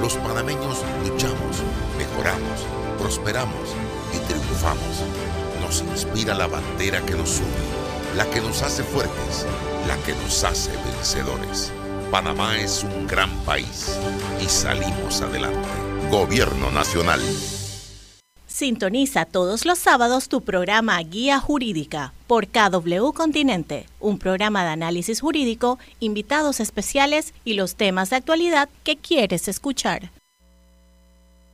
Los 0.00 0.14
panameños 0.16 0.78
luchamos, 1.04 1.62
mejoramos, 1.96 2.60
prosperamos 2.98 3.68
y 4.12 4.18
triunfamos. 4.26 5.02
Nos 5.60 5.82
inspira 5.82 6.34
la 6.34 6.46
bandera 6.46 7.00
que 7.06 7.14
nos 7.14 7.38
une 7.38 7.84
la 8.16 8.24
que 8.30 8.40
nos 8.40 8.62
hace 8.62 8.82
fuertes, 8.84 9.46
la 9.88 9.96
que 10.04 10.12
nos 10.22 10.44
hace 10.44 10.70
vencedores. 10.84 11.72
Panamá 12.10 12.56
es 12.58 12.84
un 12.84 13.06
gran 13.06 13.30
país 13.40 13.98
y 14.40 14.48
salimos 14.48 15.20
adelante. 15.20 15.83
Gobierno 16.10 16.70
Nacional. 16.70 17.20
Sintoniza 18.46 19.24
todos 19.24 19.66
los 19.66 19.78
sábados 19.78 20.28
tu 20.28 20.42
programa 20.42 21.00
Guía 21.02 21.40
Jurídica 21.40 22.12
por 22.26 22.46
KW 22.46 23.12
Continente, 23.12 23.86
un 23.98 24.18
programa 24.18 24.62
de 24.62 24.70
análisis 24.70 25.20
jurídico, 25.20 25.78
invitados 26.00 26.60
especiales 26.60 27.34
y 27.44 27.54
los 27.54 27.74
temas 27.74 28.10
de 28.10 28.16
actualidad 28.16 28.68
que 28.84 28.96
quieres 28.96 29.48
escuchar. 29.48 30.10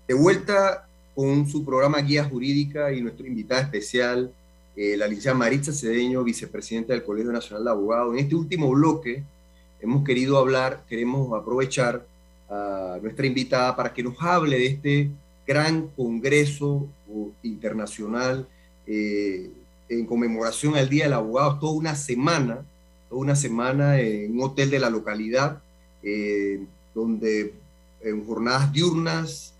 De 0.06 0.14
vuelta 0.14 0.86
con 1.14 1.48
su 1.48 1.64
programa 1.64 2.00
Guía 2.00 2.24
Jurídica 2.24 2.92
y 2.92 3.00
nuestro 3.00 3.26
invitado 3.26 3.62
especial, 3.62 4.32
eh, 4.76 4.96
la 4.96 5.06
licenciada 5.06 5.38
Maritza 5.38 5.72
Cedeño, 5.72 6.22
vicepresidenta 6.22 6.92
del 6.92 7.04
Colegio 7.04 7.32
Nacional 7.32 7.64
de 7.64 7.70
Abogados. 7.70 8.14
En 8.14 8.20
este 8.20 8.34
último 8.34 8.68
bloque 8.70 9.22
hemos 9.80 10.04
querido 10.04 10.36
hablar, 10.36 10.84
queremos 10.88 11.32
aprovechar 11.32 12.09
a 12.50 12.98
nuestra 13.00 13.26
invitada 13.26 13.74
para 13.76 13.92
que 13.92 14.02
nos 14.02 14.20
hable 14.20 14.58
de 14.58 14.66
este 14.66 15.10
gran 15.46 15.88
congreso 15.88 16.86
internacional 17.42 18.46
eh, 18.86 19.50
en 19.88 20.06
conmemoración 20.06 20.76
al 20.76 20.88
Día 20.88 21.04
del 21.04 21.14
Abogado, 21.14 21.58
toda 21.58 21.72
una 21.72 21.94
semana, 21.94 22.64
toda 23.08 23.20
una 23.22 23.36
semana 23.36 24.00
en 24.00 24.32
un 24.32 24.42
hotel 24.42 24.70
de 24.70 24.78
la 24.78 24.90
localidad, 24.90 25.62
eh, 26.02 26.60
donde 26.94 27.54
en 28.02 28.26
jornadas 28.26 28.72
diurnas, 28.72 29.54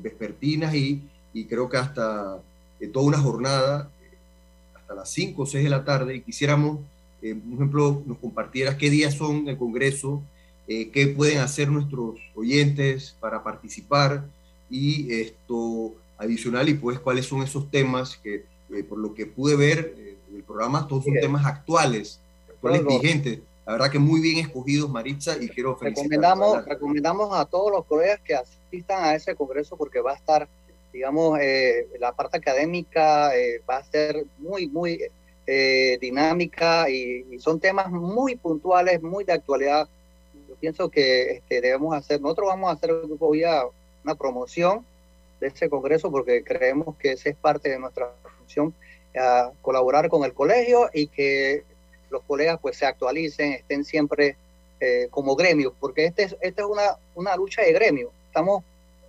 vespertinas 0.00 0.74
y, 0.74 1.02
y, 1.34 1.44
creo 1.44 1.68
que 1.68 1.76
hasta 1.76 2.38
toda 2.92 3.06
una 3.06 3.18
jornada 3.18 3.90
hasta 4.84 4.94
las 4.94 5.10
5 5.10 5.42
o 5.42 5.46
6 5.46 5.64
de 5.64 5.70
la 5.70 5.84
tarde. 5.84 6.16
Y 6.16 6.20
quisiéramos, 6.20 6.78
eh, 7.22 7.34
por 7.34 7.54
ejemplo, 7.54 8.02
nos 8.06 8.18
compartieras 8.18 8.76
qué 8.76 8.90
días 8.90 9.14
son 9.14 9.48
el 9.48 9.56
Congreso, 9.56 10.22
eh, 10.68 10.90
qué 10.90 11.08
pueden 11.08 11.38
hacer 11.38 11.68
nuestros 11.68 12.16
oyentes 12.34 13.16
para 13.20 13.42
participar 13.42 14.24
y 14.70 15.12
esto 15.12 15.94
adicional 16.16 16.68
y 16.68 16.74
pues 16.74 16.98
cuáles 16.98 17.26
son 17.26 17.42
esos 17.42 17.70
temas 17.70 18.16
que 18.16 18.44
por 18.88 18.98
lo 18.98 19.14
que 19.14 19.26
pude 19.26 19.54
ver 19.54 19.94
el 20.34 20.42
programa, 20.42 20.88
todos 20.88 21.04
son 21.04 21.14
temas 21.14 21.46
actuales, 21.46 22.18
actuales 22.48 22.84
vigentes. 22.84 23.40
La 23.66 23.72
verdad 23.72 23.90
que 23.90 23.98
muy 23.98 24.20
bien 24.20 24.38
escogidos, 24.38 24.90
Maritza, 24.90 25.36
y 25.40 25.48
quiero 25.48 25.78
recomendamos, 25.80 26.64
recomendamos 26.66 27.34
a 27.34 27.46
todos 27.46 27.72
los 27.72 27.84
colegas 27.86 28.20
que 28.20 28.34
asistan 28.34 29.04
a 29.04 29.14
ese 29.14 29.34
congreso 29.34 29.76
porque 29.76 30.00
va 30.00 30.12
a 30.12 30.16
estar, 30.16 30.46
digamos, 30.92 31.38
eh, 31.40 31.88
la 31.98 32.12
parte 32.12 32.36
académica 32.36 33.34
eh, 33.34 33.62
va 33.68 33.78
a 33.78 33.84
ser 33.84 34.26
muy, 34.38 34.66
muy 34.66 35.00
eh, 35.46 35.98
dinámica 35.98 36.90
y, 36.90 37.38
son 37.38 37.58
temas 37.58 37.90
muy 37.90 38.36
puntuales, 38.36 39.02
muy 39.02 39.24
de 39.24 39.32
actualidad. 39.32 39.88
Pienso 40.60 40.88
que 40.88 41.32
este, 41.32 41.60
debemos 41.60 41.94
hacer, 41.94 42.20
nosotros 42.20 42.48
vamos 42.48 42.70
a 42.70 42.74
hacer 42.74 42.92
una 44.04 44.14
promoción 44.14 44.84
de 45.40 45.48
ese 45.48 45.68
congreso 45.68 46.10
porque 46.10 46.42
creemos 46.42 46.96
que 46.96 47.12
esa 47.12 47.30
es 47.30 47.36
parte 47.36 47.70
de 47.70 47.78
nuestra 47.78 48.10
función, 48.38 48.74
colaborar 49.62 50.08
con 50.08 50.24
el 50.24 50.32
colegio 50.32 50.90
y 50.92 51.06
que 51.06 51.64
los 52.10 52.22
colegas 52.22 52.58
pues 52.60 52.76
se 52.76 52.86
actualicen, 52.86 53.52
estén 53.52 53.84
siempre 53.84 54.36
eh, 54.80 55.08
como 55.10 55.36
gremio, 55.36 55.74
porque 55.78 56.06
este 56.06 56.24
es, 56.24 56.36
esta 56.40 56.62
es 56.62 56.68
una, 56.68 56.96
una 57.14 57.36
lucha 57.36 57.62
de 57.62 57.72
gremio. 57.72 58.10
Estamos 58.26 58.64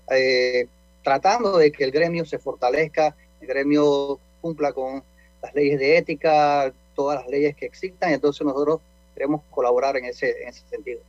eh, 0.09 0.67
tratando 1.03 1.57
de 1.57 1.71
que 1.71 1.83
el 1.83 1.91
gremio 1.91 2.25
se 2.25 2.39
fortalezca, 2.39 3.15
el 3.41 3.47
gremio 3.47 4.19
cumpla 4.41 4.73
con 4.73 5.03
las 5.41 5.53
leyes 5.53 5.79
de 5.79 5.97
ética, 5.97 6.73
todas 6.95 7.21
las 7.21 7.27
leyes 7.27 7.55
que 7.55 7.65
existan, 7.65 8.13
entonces 8.13 8.45
nosotros 8.45 8.79
queremos 9.13 9.41
colaborar 9.49 9.97
en 9.97 10.05
ese, 10.05 10.41
en 10.41 10.49
ese 10.49 10.61
sentido. 10.69 11.01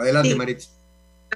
Adelante, 0.00 0.34
Maritza. 0.34 0.70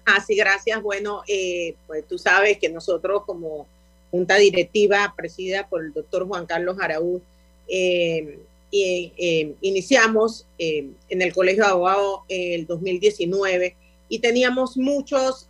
Ah, 0.07 0.23
sí, 0.27 0.35
gracias. 0.35 0.83
Bueno, 0.83 1.23
eh, 1.29 1.75
pues 1.87 2.07
tú 2.07 2.19
sabes 2.19 2.59
que 2.59 2.69
nosotros 2.69 3.23
como 3.25 3.67
junta 4.11 4.37
directiva 4.37 5.13
presidida 5.17 5.69
por 5.69 5.83
el 5.85 5.93
doctor 5.93 6.27
Juan 6.27 6.47
Carlos 6.47 6.77
Araúz, 6.81 7.23
eh, 7.69 8.39
eh, 8.73 9.55
iniciamos 9.61 10.47
en 10.59 10.97
el 11.09 11.33
Colegio 11.33 11.65
de 11.65 11.71
Abogados 11.71 12.21
el 12.29 12.67
2019 12.67 13.77
y 14.09 14.19
teníamos 14.19 14.77
muchos, 14.77 15.49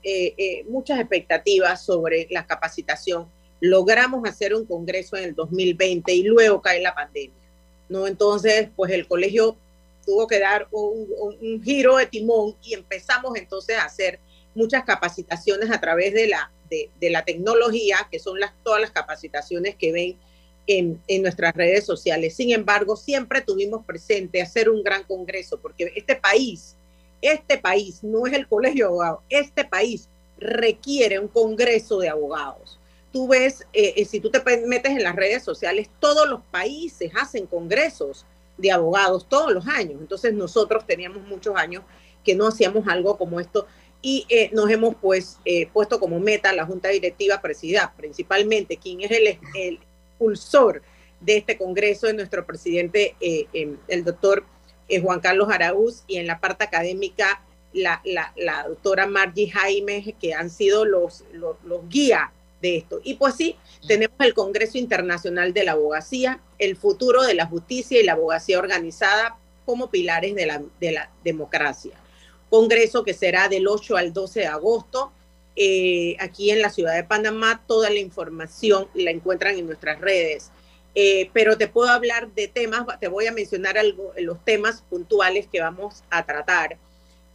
muchas 0.69 1.01
expectativas 1.01 1.85
sobre 1.85 2.27
la 2.31 2.47
capacitación. 2.47 3.27
Logramos 3.61 4.29
hacer 4.29 4.55
un 4.55 4.67
congreso 4.67 5.17
en 5.17 5.25
el 5.25 5.35
2020 5.35 6.13
y 6.13 6.23
luego 6.25 6.61
cae 6.61 6.83
la 6.83 6.95
pandemia. 6.95 7.33
¿no? 7.89 8.07
Entonces, 8.07 8.69
pues 8.77 8.93
el 8.93 9.07
colegio 9.07 9.57
tuvo 10.05 10.27
que 10.27 10.39
dar 10.39 10.69
un, 10.71 11.63
giro 11.63 11.97
de 11.97 12.07
timón 12.07 12.57
y 12.63 12.75
empezamos 12.75 13.37
entonces 13.37 13.77
a 13.77 13.85
hacer 13.85 14.21
muchas 14.55 14.85
capacitaciones 14.85 15.71
a 15.71 15.81
través 15.81 16.15
de 16.15 16.29
la, 16.29 16.53
de, 16.71 17.11
la 17.11 17.25
tecnología, 17.25 18.09
que 18.11 18.19
son 18.19 18.39
las, 18.39 18.53
todas 18.63 18.81
las 18.81 18.91
capacitaciones 18.91 19.77
que 19.77 19.93
ven 19.93 20.19
en, 20.67 21.23
nuestras 21.23 21.55
redes 21.55 21.85
sociales. 21.85 22.35
Sin 22.35 22.53
embargo, 22.53 22.97
siempre 22.97 23.41
tuvimos 23.41 23.85
presente 23.85 24.43
hacer 24.43 24.69
un 24.69 24.83
gran 24.83 25.05
congreso, 25.05 25.59
porque 25.61 25.93
este 25.97 26.17
país, 26.17 26.77
este 27.21 27.59
país 27.59 28.03
no 28.03 28.27
es 28.27 28.33
el 28.33 28.47
colegio 28.47 28.85
de 28.85 28.89
abogados, 28.89 29.21
este 29.29 29.65
país 29.65 30.09
requiere 30.39 31.19
un 31.19 31.29
congreso 31.29 31.99
de 31.99 32.09
abogados. 32.09 32.79
Tú 33.13 33.29
ves, 33.29 33.65
eh, 33.73 33.95
eh, 33.97 34.05
si 34.05 34.19
tú 34.19 34.31
te 34.31 34.43
metes 34.67 34.93
en 34.93 35.03
las 35.05 35.15
redes 35.15 35.45
sociales, 35.45 35.89
todos 36.01 36.29
los 36.29 36.41
países 36.51 37.13
hacen 37.15 37.47
congresos 37.47 38.27
de 38.57 38.71
abogados 38.71 39.29
todos 39.29 39.53
los 39.53 39.67
años. 39.67 40.01
Entonces 40.01 40.33
nosotros 40.35 40.87
teníamos 40.87 41.23
muchos 41.27 41.57
años 41.57 41.83
que 42.25 42.35
no 42.35 42.47
hacíamos 42.47 42.87
algo 42.89 43.19
como 43.19 43.41
esto 43.41 43.67
y 44.01 44.27
eh, 44.29 44.51
nos 44.53 44.71
hemos 44.71 44.95
pues 44.97 45.39
puesto 45.73 45.99
como 45.99 46.21
meta 46.21 46.53
la 46.53 46.67
Junta 46.67 46.89
Directiva 46.91 47.41
Presidida, 47.41 47.95
principalmente 47.97 48.77
quien 48.77 49.01
es 49.01 49.11
el, 49.11 49.39
el 49.55 49.79
impulsor 50.13 50.83
de 51.25 51.39
este 51.39 51.57
Congreso 51.57 52.07
de 52.07 52.15
nuestro 52.15 52.45
presidente, 52.45 53.17
eh, 53.21 53.47
em, 53.53 53.79
el 53.89 54.05
doctor 54.05 54.45
eh, 54.89 55.01
Juan 55.01 55.21
Carlos 55.21 55.49
Araúz, 55.51 56.05
y 56.07 56.19
en 56.19 56.27
la 56.27 56.39
parte 56.39 56.65
académica, 56.65 57.43
la, 57.73 58.01
la, 58.05 58.69
doctora 58.69 59.07
Margie 59.07 59.51
Jaime, 59.51 60.15
que 60.21 60.33
han 60.33 60.49
sido 60.49 60.85
los, 60.85 61.25
los, 61.33 61.57
guías 61.89 62.31
de 62.65 62.79
esto. 62.79 63.01
Y 63.05 63.15
pues 63.15 63.35
sí, 63.37 63.57
tenemos 63.87 64.17
el 64.21 64.33
Congreso 64.33 64.79
Internacional 64.79 65.53
de 65.53 65.65
la 65.65 65.73
Abogacía, 65.73 66.41
el 66.59 66.77
futuro 66.77 67.23
de 67.23 67.35
la 67.35 67.47
justicia 67.47 68.01
y 68.01 68.05
la 68.05 68.13
abogacía 68.13 68.59
organizada 68.59 69.37
como 69.67 69.91
pilares 69.91 70.35
de 70.35 70.47
la, 70.47 70.63
de 70.81 70.93
la 70.93 71.11
democracia. 71.23 71.93
Congreso 72.49 73.05
que 73.05 73.13
será 73.13 73.49
del 73.49 73.69
8 73.69 73.97
al 73.97 74.13
12 74.13 74.41
de 74.41 74.47
agosto 74.47 75.13
eh, 75.57 76.17
aquí 76.21 76.51
en 76.51 76.63
la 76.63 76.71
ciudad 76.71 76.95
de 76.95 77.05
Panamá. 77.05 77.63
Toda 77.67 77.91
la 77.91 77.99
información 77.99 78.89
la 78.95 79.11
encuentran 79.11 79.59
en 79.59 79.67
nuestras 79.67 80.01
redes. 80.01 80.51
Eh, 80.95 81.29
pero 81.33 81.59
te 81.59 81.69
puedo 81.69 81.91
hablar 81.91 82.33
de 82.33 82.49
temas, 82.49 82.87
te 83.01 83.09
voy 83.09 83.27
a 83.27 83.33
mencionar 83.33 83.77
algo, 83.77 84.13
los 84.19 84.43
temas 84.45 84.83
puntuales 84.89 85.49
que 85.49 85.61
vamos 85.61 86.03
a 86.09 86.25
tratar. 86.25 86.79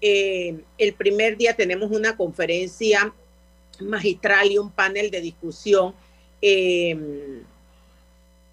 Eh, 0.01 0.55
el 0.77 0.93
primer 0.93 1.37
día 1.37 1.55
tenemos 1.55 1.91
una 1.91 2.15
conferencia 2.15 3.13
magistral 3.81 4.51
y 4.51 4.57
un 4.57 4.71
panel 4.71 5.11
de 5.11 5.21
discusión, 5.21 5.93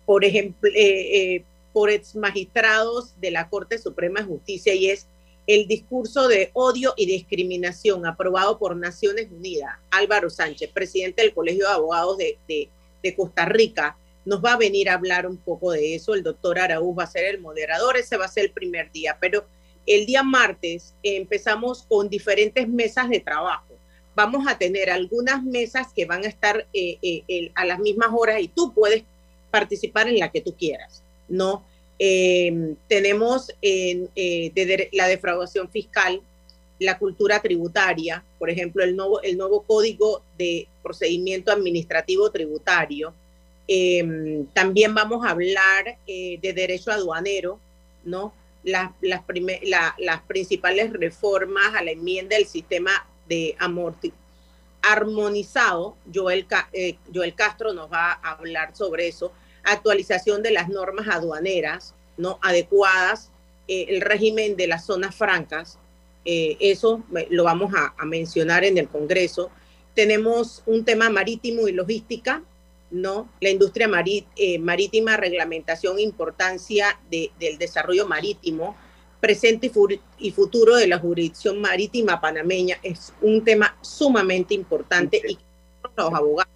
por 0.04 0.24
ejemplo, 0.24 0.70
por 1.72 1.90
ex 1.90 2.14
magistrados 2.14 3.12
de 3.20 3.30
la 3.30 3.48
Corte 3.48 3.78
Suprema 3.78 4.20
de 4.20 4.26
Justicia 4.26 4.74
y 4.74 4.90
es 4.90 5.06
el 5.46 5.68
discurso 5.68 6.26
de 6.26 6.50
odio 6.54 6.94
y 6.96 7.06
discriminación 7.06 8.04
aprobado 8.04 8.58
por 8.58 8.76
Naciones 8.76 9.28
Unidas, 9.30 9.76
Álvaro 9.90 10.28
Sánchez, 10.28 10.70
presidente 10.72 11.22
del 11.22 11.34
Colegio 11.34 11.66
de 11.66 11.72
Abogados 11.72 12.18
de, 12.18 12.68
Costa 13.16 13.44
Rica, 13.44 13.96
nos 14.24 14.44
va 14.44 14.54
a 14.54 14.56
venir 14.56 14.90
a 14.90 14.94
hablar 14.94 15.28
un 15.28 15.36
poco 15.36 15.70
de 15.70 15.94
eso. 15.94 16.14
El 16.14 16.24
doctor 16.24 16.58
Araúz 16.58 16.98
va 16.98 17.04
a 17.04 17.06
ser 17.06 17.24
el 17.26 17.40
moderador, 17.40 17.96
ese 17.96 18.16
va 18.16 18.24
a 18.24 18.28
ser 18.28 18.46
el 18.46 18.50
primer 18.50 18.90
día, 18.90 19.16
pero 19.20 19.46
el 19.86 20.06
día 20.06 20.24
martes 20.24 20.92
empezamos 21.04 21.84
con 21.84 22.08
diferentes 22.08 22.66
mesas 22.66 23.08
de 23.08 23.20
trabajo. 23.20 23.75
Vamos 24.16 24.48
a 24.48 24.58
tener 24.58 24.90
algunas 24.90 25.44
mesas 25.44 25.92
que 25.94 26.04
van 26.04 26.24
a 26.24 26.28
estar 26.28 26.66
eh, 26.72 26.98
eh, 27.02 27.52
a 27.54 27.64
las 27.64 27.78
mismas 27.78 28.08
horas 28.12 28.40
y 28.40 28.48
tú 28.48 28.72
puedes 28.72 29.04
participar 29.50 30.08
en 30.08 30.18
la 30.18 30.32
que 30.32 30.40
tú 30.40 30.54
quieras, 30.54 31.02
¿no? 31.28 31.62
Eh, 31.98 32.74
tenemos 32.88 33.50
eh, 33.62 34.88
la 34.92 35.08
defraudación 35.08 35.68
fiscal, 35.70 36.20
la 36.78 36.98
cultura 36.98 37.40
tributaria, 37.40 38.22
por 38.38 38.50
ejemplo, 38.50 38.84
el 38.84 38.94
nuevo, 38.94 39.22
el 39.22 39.38
nuevo 39.38 39.62
código 39.62 40.22
de 40.36 40.66
procedimiento 40.82 41.50
administrativo 41.50 42.30
tributario. 42.30 43.14
Eh, 43.66 44.44
también 44.52 44.94
vamos 44.94 45.24
a 45.24 45.30
hablar 45.30 45.96
de 46.06 46.52
derecho 46.54 46.92
aduanero, 46.92 47.58
¿no? 48.04 48.32
Las, 48.62 48.90
las, 49.00 49.22
las, 49.98 50.22
principales 50.22 50.92
reformas 50.92 51.74
a 51.74 51.82
la 51.82 51.92
enmienda 51.92 52.36
del 52.36 52.46
sistema 52.46 53.06
de 53.28 53.56
amorti 53.58 54.12
armonizado. 54.82 55.96
Joel, 56.14 56.46
Joel 57.12 57.34
Castro 57.34 57.72
nos 57.72 57.92
va 57.92 58.12
a 58.12 58.32
hablar 58.32 58.76
sobre 58.76 59.08
eso 59.08 59.32
actualización 59.66 60.42
de 60.42 60.52
las 60.52 60.68
normas 60.68 61.08
aduaneras 61.08 61.94
no 62.16 62.38
adecuadas, 62.42 63.30
eh, 63.68 63.86
el 63.88 64.00
régimen 64.00 64.56
de 64.56 64.68
las 64.68 64.86
zonas 64.86 65.14
francas, 65.14 65.78
eh, 66.24 66.56
eso 66.60 67.02
lo 67.30 67.44
vamos 67.44 67.72
a, 67.74 68.04
mencionar 68.04 68.64
en 68.64 68.78
el 68.78 68.88
Congreso. 68.88 69.50
Tenemos 69.94 70.62
un 70.66 70.84
tema 70.84 71.10
marítimo 71.10 71.68
y 71.68 71.72
logística, 71.72 72.42
¿no? 72.90 73.28
La 73.40 73.50
industria 73.50 73.88
eh, 74.36 74.58
marítima, 74.58 75.16
reglamentación, 75.16 75.98
importancia 75.98 76.98
del 77.10 77.58
desarrollo 77.58 78.06
marítimo, 78.06 78.76
presente 79.20 79.70
y, 80.18 80.30
futuro 80.30 80.76
de 80.76 80.86
la 80.86 80.98
jurisdicción 80.98 81.60
marítima 81.60 82.20
panameña 82.20 82.78
es 82.82 83.12
un 83.20 83.42
tema 83.44 83.76
sumamente 83.80 84.54
importante 84.54 85.20
y 85.26 85.38
los 85.96 86.14
abogados 86.14 86.52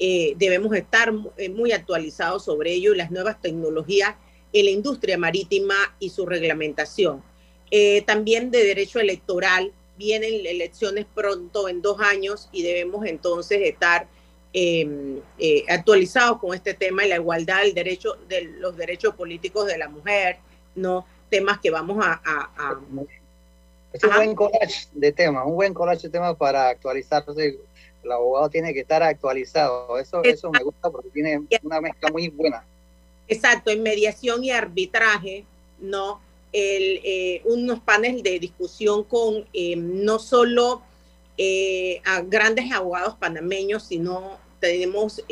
eh, 0.00 0.34
debemos 0.36 0.74
estar 0.76 1.12
eh, 1.36 1.48
muy 1.48 1.72
actualizados 1.72 2.44
sobre 2.44 2.72
ello 2.72 2.94
y 2.94 2.96
las 2.96 3.10
nuevas 3.10 3.40
tecnologías 3.40 4.14
en 4.52 4.64
la 4.64 4.70
industria 4.70 5.18
marítima 5.18 5.74
y 5.98 6.10
su 6.10 6.24
reglamentación. 6.24 7.22
Eh, 7.70 8.02
también 8.02 8.50
de 8.50 8.64
derecho 8.64 9.00
electoral, 9.00 9.72
vienen 9.98 10.46
elecciones 10.46 11.06
pronto 11.12 11.68
en 11.68 11.82
dos 11.82 12.00
años 12.00 12.48
y 12.52 12.62
debemos 12.62 13.04
entonces 13.06 13.60
estar 13.62 14.06
em, 14.52 15.20
actualizados 15.68 16.38
con 16.38 16.54
este 16.54 16.72
tema 16.72 17.04
y 17.04 17.08
la 17.08 17.16
igualdad 17.16 17.62
del 17.62 17.74
derecho, 17.74 18.16
de 18.28 18.44
los 18.44 18.76
derechos 18.76 19.14
políticos 19.16 19.66
de 19.66 19.76
la 19.76 19.88
mujer, 19.88 20.38
¿no? 20.76 21.04
Temas 21.30 21.58
que 21.60 21.70
vamos 21.70 22.04
a... 22.04 22.78
es 23.92 24.04
un 24.04 24.14
buen 24.14 24.34
collage 24.34 24.86
de 24.92 25.12
temas, 25.12 25.46
un 25.46 25.54
buen 25.54 25.74
collage 25.74 26.02
de 26.02 26.10
temas 26.10 26.36
para 26.36 26.68
actualizarse 26.68 27.58
el 28.04 28.12
abogado 28.12 28.48
tiene 28.48 28.72
que 28.72 28.80
estar 28.80 29.02
actualizado. 29.02 29.98
Eso, 29.98 30.22
eso 30.24 30.50
me 30.50 30.62
gusta 30.62 30.90
porque 30.90 31.10
tiene 31.10 31.42
una 31.62 31.80
mezcla 31.80 32.10
muy 32.10 32.28
buena. 32.28 32.64
Exacto, 33.26 33.70
en 33.70 33.82
mediación 33.82 34.42
y 34.42 34.50
arbitraje, 34.50 35.44
¿no? 35.80 36.20
El, 36.52 37.00
eh, 37.04 37.42
unos 37.44 37.80
paneles 37.80 38.22
de 38.22 38.38
discusión 38.38 39.04
con 39.04 39.44
eh, 39.52 39.76
no 39.76 40.18
solo 40.18 40.80
eh, 41.36 42.00
a 42.06 42.22
grandes 42.22 42.72
abogados 42.72 43.16
panameños, 43.16 43.84
sino 43.84 44.38
tenemos 44.60 45.22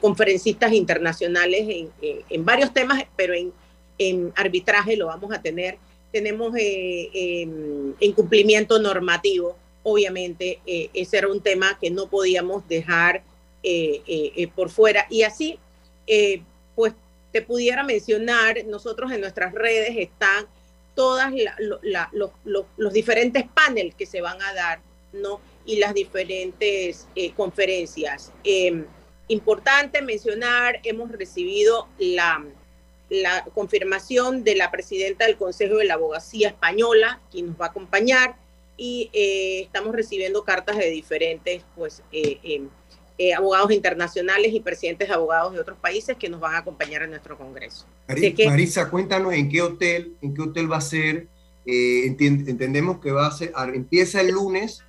conferencistas 0.00 0.72
internacionales 0.72 1.88
en, 2.00 2.44
varios 2.44 2.72
temas, 2.72 3.04
pero 3.16 3.34
en, 3.34 3.52
arbitraje 4.34 4.96
lo 4.96 5.06
vamos 5.06 5.32
a 5.32 5.42
tener. 5.42 5.78
Tenemos 6.12 6.54
em, 6.56 7.94
incumplimiento 8.00 8.78
normativo, 8.78 9.56
obviamente, 9.82 10.60
ese 10.66 11.18
era 11.18 11.28
un 11.28 11.40
tema 11.40 11.78
que 11.80 11.90
no 11.90 12.08
podíamos 12.08 12.66
dejar 12.68 13.22
por 14.54 14.70
fuera. 14.70 15.06
Y 15.10 15.22
así, 15.22 15.58
pues 16.74 16.94
te 17.32 17.42
pudiera 17.42 17.84
mencionar, 17.84 18.64
nosotros 18.66 19.12
en 19.12 19.20
nuestras 19.20 19.52
redes 19.52 19.96
están 19.96 20.46
todas 20.98 21.32
los, 22.12 22.92
diferentes 22.92 23.46
paneles 23.46 23.94
que 23.94 24.04
se 24.04 24.20
van 24.20 24.42
a 24.42 24.52
dar, 24.52 24.80
¿no? 25.12 25.40
Y 25.64 25.76
las 25.76 25.94
diferentes 25.94 27.06
eh, 27.14 27.32
conferencias. 27.34 28.32
Em, 28.42 28.84
importante 29.28 30.02
mencionar, 30.02 30.80
hemos 30.82 31.12
recibido 31.12 31.86
la, 31.98 32.44
la 33.08 33.44
confirmación 33.54 34.44
de 34.44 34.54
la 34.54 34.70
presidenta 34.70 35.26
del 35.26 35.36
Consejo 35.36 35.76
de 35.76 35.84
la 35.84 35.94
Abogacía 35.94 36.48
Española, 36.48 37.20
quien 37.30 37.46
nos 37.46 37.60
va 37.60 37.66
a 37.66 37.68
acompañar, 37.68 38.36
y 38.76 39.10
eh, 39.12 39.62
estamos 39.62 39.94
recibiendo 39.94 40.44
cartas 40.44 40.76
de 40.76 40.90
diferentes 40.90 41.62
pues, 41.74 42.02
eh, 42.12 42.38
em, 42.44 42.68
abogados 43.36 43.72
internacionales 43.72 44.52
y 44.52 44.60
presidentes 44.60 45.08
de 45.08 45.14
abogados 45.14 45.52
de 45.52 45.60
otros 45.60 45.78
países 45.78 46.16
que 46.16 46.28
nos 46.28 46.40
van 46.40 46.54
a 46.54 46.58
acompañar 46.58 47.02
en 47.02 47.10
nuestro 47.10 47.36
Congreso. 47.36 47.86
Marisa, 48.46 48.88
cuéntanos 48.88 49.32
en 49.34 49.48
qué 49.48 49.62
hotel, 49.62 50.12
en 50.22 50.34
qué 50.34 50.42
hotel 50.42 50.70
va 50.70 50.76
a 50.76 50.82
ser. 50.82 51.26
Eh, 51.66 52.06
entendemos 52.06 53.00
que 53.00 53.10
va 53.10 53.26
a 53.26 53.30
ser, 53.30 53.52
empieza 53.74 54.20
el 54.20 54.30
lunes, 54.30 54.82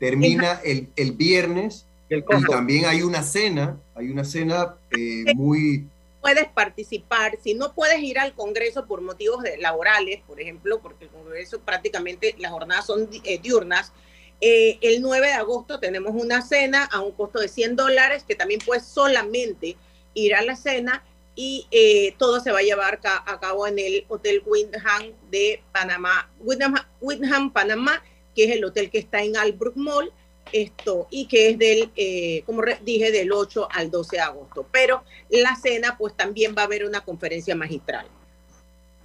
termina 0.00 0.60
el, 0.64 0.88
el 0.96 1.12
viernes 1.12 1.86
y 2.08 2.22
también 2.50 2.86
hay 2.86 3.02
una 3.02 3.22
cena, 3.22 3.78
hay 3.94 4.10
una 4.10 4.24
cena 4.24 4.74
eh, 4.90 5.34
muy... 5.34 5.86
Puedes 6.24 6.48
participar, 6.48 7.36
si 7.42 7.52
no 7.52 7.74
puedes 7.74 8.02
ir 8.02 8.18
al 8.18 8.32
Congreso 8.32 8.86
por 8.86 9.02
motivos 9.02 9.44
laborales, 9.58 10.22
por 10.26 10.40
ejemplo, 10.40 10.80
porque 10.80 11.04
el 11.04 11.10
Congreso 11.10 11.60
prácticamente 11.60 12.34
las 12.38 12.50
jornadas 12.50 12.86
son 12.86 13.10
eh, 13.24 13.38
diurnas, 13.38 13.92
el 14.40 15.02
9 15.02 15.26
de 15.26 15.32
agosto 15.34 15.78
tenemos 15.80 16.12
una 16.14 16.42
cena 16.42 16.84
a 16.84 17.00
un 17.00 17.12
costo 17.12 17.40
de 17.40 17.48
100 17.48 17.76
dólares 17.76 18.24
que 18.26 18.34
también 18.34 18.60
puedes 18.64 18.84
solamente 18.86 19.76
ir 20.14 20.34
a 20.34 20.42
la 20.42 20.56
cena 20.56 21.04
y 21.36 21.66
eh, 21.70 22.14
todo 22.18 22.40
se 22.40 22.52
va 22.52 22.60
a 22.60 22.62
llevar 22.62 23.00
a 23.04 23.40
cabo 23.40 23.66
en 23.66 23.78
el 23.78 24.06
Hotel 24.08 24.42
Windham 24.46 25.12
de 25.30 25.62
Panamá, 25.72 26.30
Windham, 26.40 27.52
Panamá, 27.52 28.02
que 28.34 28.44
es 28.44 28.50
el 28.52 28.64
hotel 28.64 28.90
que 28.90 28.98
está 28.98 29.22
en 29.22 29.36
Albrook 29.36 29.76
Mall, 29.76 30.12
esto, 30.52 31.06
y 31.10 31.26
que 31.26 31.50
es 31.50 31.58
del, 31.58 31.90
eh, 31.96 32.42
como 32.46 32.62
dije, 32.84 33.10
del 33.10 33.32
8 33.32 33.68
al 33.70 33.90
12 33.90 34.16
de 34.16 34.22
agosto. 34.22 34.66
Pero 34.70 35.02
la 35.30 35.56
cena, 35.56 35.96
pues 35.98 36.16
también 36.16 36.54
va 36.56 36.62
a 36.62 36.64
haber 36.66 36.84
una 36.84 37.02
conferencia 37.02 37.54
magistral. 37.54 38.06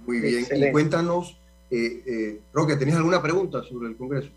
Muy 0.06 0.20
bien, 0.20 0.46
y 0.50 0.72
cuéntanos, 0.72 1.36
eh, 1.70 2.02
eh, 2.06 2.40
Roque, 2.52 2.76
¿tenés 2.76 2.94
alguna 2.94 3.22
pregunta 3.22 3.62
sobre 3.62 3.88
el 3.88 3.96
Congreso? 3.96 4.30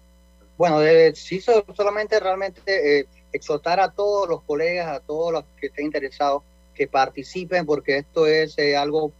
Bueno, 0.57 0.79
sí, 1.15 1.41
solamente 1.41 2.19
realmente 2.19 3.07
exhortar 3.33 3.79
a 3.79 3.91
todos 3.91 4.29
los 4.29 4.43
colegas, 4.43 4.87
a 4.87 4.99
todos 4.99 5.33
los 5.33 5.43
que 5.59 5.67
estén 5.67 5.85
interesados, 5.85 6.43
que 6.73 6.87
participen 6.87 7.65
porque 7.65 7.97
esto 7.97 8.25
es 8.27 8.57
eh, 8.57 8.77
algo, 8.77 9.11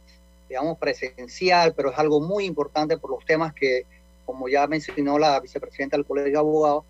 digamos, 0.48 0.78
presencial, 0.78 1.74
pero 1.74 1.90
es 1.90 1.98
algo 1.98 2.20
muy 2.20 2.44
importante 2.44 2.96
por 2.96 3.10
los 3.10 3.24
temas 3.24 3.52
que, 3.54 3.84
como 4.24 4.48
ya 4.48 4.66
mencionó 4.66 5.18
la 5.18 5.40
vicepresidenta 5.40 5.96
del 5.96 6.06
Colegio 6.06 6.32
de 6.32 6.38
Abogados, 6.38 6.84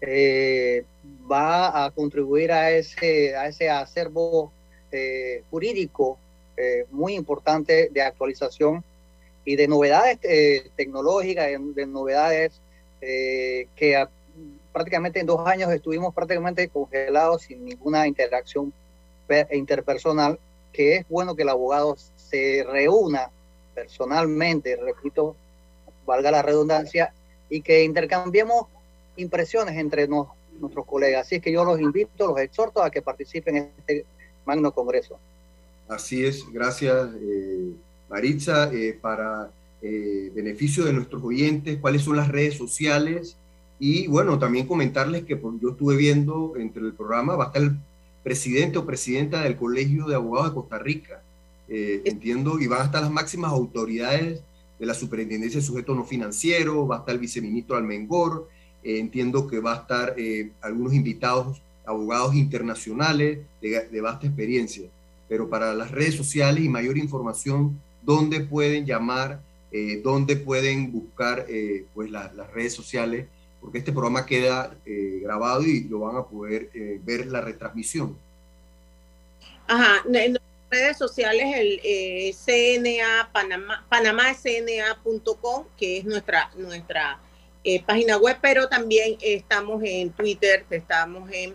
eh, 0.00 0.84
va 1.30 1.84
a 1.84 1.90
contribuir 1.90 2.52
a 2.52 2.70
ese, 2.70 3.36
a 3.36 3.48
ese 3.48 3.70
acervo 3.70 4.52
eh, 4.92 5.42
jurídico 5.50 6.18
muy 6.90 7.14
importante 7.14 7.90
de 7.92 8.00
actualización 8.00 8.82
y 9.44 9.56
de 9.56 9.68
novedades 9.68 10.18
tecnológicas, 10.74 11.48
de, 11.74 11.86
novedades 11.86 12.52
que 12.98 14.06
prácticamente 14.72 15.20
en 15.20 15.26
dos 15.26 15.46
años 15.46 15.70
estuvimos 15.70 16.14
prácticamente 16.14 16.68
congelados 16.68 17.42
sin 17.42 17.62
ninguna 17.62 18.06
interacción 18.06 18.72
interpersonal, 19.52 20.38
que 20.72 20.96
es 20.96 21.08
bueno 21.10 21.36
que 21.36 21.42
el 21.42 21.50
abogado 21.50 21.94
se 22.16 22.64
reúna 22.66 23.30
personalmente, 23.74 24.76
repito, 24.76 25.36
valga 26.06 26.30
la 26.30 26.40
redundancia, 26.40 27.12
y 27.48 27.60
que 27.60 27.84
intercambiemos 27.84 28.66
impresiones 29.16 29.76
entre 29.76 30.08
nuestros 30.08 30.86
colegas. 30.86 31.26
Así 31.26 31.36
es 31.36 31.42
que 31.42 31.52
yo 31.52 31.64
los 31.64 31.80
invito, 31.80 32.28
los 32.28 32.40
exhorto 32.40 32.82
a 32.82 32.90
que 32.90 33.02
participen 33.02 33.56
en 33.56 33.70
este 33.78 34.04
magno 34.44 34.72
congreso. 34.72 35.18
Así 35.88 36.24
es, 36.24 36.44
gracias 36.52 37.10
eh, 37.20 37.72
Maritza. 38.08 38.72
Eh, 38.72 38.98
para 39.00 39.50
eh, 39.82 40.30
beneficio 40.34 40.84
de 40.84 40.92
nuestros 40.92 41.22
oyentes, 41.22 41.78
cuáles 41.80 42.02
son 42.02 42.16
las 42.16 42.28
redes 42.28 42.56
sociales 42.56 43.36
y 43.78 44.06
bueno, 44.06 44.38
también 44.38 44.66
comentarles 44.66 45.24
que 45.24 45.38
yo 45.60 45.70
estuve 45.70 45.96
viendo 45.96 46.54
entre 46.56 46.82
el 46.82 46.94
programa, 46.94 47.36
va 47.36 47.44
a 47.44 47.46
estar 47.48 47.62
el 47.62 47.76
presidente 48.22 48.78
o 48.78 48.86
presidenta 48.86 49.42
del 49.42 49.56
Colegio 49.56 50.06
de 50.06 50.14
Abogados 50.14 50.48
de 50.50 50.54
Costa 50.54 50.78
Rica. 50.78 51.22
Eh, 51.68 52.02
entiendo, 52.04 52.58
y 52.58 52.66
van 52.68 52.82
a 52.82 52.84
estar 52.84 53.02
las 53.02 53.10
máximas 53.10 53.52
autoridades 53.52 54.40
de 54.78 54.86
la 54.86 54.94
Superintendencia 54.94 55.60
de 55.60 55.66
Sujetos 55.66 55.96
No 55.96 56.04
Financieros, 56.04 56.88
va 56.90 56.96
a 56.96 56.98
estar 57.00 57.14
el 57.14 57.20
viceministro 57.20 57.76
Almengor, 57.76 58.48
eh, 58.86 58.98
entiendo 58.98 59.46
que 59.46 59.60
va 59.60 59.72
a 59.72 59.76
estar 59.76 60.14
eh, 60.16 60.50
algunos 60.60 60.94
invitados, 60.94 61.60
abogados 61.84 62.34
internacionales 62.34 63.40
de, 63.60 63.88
de, 63.88 64.00
vasta 64.00 64.26
experiencia. 64.26 64.88
Pero 65.28 65.48
para 65.48 65.74
las 65.74 65.90
redes 65.90 66.14
sociales 66.14 66.64
y 66.64 66.68
mayor 66.68 66.96
información, 66.96 67.80
¿dónde 68.02 68.40
pueden 68.40 68.86
llamar? 68.86 69.40
¿Dónde 70.02 70.36
pueden 70.36 70.90
buscar 70.90 71.44
pues 71.92 72.10
las 72.10 72.50
redes 72.54 72.72
sociales 72.72 73.26
porque 73.66 73.78
este 73.78 73.90
programa 73.90 74.24
queda 74.24 74.76
eh, 74.84 75.18
grabado 75.24 75.62
y 75.62 75.84
lo 75.88 75.98
van 75.98 76.16
a 76.16 76.24
poder 76.24 76.70
eh, 76.72 77.00
ver 77.02 77.26
la 77.26 77.40
retransmisión. 77.40 78.16
Ajá, 79.66 80.04
en 80.12 80.34
las 80.34 80.42
redes 80.70 80.96
sociales 80.96 81.52
el 81.56 81.80
eh, 81.82 82.32
CNA 82.32 83.30
Panamá, 83.32 83.84
panamacna.com, 83.88 85.64
que 85.76 85.98
es 85.98 86.04
nuestra, 86.04 86.48
nuestra 86.56 87.18
página 87.86 88.16
web, 88.16 88.38
pero 88.40 88.68
también 88.68 89.16
estamos 89.20 89.82
en 89.84 90.10
Twitter, 90.10 90.64
estamos 90.70 91.30
en, 91.32 91.54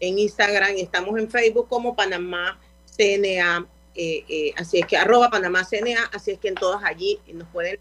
en 0.00 0.18
Instagram, 0.18 0.72
estamos 0.76 1.18
en 1.18 1.30
Facebook 1.30 1.68
como 1.68 1.96
Panamá 1.96 2.58
CNA, 2.84 3.66
así 4.56 4.78
es 4.78 4.86
que 4.86 4.96
arroba 4.96 5.30
Panamá 5.30 5.64
CNA, 5.64 6.10
así 6.12 6.32
es 6.32 6.38
que 6.38 6.48
en 6.48 6.54
todas 6.54 6.84
allí 6.84 7.18
nos 7.32 7.48
pueden 7.48 7.78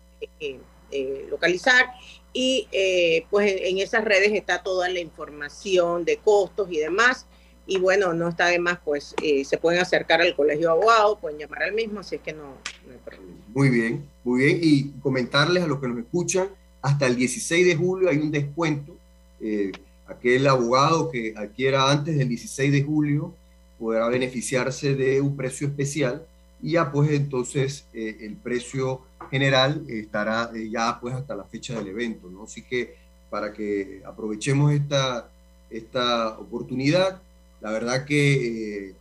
localizar 1.29 1.87
y 2.35 2.67
eh, 2.73 3.25
pues 3.29 3.49
en, 3.61 3.77
esas 3.77 4.03
redes 4.03 4.33
está 4.33 4.61
toda 4.61 4.89
la 4.89 4.99
información 4.99 6.03
de 6.03 6.17
costos 6.17 6.67
y 6.69 6.79
demás. 6.79 7.25
Y 7.65 7.79
bueno, 7.79 8.13
no 8.13 8.27
está 8.27 8.47
de 8.47 8.59
más, 8.59 8.77
pues 8.83 9.15
eh, 9.23 9.45
se 9.45 9.57
pueden 9.57 9.79
acercar 9.79 10.21
al 10.21 10.35
colegio 10.35 10.67
de 10.67 10.73
abogados, 10.73 11.17
pueden 11.19 11.39
llamar 11.39 11.63
al 11.63 11.71
mismo, 11.71 12.01
así 12.01 12.15
es 12.15 12.21
que 12.21 12.33
no, 12.33 12.57
hay 12.91 12.97
problema. 13.03 13.33
Muy 13.47 13.69
bien, 13.69 14.07
muy 14.25 14.43
bien. 14.43 14.59
Y 14.61 14.91
comentarles 14.99 15.63
a 15.63 15.67
los 15.67 15.79
que 15.79 15.87
nos 15.87 15.97
escuchan, 15.97 16.49
hasta 16.85 17.07
el 17.07 17.15
16 17.15 17.65
de 17.65 17.75
julio 17.75 18.09
hay 18.09 18.17
un 18.17 18.29
descuento. 18.29 18.95
Eh, 19.41 19.71
aquel 20.07 20.47
abogado 20.47 21.09
que 21.09 21.33
adquiera 21.35 21.89
antes 21.89 22.15
del 22.15 22.29
16 22.29 22.71
de 22.71 22.83
julio 22.83 23.33
podrá 23.79 24.07
beneficiarse 24.07 24.93
de 24.95 25.19
un 25.19 25.35
precio 25.35 25.67
especial 25.67 26.25
y 26.61 26.73
ya 26.73 26.91
pues 26.91 27.09
entonces 27.11 27.85
el 27.93 28.35
precio 28.35 29.01
general 29.31 29.83
estará 29.87 30.51
eh, 30.53 30.69
ya 30.69 30.99
pues 30.99 31.15
hasta 31.15 31.35
la 31.35 31.43
fecha 31.45 31.75
del 31.75 31.87
evento, 31.87 32.29
¿no? 32.29 32.43
Así 32.43 32.61
que 32.61 32.95
para 33.29 33.51
que 33.51 34.01
aprovechemos 34.05 34.71
esta, 34.71 35.27
esta 35.69 36.37
oportunidad, 36.37 37.19
la 37.61 37.71
verdad 37.71 38.05
que 38.05 38.89
eh, 38.89 38.93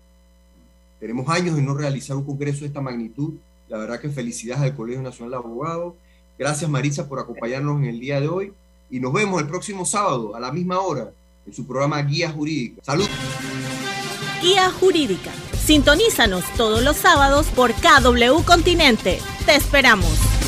tenemos 1.00 1.28
años 1.28 1.56
de 1.56 1.62
no 1.62 1.74
realizar 1.74 2.16
un 2.16 2.24
congreso 2.24 2.60
de 2.60 2.68
esta 2.68 2.80
magnitud, 2.80 3.34
la 3.68 3.76
verdad 3.76 4.00
que 4.00 4.08
felicidades 4.08 4.62
al 4.62 4.74
Colegio 4.74 5.02
Nacional 5.02 5.32
de 5.32 5.36
Abogados, 5.36 5.94
gracias 6.38 6.70
Marisa 6.70 7.08
por 7.08 7.18
acompañarnos 7.18 7.78
en 7.78 7.84
el 7.86 8.00
día 8.00 8.20
de 8.20 8.28
hoy 8.28 8.52
y 8.90 9.00
nos 9.00 9.12
vemos 9.12 9.40
el 9.40 9.48
próximo 9.48 9.84
sábado 9.84 10.34
a 10.36 10.40
la 10.40 10.52
misma 10.52 10.80
hora 10.80 11.10
en 11.46 11.54
su 11.54 11.66
programa 11.66 12.00
Guía 12.02 12.30
Jurídica. 12.30 12.82
Salud. 12.84 13.08
Guía 14.40 14.70
Jurídica. 14.70 15.30
Sintonízanos 15.64 16.44
todos 16.56 16.82
los 16.82 16.96
sábados 16.96 17.46
por 17.48 17.72
KW 17.72 18.44
Continente. 18.44 19.18
Te 19.46 19.56
esperamos. 19.56 20.43